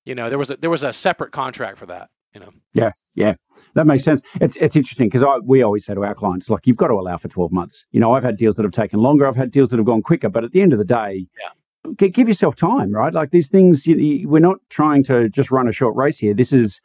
you 0.06 0.16
know 0.16 0.30
there 0.30 0.40
was 0.40 0.50
a 0.50 0.58
there 0.58 0.70
was 0.70 0.84
a 0.84 0.94
separate 0.94 1.32
contract 1.32 1.78
for 1.78 1.86
that. 1.88 2.10
You 2.34 2.40
know. 2.40 2.50
Yeah, 2.74 2.92
yeah, 3.16 3.34
that 3.74 3.86
makes 3.86 4.06
sense. 4.06 4.22
It's 4.40 4.56
it's 4.56 4.78
interesting 4.78 5.10
because 5.10 5.28
we 5.44 5.62
always 5.62 5.86
say 5.86 5.94
to 5.94 6.04
our 6.06 6.16
clients 6.16 6.50
like 6.50 6.66
you've 6.66 6.78
got 6.78 6.88
to 6.88 6.94
allow 6.94 7.18
for 7.18 7.28
twelve 7.28 7.52
months. 7.52 7.84
You 7.92 8.00
know, 8.00 8.14
I've 8.14 8.24
had 8.24 8.38
deals 8.38 8.56
that 8.56 8.64
have 8.64 8.72
taken 8.72 9.02
longer. 9.02 9.28
I've 9.28 9.36
had 9.36 9.52
deals 9.52 9.70
that 9.72 9.78
have 9.78 9.86
gone 9.86 10.02
quicker, 10.02 10.30
but 10.30 10.46
at 10.46 10.54
the 10.54 10.62
end 10.62 10.72
of 10.72 10.80
the 10.80 10.86
day, 10.86 11.28
yeah. 11.42 12.08
give 12.08 12.30
yourself 12.30 12.56
time, 12.56 12.94
right? 12.94 13.14
Like 13.14 13.32
these 13.32 13.50
things, 13.50 13.86
you, 13.86 13.98
you, 13.98 14.30
we're 14.30 14.40
not 14.40 14.60
trying 14.70 15.04
to 15.06 15.28
just 15.28 15.52
run 15.52 15.68
a 15.68 15.74
short 15.74 15.98
race 15.98 16.20
here. 16.20 16.34
This 16.34 16.54
is 16.54 16.80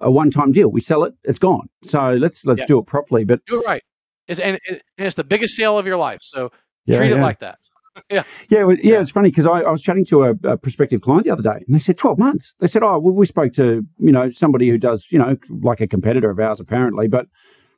a 0.00 0.10
one-time 0.10 0.52
deal. 0.52 0.68
We 0.68 0.80
sell 0.80 1.04
it, 1.04 1.14
it's 1.24 1.38
gone. 1.38 1.68
So 1.84 2.12
let's 2.12 2.44
let's 2.44 2.60
yeah. 2.60 2.66
do 2.66 2.78
it 2.78 2.86
properly. 2.86 3.24
But 3.24 3.44
do 3.46 3.60
it 3.60 3.66
right. 3.66 3.82
It's, 4.28 4.40
and, 4.40 4.58
and 4.68 4.80
it's 4.98 5.14
the 5.14 5.24
biggest 5.24 5.54
sale 5.54 5.78
of 5.78 5.86
your 5.86 5.96
life. 5.96 6.20
So 6.22 6.50
yeah, 6.84 6.98
treat 6.98 7.12
it 7.12 7.20
like 7.20 7.38
that. 7.40 7.58
yeah. 8.10 8.24
Yeah. 8.48 8.70
Yeah. 8.82 9.00
It's 9.00 9.10
funny 9.10 9.30
because 9.30 9.46
I, 9.46 9.60
I, 9.60 9.70
was 9.70 9.82
chatting 9.82 10.04
to 10.06 10.24
a, 10.24 10.30
a, 10.44 10.56
prospective 10.56 11.00
client 11.00 11.24
the 11.24 11.30
other 11.30 11.42
day 11.42 11.64
and 11.66 11.74
they 11.74 11.78
said 11.78 11.96
12 11.96 12.18
months. 12.18 12.54
They 12.60 12.66
said, 12.66 12.82
oh, 12.82 12.98
well, 12.98 13.14
we 13.14 13.26
spoke 13.26 13.52
to, 13.54 13.86
you 13.98 14.12
know, 14.12 14.30
somebody 14.30 14.68
who 14.68 14.78
does, 14.78 15.06
you 15.10 15.18
know, 15.18 15.36
like 15.62 15.80
a 15.80 15.86
competitor 15.86 16.30
of 16.30 16.38
ours 16.38 16.60
apparently, 16.60 17.08
but 17.08 17.26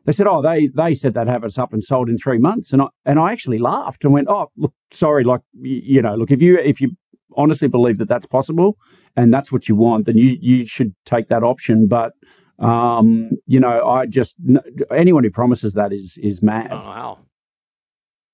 they 0.07 0.13
said, 0.13 0.27
oh, 0.27 0.41
they 0.41 0.69
they 0.75 0.95
said 0.95 1.13
they'd 1.13 1.29
have 1.29 1.45
us 1.45 1.59
up 1.59 1.73
and 1.73 1.85
sold 1.85 2.09
in 2.09 2.17
three 2.17 2.39
months. 2.39 2.73
And 2.73 2.81
I, 2.81 2.87
and 3.05 3.19
I 3.19 3.33
actually 3.33 3.59
laughed 3.59 4.05
and 4.05 4.13
went, 4.13 4.29
oh, 4.29 4.51
look, 4.57 4.73
sorry. 4.91 5.23
Like, 5.23 5.43
you 5.61 6.01
know, 6.01 6.15
look, 6.15 6.31
if 6.31 6.41
you, 6.41 6.59
if 6.59 6.81
you 6.81 6.97
honestly 7.39 7.69
believe 7.69 7.97
that 7.99 8.09
that's 8.09 8.27
possible 8.27 8.77
and 9.17 9.33
that's 9.33 9.51
what 9.51 9.69
you 9.69 9.77
want, 9.77 10.05
then 10.05 10.19
you, 10.19 10.37
you 10.41 10.67
should 10.67 10.95
take 11.07 11.29
that 11.29 11.43
option. 11.43 11.87
But, 11.87 12.13
um, 12.59 13.31
you 13.47 13.61
know, 13.61 13.87
I 13.87 14.05
just 14.05 14.43
anyone 14.95 15.25
who 15.25 15.31
promises 15.31 15.73
that 15.75 15.93
is 15.93 16.19
is 16.19 16.43
mad. 16.43 16.71
Know 16.71 16.77
how. 16.77 17.19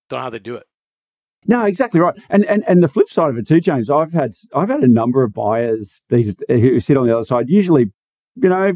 Don't 0.09 0.19
know 0.19 0.25
how 0.25 0.31
they 0.31 0.39
do 0.39 0.57
it. 0.57 0.67
No, 1.47 1.65
exactly 1.67 2.01
right. 2.01 2.17
And 2.31 2.45
and 2.47 2.65
and 2.67 2.83
the 2.83 2.89
flip 2.89 3.09
side 3.11 3.31
of 3.31 3.37
it 3.37 3.47
too, 3.47 3.61
James. 3.61 3.91
I've 3.91 4.13
had 4.13 4.33
I've 4.55 4.71
had 4.71 4.83
a 4.83 4.89
number 4.89 5.23
of 5.23 5.35
buyers 5.35 6.01
these 6.09 6.35
who 6.49 6.81
sit 6.81 6.97
on 6.97 7.07
the 7.07 7.15
other 7.15 7.27
side. 7.27 7.49
Usually, 7.49 7.93
you 8.37 8.49
know, 8.49 8.73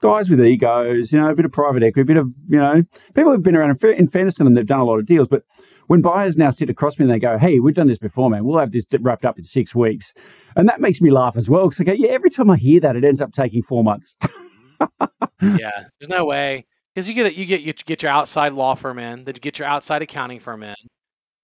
guys 0.00 0.30
with 0.30 0.40
egos. 0.40 1.12
You 1.12 1.20
know, 1.20 1.30
a 1.30 1.34
bit 1.34 1.44
of 1.44 1.52
private 1.52 1.82
equity, 1.82 2.00
a 2.00 2.04
bit 2.04 2.16
of 2.16 2.32
you 2.48 2.58
know, 2.58 2.82
people 3.14 3.32
who've 3.32 3.42
been 3.42 3.56
around. 3.56 3.78
In 3.82 4.08
fairness 4.08 4.34
to 4.36 4.44
them, 4.44 4.54
they've 4.54 4.66
done 4.66 4.80
a 4.80 4.84
lot 4.84 4.98
of 4.98 5.06
deals. 5.06 5.28
But 5.28 5.42
when 5.86 6.02
buyers 6.02 6.36
now 6.36 6.50
sit 6.50 6.70
across 6.70 6.98
me 6.98 7.04
and 7.04 7.12
they 7.12 7.18
go, 7.18 7.38
"Hey, 7.38 7.58
we've 7.60 7.74
done 7.74 7.88
this 7.88 7.98
before, 7.98 8.30
man. 8.30 8.44
We'll 8.44 8.58
have 8.58 8.72
this 8.72 8.86
wrapped 9.00 9.24
up 9.24 9.38
in 9.38 9.44
six 9.44 9.74
weeks," 9.74 10.12
and 10.54 10.68
that 10.68 10.80
makes 10.80 11.00
me 11.00 11.10
laugh 11.10 11.36
as 11.36 11.48
well 11.48 11.68
because 11.68 11.80
I 11.80 11.84
go, 11.84 11.92
"Yeah." 11.92 12.10
Every 12.10 12.30
time 12.30 12.50
I 12.50 12.56
hear 12.56 12.80
that, 12.80 12.96
it 12.96 13.04
ends 13.04 13.20
up 13.20 13.32
taking 13.32 13.62
four 13.62 13.84
months. 13.84 14.14
yeah, 15.40 15.84
there's 16.00 16.08
no 16.08 16.24
way 16.24 16.66
because 16.94 17.08
you 17.08 17.14
get 17.14 17.34
you 17.34 17.44
get 17.44 17.60
you 17.60 17.72
get 17.72 18.02
your 18.02 18.10
outside 18.10 18.52
law 18.52 18.74
firm 18.74 18.98
in, 18.98 19.24
then 19.24 19.34
you 19.34 19.40
get 19.40 19.58
your 19.58 19.68
outside 19.68 20.02
accounting 20.02 20.40
firm 20.40 20.62
in, 20.62 20.74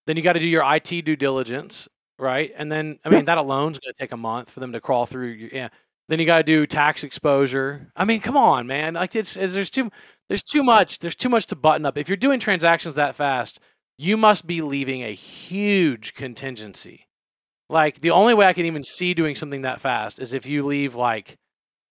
then 0.07 0.17
you 0.17 0.23
got 0.23 0.33
to 0.33 0.41
do 0.41 0.49
your 0.49 0.65
IT 0.75 1.05
due 1.05 1.17
diligence, 1.17 1.89
right? 2.19 2.53
And 2.57 2.73
then 2.73 2.99
I 3.05 3.11
mean 3.11 3.27
that 3.27 3.39
alone 3.39 3.73
is 3.73 3.79
going 3.79 3.93
to 3.93 3.99
take 3.99 4.13
a 4.13 4.17
month 4.17 4.51
for 4.51 4.61
them 4.61 4.73
to 4.73 4.81
crawl 4.81 5.05
through. 5.05 5.29
Your, 5.29 5.51
yeah, 5.53 5.69
then 6.09 6.19
you 6.19 6.27
got 6.27 6.39
to 6.39 6.43
do 6.43 6.67
tax 6.67 7.05
exposure. 7.05 7.93
I 7.95 8.05
mean, 8.05 8.21
come 8.21 8.37
on, 8.37 8.67
man! 8.67 8.95
Like 8.95 9.15
it's, 9.15 9.37
it's 9.37 9.53
there's 9.53 9.71
too 9.71 9.91
there's 10.29 10.43
too 10.43 10.63
much 10.63 10.99
there's 10.99 11.15
too 11.15 11.29
much 11.29 11.47
to 11.49 11.57
button 11.57 11.85
up. 11.85 11.99
If 11.99 12.09
you're 12.09 12.17
doing 12.17 12.41
transactions 12.41 12.95
that 12.95 13.15
fast, 13.15 13.61
you 14.03 14.17
must 14.17 14.47
be 14.47 14.63
leaving 14.63 15.03
a 15.03 15.13
huge 15.13 16.15
contingency. 16.15 17.07
Like 17.69 18.01
the 18.01 18.11
only 18.11 18.35
way 18.35 18.47
I 18.47 18.53
can 18.53 18.67
even 18.67 18.83
see 18.83 19.15
doing 19.15 19.35
something 19.35 19.63
that 19.63 19.81
fast 19.81 20.19
is 20.19 20.35
if 20.35 20.47
you 20.47 20.67
leave 20.67 20.95
like 20.95 21.39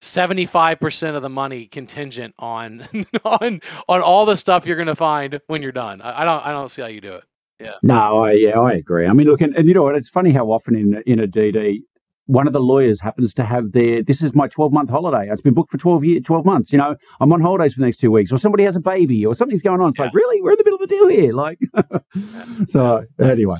75% 0.02 1.16
of 1.16 1.22
the 1.22 1.30
money 1.30 1.68
contingent 1.68 2.36
on 2.38 2.88
on 3.24 3.62
on 3.88 4.02
all 4.02 4.26
the 4.26 4.36
stuff 4.36 4.66
you're 4.66 4.76
going 4.76 4.88
to 4.88 4.96
find 4.96 5.40
when 5.48 5.62
you're 5.62 5.72
done. 5.72 6.02
I, 6.02 6.22
I, 6.22 6.26
don't 6.26 6.46
I 6.46 6.52
don't 6.52 6.70
see 6.70 6.82
how 6.82 6.88
you 6.88 7.02
do 7.02 7.16
it. 7.16 7.24
Yeah. 7.60 7.74
No, 7.84 8.24
I, 8.24 8.32
yeah, 8.34 8.60
I 8.60 8.74
agree. 8.74 9.06
I 9.06 9.14
mean, 9.14 9.28
look, 9.28 9.42
and, 9.42 9.56
and 9.56 9.68
you 9.68 9.76
know 9.76 9.84
what? 9.84 9.96
It's 9.96 10.10
funny 10.10 10.32
how 10.32 10.52
often 10.52 10.76
in 10.76 11.02
in 11.06 11.20
a 11.20 11.28
DD, 11.28 11.82
one 12.26 12.48
of 12.48 12.54
the 12.54 12.60
lawyers 12.60 13.02
happens 13.02 13.34
to 13.34 13.44
have 13.44 13.72
their 13.72 14.04
this 14.04 14.22
is 14.22 14.34
my 14.34 14.48
12 14.48 14.72
month 14.72 14.90
holiday. 14.90 15.30
It's 15.32 15.42
been 15.42 15.54
booked 15.54 15.72
for 15.72 15.78
12 15.78 16.04
year, 16.06 16.20
12 16.20 16.46
months. 16.46 16.72
You 16.72 16.78
know, 16.78 16.96
I'm 17.20 17.32
on 17.34 17.42
holidays 17.42 17.74
for 17.74 17.80
the 17.80 17.86
next 17.86 17.98
two 17.98 18.12
weeks, 18.12 18.32
or 18.32 18.38
somebody 18.38 18.64
has 18.64 18.76
a 18.76 18.82
baby, 18.82 19.26
or 19.26 19.36
something's 19.36 19.62
going 19.62 19.82
on. 19.82 19.90
It's 19.90 20.00
yeah. 20.00 20.06
like, 20.06 20.14
really, 20.14 20.42
we're 20.42 20.52
in 20.52 20.58
the 20.58 20.64
middle 20.64 20.76
of 20.76 20.82
a 20.82 20.88
deal 20.88 21.08
here. 21.08 21.34
Like, 21.34 21.60
so 22.70 23.06
anyway. 23.20 23.58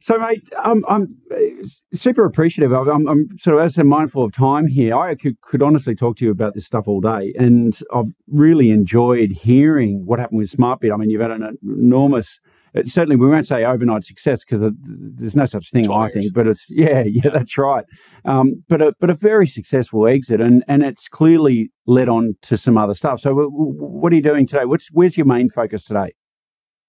So, 0.00 0.16
mate, 0.16 0.48
I'm, 0.64 0.84
I'm 0.88 1.08
uh, 1.30 1.66
super 1.92 2.24
appreciative. 2.24 2.72
I'm, 2.72 3.08
I'm 3.08 3.36
sort 3.38 3.56
of, 3.56 3.64
as 3.64 3.72
I 3.72 3.76
said, 3.76 3.86
mindful 3.86 4.22
of 4.22 4.32
time 4.32 4.68
here. 4.68 4.96
I 4.96 5.16
could, 5.16 5.40
could 5.40 5.60
honestly 5.60 5.96
talk 5.96 6.16
to 6.18 6.24
you 6.24 6.30
about 6.30 6.54
this 6.54 6.66
stuff 6.66 6.86
all 6.86 7.00
day, 7.00 7.34
and 7.36 7.76
I've 7.92 8.12
really 8.28 8.70
enjoyed 8.70 9.32
hearing 9.32 10.06
what 10.06 10.20
happened 10.20 10.38
with 10.38 10.52
SmartBid. 10.52 10.94
I 10.94 10.96
mean, 10.96 11.10
you've 11.10 11.20
had 11.20 11.32
an 11.32 11.58
enormous 11.64 12.38
certainly 12.84 13.16
we 13.16 13.28
won't 13.28 13.46
say 13.46 13.64
overnight 13.64 14.04
success 14.04 14.44
because 14.44 14.62
there's 14.82 15.36
no 15.36 15.46
such 15.46 15.70
thing, 15.70 15.90
I 15.90 16.10
think. 16.10 16.32
But 16.32 16.46
it's 16.46 16.64
yeah, 16.68 17.02
yeah, 17.06 17.30
that's 17.32 17.56
right. 17.58 17.84
Um, 18.24 18.62
but 18.68 18.82
a 18.82 18.92
but 19.00 19.10
a 19.10 19.14
very 19.14 19.46
successful 19.46 20.06
exit, 20.06 20.40
and 20.40 20.64
and 20.68 20.82
it's 20.82 21.08
clearly 21.08 21.70
led 21.86 22.08
on 22.08 22.36
to 22.42 22.56
some 22.56 22.76
other 22.76 22.94
stuff. 22.94 23.20
So, 23.20 23.30
w- 23.30 23.50
w- 23.50 23.72
what 23.72 24.12
are 24.12 24.16
you 24.16 24.22
doing 24.22 24.46
today? 24.46 24.64
What's 24.64 24.88
where's 24.92 25.16
your 25.16 25.26
main 25.26 25.48
focus 25.48 25.84
today? 25.84 26.14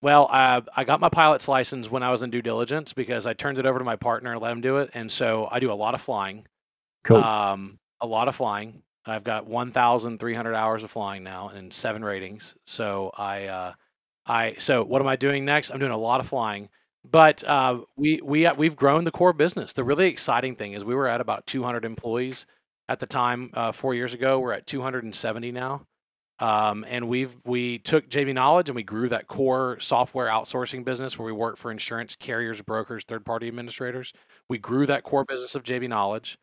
Well, 0.02 0.30
uh, 0.32 0.62
I 0.78 0.86
got 0.86 1.02
my 1.02 1.10
pilot's 1.10 1.48
license 1.48 1.92
when 1.92 2.04
I 2.04 2.12
was 2.12 2.22
in 2.22 2.30
due 2.30 2.42
diligence 2.42 2.94
because 2.94 3.26
I 3.26 3.34
turned 3.34 3.60
it 3.60 3.66
over 3.66 3.80
to 3.80 3.86
my 3.86 3.98
partner 3.98 4.32
and 4.32 4.42
let 4.42 4.52
him 4.52 4.62
do 4.62 4.78
it, 4.78 4.92
and 4.94 5.12
so 5.12 5.48
I 5.52 5.60
do 5.60 5.72
a 5.72 5.76
lot 5.76 5.94
of 5.94 6.02
flying. 6.02 6.46
Cool. 7.04 7.18
Um, 7.18 7.80
a 8.02 8.08
lot 8.08 8.28
of 8.28 8.36
flying. 8.36 8.82
I've 9.06 9.24
got 9.24 9.48
1,300 9.48 10.54
hours 10.54 10.84
of 10.84 10.92
flying 10.92 11.24
now 11.24 11.50
and 11.50 11.74
seven 11.74 12.04
ratings. 12.04 12.56
So 12.66 13.12
I, 13.18 13.46
uh, 13.48 13.74
I, 14.30 14.56
so 14.60 14.84
what 14.84 15.02
am 15.02 15.08
I 15.08 15.16
doing 15.16 15.44
next? 15.44 15.72
I'm 15.72 15.80
doing 15.80 15.92
a 15.92 15.98
lot 15.98 16.20
of 16.20 16.28
flying, 16.28 16.70
but 17.04 17.44
uh, 17.44 17.82
we 17.98 18.22
we 18.24 18.46
uh, 18.46 18.54
we've 18.56 18.76
grown 18.76 19.04
the 19.04 19.12
core 19.12 19.34
business. 19.34 19.74
The 19.74 19.84
really 19.84 20.08
exciting 20.08 20.56
thing 20.56 20.74
is 20.74 20.86
we 20.86 20.96
were 20.96 21.08
at 21.08 21.20
about 21.20 21.48
200 21.48 21.84
employees 21.84 22.46
at 22.88 23.00
the 23.00 23.08
time 23.08 23.50
uh, 23.54 23.72
four 23.72 23.96
years 23.96 24.14
ago. 24.14 24.40
We're 24.40 24.54
at 24.54 24.68
270 24.68 25.52
now, 25.52 25.88
um, 26.38 26.86
and 26.88 27.10
we've 27.10 27.36
we 27.44 27.80
took 27.80 28.08
JB 28.08 28.36
Knowledge 28.36 28.70
and 28.70 28.76
we 28.76 28.84
grew 28.84 29.10
that 29.10 29.28
core 29.28 29.78
software 29.80 30.28
outsourcing 30.28 30.86
business 30.86 31.18
where 31.18 31.26
we 31.26 31.32
work 31.32 31.58
for 31.58 31.72
insurance 31.72 32.16
carriers, 32.16 32.62
brokers, 32.62 33.04
third 33.04 33.26
party 33.26 33.48
administrators. 33.48 34.14
We 34.48 34.60
grew 34.60 34.86
that 34.86 35.04
core 35.04 35.26
business 35.26 35.56
of 35.56 35.64
JB 35.64 35.90
Knowledge 35.90 36.38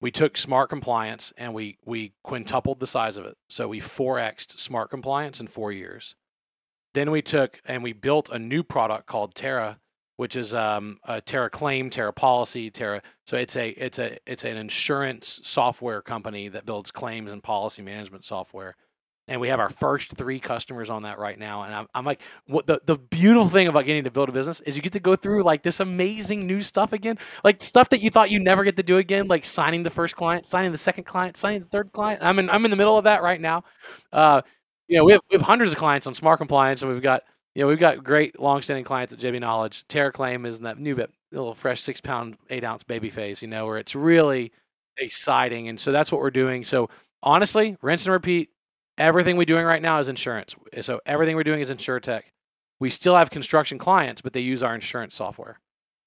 we 0.00 0.10
took 0.10 0.36
smart 0.36 0.70
compliance 0.70 1.32
and 1.36 1.54
we 1.54 1.78
we 1.84 2.14
quintupled 2.22 2.80
the 2.80 2.86
size 2.86 3.16
of 3.16 3.26
it. 3.26 3.36
So 3.48 3.68
we 3.68 3.80
4xed 3.80 4.58
smart 4.58 4.90
compliance 4.90 5.40
in 5.40 5.46
four 5.46 5.72
years. 5.72 6.14
Then 6.94 7.10
we 7.10 7.22
took 7.22 7.60
and 7.64 7.82
we 7.82 7.92
built 7.92 8.30
a 8.30 8.38
new 8.38 8.62
product 8.62 9.06
called 9.06 9.34
Terra, 9.34 9.78
which 10.16 10.36
is 10.36 10.54
um, 10.54 10.98
a 11.04 11.20
Terra 11.20 11.50
Claim, 11.50 11.90
Terra 11.90 12.12
Policy, 12.12 12.70
Terra. 12.70 13.02
So 13.26 13.36
it's 13.36 13.56
a 13.56 13.68
it's 13.70 13.98
a 13.98 14.18
it's 14.26 14.44
an 14.44 14.56
insurance 14.56 15.40
software 15.44 16.02
company 16.02 16.48
that 16.48 16.66
builds 16.66 16.90
claims 16.90 17.30
and 17.30 17.42
policy 17.42 17.82
management 17.82 18.24
software 18.24 18.76
and 19.30 19.40
we 19.40 19.48
have 19.48 19.60
our 19.60 19.70
first 19.70 20.16
three 20.16 20.40
customers 20.40 20.90
on 20.90 21.04
that 21.04 21.18
right 21.20 21.38
now. 21.38 21.62
And 21.62 21.72
I'm, 21.72 21.86
I'm 21.94 22.04
like, 22.04 22.20
what 22.46 22.66
the, 22.66 22.80
the 22.84 22.96
beautiful 22.96 23.48
thing 23.48 23.68
about 23.68 23.84
getting 23.84 24.02
to 24.04 24.10
build 24.10 24.28
a 24.28 24.32
business 24.32 24.60
is 24.60 24.74
you 24.74 24.82
get 24.82 24.92
to 24.94 25.00
go 25.00 25.14
through 25.14 25.44
like 25.44 25.62
this 25.62 25.78
amazing 25.78 26.48
new 26.48 26.60
stuff 26.62 26.92
again, 26.92 27.16
like 27.44 27.62
stuff 27.62 27.90
that 27.90 28.00
you 28.00 28.10
thought 28.10 28.30
you 28.30 28.40
never 28.40 28.64
get 28.64 28.76
to 28.76 28.82
do 28.82 28.98
again, 28.98 29.28
like 29.28 29.44
signing 29.44 29.84
the 29.84 29.90
first 29.90 30.16
client, 30.16 30.46
signing 30.46 30.72
the 30.72 30.78
second 30.78 31.04
client, 31.04 31.36
signing 31.36 31.60
the 31.60 31.66
third 31.66 31.92
client. 31.92 32.20
I'm 32.24 32.40
in, 32.40 32.50
I'm 32.50 32.64
in 32.64 32.72
the 32.72 32.76
middle 32.76 32.98
of 32.98 33.04
that 33.04 33.22
right 33.22 33.40
now. 33.40 33.62
Uh, 34.12 34.42
you 34.90 34.98
know, 34.98 35.04
we 35.04 35.12
have, 35.12 35.20
we 35.30 35.36
have 35.36 35.42
hundreds 35.42 35.72
of 35.72 35.78
clients 35.78 36.06
on 36.06 36.14
smart 36.14 36.38
compliance 36.38 36.82
and 36.82 36.92
we've 36.92 37.02
got, 37.02 37.22
you 37.54 37.62
know, 37.62 37.68
we've 37.68 37.78
got 37.78 38.04
great 38.04 38.38
long-standing 38.38 38.84
clients 38.84 39.12
at 39.12 39.20
JB 39.20 39.40
Knowledge. 39.40 39.86
Terra 39.88 40.12
Claim 40.12 40.44
is 40.44 40.58
in 40.58 40.64
that 40.64 40.78
new 40.78 40.94
bit, 40.94 41.10
little 41.32 41.54
fresh 41.54 41.80
six 41.80 42.00
pound, 42.00 42.36
eight 42.50 42.64
ounce 42.64 42.82
baby 42.82 43.10
phase, 43.10 43.40
you 43.40 43.48
know, 43.48 43.66
where 43.66 43.78
it's 43.78 43.94
really 43.94 44.52
exciting. 44.98 45.68
And 45.68 45.80
so 45.80 45.92
that's 45.92 46.12
what 46.12 46.20
we're 46.20 46.30
doing. 46.30 46.64
So 46.64 46.90
honestly, 47.22 47.76
rinse 47.80 48.06
and 48.06 48.12
repeat, 48.12 48.50
Everything 49.00 49.38
we're 49.38 49.46
doing 49.46 49.64
right 49.64 49.80
now 49.80 49.98
is 49.98 50.08
insurance. 50.08 50.54
So 50.82 51.00
everything 51.06 51.34
we're 51.34 51.42
doing 51.42 51.60
is 51.60 51.70
insurtech. 51.70 52.24
We 52.80 52.90
still 52.90 53.16
have 53.16 53.30
construction 53.30 53.78
clients, 53.78 54.20
but 54.20 54.34
they 54.34 54.40
use 54.40 54.62
our 54.62 54.74
insurance 54.74 55.14
software. 55.14 55.58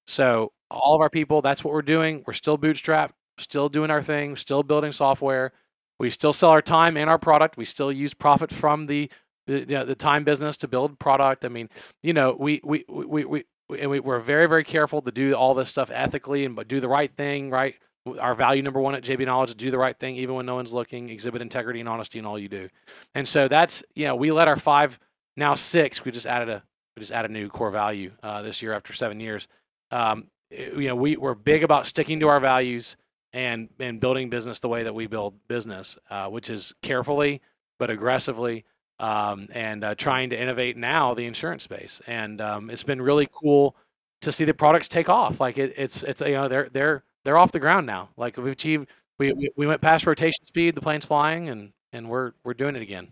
So 0.06 0.52
all 0.70 0.94
of 0.94 1.00
our 1.00 1.10
people, 1.10 1.42
that's 1.42 1.64
what 1.64 1.74
we're 1.74 1.82
doing. 1.82 2.22
We're 2.24 2.34
still 2.34 2.56
bootstrapped, 2.56 3.10
still 3.38 3.68
doing 3.68 3.90
our 3.90 4.00
thing, 4.00 4.36
still 4.36 4.62
building 4.62 4.92
software. 4.92 5.52
We 5.98 6.10
still 6.10 6.32
sell 6.32 6.50
our 6.50 6.62
time 6.62 6.96
and 6.96 7.08
our 7.08 7.18
product. 7.18 7.56
We 7.56 7.64
still 7.64 7.92
use 7.92 8.14
profit 8.14 8.52
from 8.52 8.86
the 8.86 9.10
the, 9.46 9.64
the 9.64 9.94
time 9.94 10.24
business 10.24 10.56
to 10.58 10.68
build 10.68 10.98
product. 10.98 11.44
I 11.44 11.48
mean, 11.48 11.68
you 12.02 12.12
know, 12.12 12.34
we 12.38 12.60
we 12.64 12.84
we 12.88 13.24
we, 13.24 13.44
we, 13.68 13.86
we 13.86 14.00
we're 14.00 14.20
very 14.20 14.46
very 14.46 14.64
careful 14.64 15.02
to 15.02 15.10
do 15.10 15.34
all 15.34 15.54
this 15.54 15.68
stuff 15.68 15.90
ethically 15.92 16.44
and 16.44 16.66
do 16.66 16.80
the 16.80 16.88
right 16.88 17.14
thing, 17.14 17.50
right? 17.50 17.76
our 18.20 18.34
value 18.34 18.62
number 18.62 18.80
one 18.80 18.94
at 18.94 19.02
JB 19.02 19.24
Knowledge 19.26 19.50
is 19.50 19.54
do 19.54 19.70
the 19.70 19.78
right 19.78 19.98
thing 19.98 20.16
even 20.16 20.34
when 20.34 20.46
no 20.46 20.54
one's 20.54 20.74
looking, 20.74 21.08
exhibit 21.08 21.40
integrity 21.40 21.80
and 21.80 21.88
honesty 21.88 22.18
in 22.18 22.26
all 22.26 22.38
you 22.38 22.48
do. 22.48 22.68
And 23.14 23.26
so 23.26 23.48
that's 23.48 23.82
you 23.94 24.04
know 24.04 24.14
we 24.14 24.30
let 24.32 24.48
our 24.48 24.56
five 24.56 24.98
now 25.36 25.54
six. 25.54 26.04
We 26.04 26.12
just 26.12 26.26
added 26.26 26.48
a 26.48 26.62
we 26.96 27.00
just 27.00 27.12
added 27.12 27.30
a 27.30 27.34
new 27.34 27.48
core 27.48 27.70
value 27.70 28.12
uh, 28.22 28.42
this 28.42 28.62
year 28.62 28.72
after 28.72 28.92
seven 28.92 29.20
years. 29.20 29.48
Um, 29.90 30.26
you 30.50 30.88
know 30.88 30.96
we 30.96 31.16
we're 31.16 31.34
big 31.34 31.64
about 31.64 31.86
sticking 31.86 32.20
to 32.20 32.28
our 32.28 32.40
values 32.40 32.96
and 33.34 33.68
and 33.80 34.00
building 34.00 34.30
business 34.30 34.60
the 34.60 34.68
way 34.68 34.84
that 34.84 34.94
we 34.94 35.06
build 35.06 35.34
business, 35.48 35.98
uh, 36.08 36.28
which 36.28 36.48
is 36.48 36.72
carefully 36.80 37.42
but 37.78 37.90
aggressively. 37.90 38.64
Um, 39.00 39.48
and 39.52 39.82
uh, 39.82 39.96
trying 39.96 40.30
to 40.30 40.40
innovate 40.40 40.76
now 40.76 41.14
the 41.14 41.26
insurance 41.26 41.64
space, 41.64 42.00
and 42.06 42.40
um, 42.40 42.70
it's 42.70 42.84
been 42.84 43.02
really 43.02 43.28
cool 43.32 43.74
to 44.20 44.30
see 44.30 44.44
the 44.44 44.54
products 44.54 44.86
take 44.86 45.08
off. 45.08 45.40
Like 45.40 45.58
it, 45.58 45.74
it's 45.76 46.04
it's 46.04 46.20
you 46.20 46.34
know 46.34 46.46
they're 46.46 46.68
they're 46.72 47.02
they're 47.24 47.36
off 47.36 47.50
the 47.50 47.58
ground 47.58 47.88
now. 47.88 48.10
Like 48.16 48.36
we've 48.36 48.52
achieved, 48.52 48.88
we, 49.18 49.32
we, 49.32 49.50
we 49.56 49.66
went 49.66 49.80
past 49.80 50.06
rotation 50.06 50.44
speed, 50.44 50.76
the 50.76 50.80
plane's 50.80 51.04
flying, 51.04 51.48
and 51.48 51.72
and 51.92 52.08
we're 52.08 52.32
we're 52.44 52.54
doing 52.54 52.76
it 52.76 52.82
again. 52.82 53.08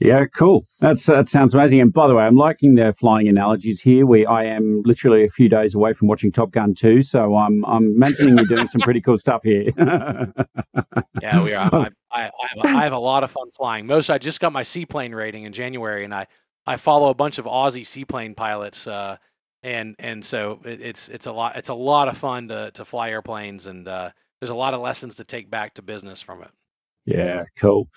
Yeah, 0.00 0.24
cool. 0.34 0.64
That's 0.80 1.04
that 1.06 1.28
sounds 1.28 1.52
amazing. 1.52 1.80
And 1.80 1.92
by 1.92 2.08
the 2.08 2.14
way, 2.14 2.24
I'm 2.24 2.34
liking 2.34 2.74
the 2.74 2.94
flying 2.98 3.28
analogies 3.28 3.82
here. 3.82 4.06
We 4.06 4.24
I 4.24 4.44
am 4.44 4.82
literally 4.86 5.24
a 5.24 5.28
few 5.28 5.50
days 5.50 5.74
away 5.74 5.92
from 5.92 6.08
watching 6.08 6.32
Top 6.32 6.52
Gun 6.52 6.74
2, 6.74 7.02
so 7.02 7.36
I'm 7.36 7.62
I'm 7.66 7.84
imagining 7.96 8.38
you're 8.38 8.46
doing 8.46 8.66
some 8.68 8.80
pretty 8.80 9.02
cool 9.02 9.18
stuff 9.18 9.42
here. 9.44 9.70
yeah, 11.20 11.44
we 11.44 11.52
are. 11.52 11.68
I, 11.72 11.88
I, 12.10 12.22
I, 12.22 12.30
have 12.48 12.64
a, 12.64 12.68
I 12.68 12.82
have 12.84 12.92
a 12.94 12.98
lot 12.98 13.24
of 13.24 13.30
fun 13.30 13.50
flying. 13.50 13.86
Most 13.86 14.08
I 14.08 14.16
just 14.16 14.40
got 14.40 14.54
my 14.54 14.62
seaplane 14.62 15.14
rating 15.14 15.44
in 15.44 15.52
January, 15.52 16.02
and 16.04 16.14
I 16.14 16.26
I 16.66 16.76
follow 16.76 17.10
a 17.10 17.14
bunch 17.14 17.38
of 17.38 17.44
Aussie 17.44 17.86
seaplane 17.86 18.34
pilots. 18.34 18.86
Uh, 18.86 19.18
and 19.62 19.96
and 19.98 20.24
so 20.24 20.60
it, 20.64 20.80
it's 20.80 21.10
it's 21.10 21.26
a 21.26 21.32
lot 21.32 21.56
it's 21.56 21.68
a 21.68 21.74
lot 21.74 22.08
of 22.08 22.16
fun 22.16 22.48
to 22.48 22.70
to 22.72 22.86
fly 22.86 23.10
airplanes 23.10 23.66
and 23.66 23.86
uh, 23.86 24.10
there's 24.40 24.50
a 24.50 24.54
lot 24.54 24.72
of 24.72 24.80
lessons 24.80 25.16
to 25.16 25.24
take 25.24 25.50
back 25.50 25.74
to 25.74 25.82
business 25.82 26.22
from 26.22 26.42
it. 26.42 26.50
Yeah, 27.10 27.44
cool. 27.56 27.88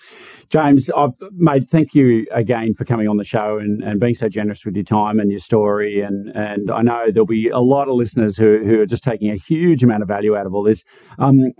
James, 0.50 0.90
I've 0.90 1.12
made 1.32 1.70
thank 1.70 1.94
you 1.94 2.26
again 2.32 2.74
for 2.74 2.84
coming 2.84 3.08
on 3.08 3.16
the 3.16 3.24
show 3.24 3.58
and, 3.58 3.82
and 3.82 4.00
being 4.00 4.14
so 4.14 4.28
generous 4.28 4.64
with 4.64 4.74
your 4.74 4.84
time 4.84 5.20
and 5.20 5.30
your 5.30 5.40
story. 5.40 6.00
And 6.00 6.28
and 6.34 6.70
I 6.70 6.82
know 6.82 7.06
there'll 7.12 7.26
be 7.26 7.48
a 7.48 7.60
lot 7.60 7.88
of 7.88 7.94
listeners 7.94 8.36
who, 8.36 8.58
who 8.64 8.80
are 8.80 8.86
just 8.86 9.04
taking 9.04 9.30
a 9.30 9.36
huge 9.36 9.82
amount 9.82 10.02
of 10.02 10.08
value 10.08 10.36
out 10.36 10.46
of 10.46 10.54
all 10.54 10.62
this. 10.62 10.82
Um, 11.18 11.52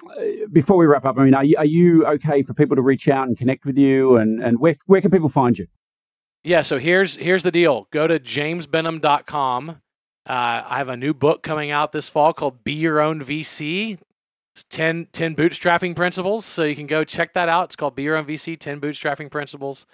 before 0.53 0.77
we 0.77 0.87
wrap 0.87 1.05
up, 1.05 1.17
I 1.19 1.25
mean, 1.25 1.35
are 1.35 1.45
you, 1.45 1.57
are 1.57 1.65
you 1.65 2.07
okay 2.07 2.43
for 2.43 2.55
people 2.55 2.77
to 2.77 2.83
reach 2.83 3.09
out 3.09 3.29
and 3.29 3.37
connect 3.39 3.65
with 3.65 3.77
you? 3.77 4.17
And, 4.17 4.43
and 4.43 4.59
where, 4.59 4.77
where 4.87 5.01
can 5.01 5.11
people 5.11 5.29
find 5.29 5.57
you? 5.57 5.67
Yeah, 6.43 6.63
so 6.63 6.79
here's 6.79 7.17
here's 7.17 7.43
the 7.43 7.51
deal. 7.51 7.89
Go 7.91 8.07
to 8.07 8.19
jamesbenham.com 8.19 9.81
uh, 10.27 10.63
I 10.67 10.79
have 10.79 10.89
a 10.89 10.97
new 10.97 11.13
book 11.13 11.43
coming 11.43 11.71
out 11.71 11.93
this 11.93 12.09
fall 12.09 12.33
called 12.33 12.65
Be 12.65 12.73
Your 12.73 13.01
Own 13.01 13.21
VC. 13.23 13.99
It's 14.55 14.65
10, 14.65 15.09
10 15.13 15.35
bootstrapping 15.35 15.97
principles. 15.97 16.45
So 16.45 16.63
you 16.63 16.77
can 16.77 16.87
go 16.87 17.03
check 17.03 17.35
that 17.35 17.49
out. 17.49 17.65
It's 17.65 17.77
called 17.77 17.97
Be 17.97 18.05
Your 18.05 18.17
Own 18.17 18.25
VC 18.25 18.59
10 18.59 18.81
bootstrapping 18.81 19.31
principles. 19.31 19.85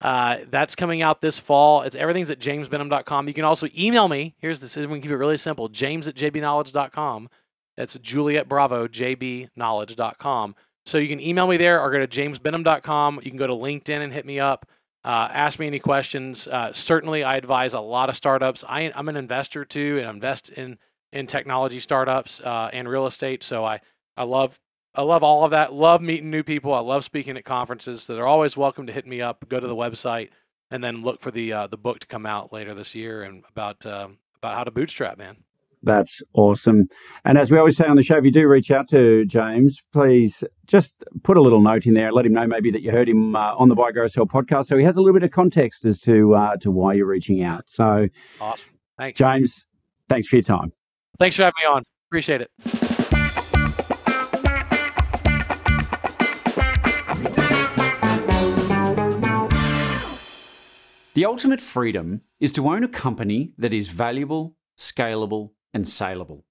Uh, 0.00 0.38
that's 0.50 0.74
coming 0.74 1.02
out 1.02 1.20
this 1.20 1.38
fall. 1.38 1.82
It's 1.82 1.96
everything's 1.96 2.30
at 2.30 2.38
jamesbenham.com. 2.38 3.28
You 3.28 3.34
can 3.34 3.44
also 3.44 3.68
email 3.76 4.08
me. 4.08 4.34
Here's 4.38 4.60
this. 4.60 4.76
We 4.76 4.86
can 4.86 5.00
keep 5.00 5.10
it 5.10 5.16
really 5.16 5.36
simple. 5.36 5.68
James 5.68 6.08
at 6.08 6.14
jbknowledge.com. 6.14 7.28
That's 7.76 7.98
Juliet 7.98 8.48
Bravo, 8.48 8.88
jbknowledge.com. 8.88 10.54
So 10.86 10.98
you 10.98 11.08
can 11.08 11.20
email 11.20 11.46
me 11.46 11.56
there 11.56 11.80
or 11.80 11.90
go 11.90 11.98
to 11.98 12.06
jamesbenham.com. 12.06 13.20
You 13.22 13.30
can 13.30 13.38
go 13.38 13.46
to 13.46 13.52
LinkedIn 13.52 14.00
and 14.02 14.12
hit 14.12 14.24
me 14.24 14.40
up. 14.40 14.66
Uh, 15.04 15.28
ask 15.30 15.58
me 15.58 15.66
any 15.66 15.78
questions. 15.78 16.48
Uh, 16.48 16.72
certainly, 16.72 17.22
I 17.22 17.36
advise 17.36 17.74
a 17.74 17.80
lot 17.80 18.08
of 18.08 18.16
startups. 18.16 18.64
I, 18.66 18.82
am 18.82 19.08
an 19.08 19.16
investor 19.16 19.64
too, 19.64 19.98
and 20.00 20.08
invest 20.08 20.48
in 20.50 20.78
in 21.12 21.26
technology 21.26 21.80
startups 21.80 22.40
uh, 22.40 22.70
and 22.72 22.88
real 22.88 23.06
estate. 23.06 23.42
So 23.42 23.64
I 23.64 23.80
I 24.16 24.24
love 24.24 24.60
I 24.94 25.02
love 25.02 25.22
all 25.22 25.44
of 25.44 25.50
that. 25.50 25.72
Love 25.74 26.00
meeting 26.00 26.30
new 26.30 26.42
people. 26.42 26.72
I 26.72 26.80
love 26.80 27.04
speaking 27.04 27.36
at 27.36 27.44
conferences. 27.44 28.02
So 28.02 28.14
they're 28.14 28.26
always 28.26 28.56
welcome 28.56 28.86
to 28.86 28.92
hit 28.92 29.06
me 29.06 29.20
up. 29.20 29.46
Go 29.48 29.60
to 29.60 29.66
the 29.66 29.76
website 29.76 30.30
and 30.70 30.82
then 30.82 31.02
look 31.02 31.20
for 31.20 31.30
the 31.30 31.52
uh, 31.52 31.66
the 31.66 31.76
book 31.76 32.00
to 32.00 32.06
come 32.06 32.26
out 32.26 32.52
later 32.52 32.74
this 32.74 32.94
year 32.94 33.22
and 33.22 33.44
about 33.50 33.84
um, 33.84 34.18
about 34.36 34.56
how 34.56 34.64
to 34.64 34.70
bootstrap, 34.70 35.18
man. 35.18 35.36
That's 35.82 36.20
awesome. 36.32 36.88
And 37.24 37.38
as 37.38 37.50
we 37.50 37.58
always 37.58 37.76
say 37.76 37.84
on 37.84 37.96
the 37.96 38.02
show, 38.02 38.16
if 38.16 38.24
you 38.24 38.32
do 38.32 38.48
reach 38.48 38.70
out 38.70 38.88
to 38.88 39.24
James, 39.26 39.78
please 39.92 40.42
just 40.66 41.04
put 41.22 41.36
a 41.36 41.40
little 41.40 41.60
note 41.60 41.86
in 41.86 41.94
there. 41.94 42.12
Let 42.12 42.26
him 42.26 42.32
know 42.32 42.46
maybe 42.46 42.70
that 42.72 42.82
you 42.82 42.90
heard 42.90 43.08
him 43.08 43.36
uh, 43.36 43.54
on 43.54 43.68
the 43.68 43.74
Buy 43.76 43.92
Grow 43.92 44.06
Sell 44.08 44.26
podcast, 44.26 44.66
so 44.66 44.76
he 44.76 44.84
has 44.84 44.96
a 44.96 45.00
little 45.00 45.14
bit 45.14 45.22
of 45.22 45.30
context 45.30 45.84
as 45.84 46.00
to 46.00 46.34
uh, 46.34 46.56
to 46.56 46.70
why 46.70 46.94
you're 46.94 47.06
reaching 47.06 47.42
out. 47.42 47.68
So, 47.68 48.08
awesome. 48.40 48.70
Thanks, 48.98 49.18
James. 49.18 49.70
Thanks 50.08 50.26
for 50.26 50.36
your 50.36 50.42
time. 50.42 50.72
Thanks 51.18 51.36
for 51.36 51.42
having 51.42 51.54
me 51.62 51.68
on. 51.68 51.82
Appreciate 52.08 52.40
it. 52.40 52.95
The 61.16 61.24
ultimate 61.24 61.60
freedom 61.60 62.20
is 62.42 62.52
to 62.52 62.68
own 62.68 62.84
a 62.84 62.88
company 62.88 63.54
that 63.56 63.72
is 63.72 63.88
valuable, 63.88 64.54
scalable, 64.76 65.52
and 65.72 65.88
saleable. 65.88 66.44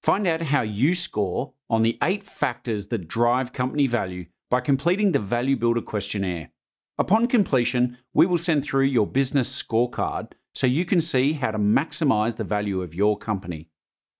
Find 0.00 0.28
out 0.28 0.42
how 0.42 0.62
you 0.62 0.94
score 0.94 1.54
on 1.68 1.82
the 1.82 1.98
eight 2.00 2.22
factors 2.22 2.86
that 2.86 3.08
drive 3.08 3.52
company 3.52 3.88
value 3.88 4.26
by 4.48 4.60
completing 4.60 5.10
the 5.10 5.18
Value 5.18 5.56
Builder 5.56 5.80
questionnaire. 5.80 6.52
Upon 6.96 7.26
completion, 7.26 7.98
we 8.14 8.24
will 8.24 8.38
send 8.38 8.64
through 8.64 8.84
your 8.84 9.08
business 9.08 9.60
scorecard 9.60 10.34
so 10.54 10.68
you 10.68 10.84
can 10.84 11.00
see 11.00 11.32
how 11.32 11.50
to 11.50 11.58
maximize 11.58 12.36
the 12.36 12.44
value 12.44 12.80
of 12.80 12.94
your 12.94 13.18
company. 13.18 13.70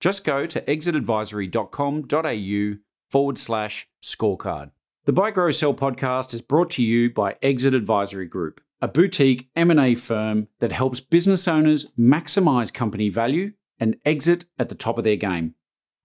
Just 0.01 0.25
go 0.25 0.47
to 0.47 0.61
exitadvisory.com.au 0.63 2.79
forward 3.09 3.39
slash 3.39 3.87
scorecard. 4.03 4.73
The 5.05 5.13
Buy 5.13 5.31
Grow 5.31 5.53
Sell 5.53 5.75
podcast 5.75 6.35
is 6.35 6.41
brought 6.41 6.71
to 6.71 6.83
you 6.83 7.09
by 7.09 7.37
Exit 7.41 7.73
Advisory 7.73 8.27
Group, 8.27 8.61
a 8.83 8.89
boutique 8.89 9.49
M&A 9.55 9.95
firm 9.95 10.49
that 10.59 10.73
helps 10.73 11.01
business 11.01 11.47
owners 11.47 11.87
maximize 11.99 12.75
company 12.75 13.09
value 13.09 13.53
and 13.79 13.97
exit 14.05 14.47
at 14.59 14.69
the 14.69 14.75
top 14.75 14.99
of 14.99 15.05
their 15.05 15.17
game. 15.17 15.55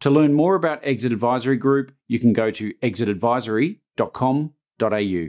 To 0.02 0.12
learn 0.12 0.34
more 0.34 0.54
about 0.54 0.80
Exit 0.84 1.12
Advisory 1.12 1.58
Group, 1.58 1.92
you 2.08 2.20
can 2.20 2.34
go 2.34 2.52
to 2.52 2.76
exitadvisory.com.au. 2.76 5.28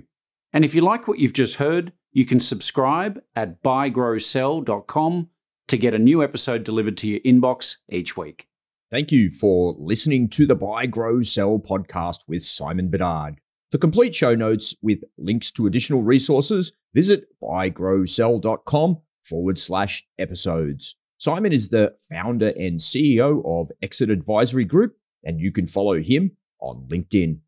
And 0.52 0.64
if 0.64 0.74
you 0.74 0.82
like 0.82 1.08
what 1.08 1.18
you've 1.18 1.32
just 1.32 1.56
heard, 1.56 1.94
you 2.12 2.26
can 2.26 2.38
subscribe 2.38 3.20
at 3.34 3.62
buygrowsell.com 3.62 5.28
to 5.68 5.76
get 5.76 5.94
a 5.94 5.98
new 5.98 6.22
episode 6.22 6.64
delivered 6.64 6.98
to 6.98 7.08
your 7.08 7.20
inbox 7.20 7.76
each 7.88 8.14
week. 8.16 8.46
Thank 8.90 9.10
you 9.10 9.30
for 9.30 9.74
listening 9.78 10.28
to 10.30 10.46
the 10.46 10.54
Buy, 10.54 10.86
Grow, 10.86 11.22
Sell 11.22 11.58
podcast 11.58 12.20
with 12.26 12.42
Simon 12.42 12.88
Bedard. 12.88 13.40
For 13.70 13.78
complete 13.78 14.14
show 14.14 14.34
notes 14.34 14.74
with 14.80 15.04
links 15.18 15.50
to 15.52 15.66
additional 15.66 16.02
resources, 16.02 16.72
visit 16.98 17.26
buygrowsell.com 17.40 18.98
forward 19.22 19.56
slash 19.56 20.04
episodes. 20.18 20.96
Simon 21.16 21.52
is 21.52 21.68
the 21.68 21.94
founder 22.10 22.48
and 22.58 22.80
CEO 22.80 23.40
of 23.46 23.70
Exit 23.80 24.10
Advisory 24.10 24.64
Group, 24.64 24.96
and 25.22 25.38
you 25.38 25.52
can 25.52 25.64
follow 25.64 26.00
him 26.00 26.32
on 26.60 26.88
LinkedIn. 26.88 27.38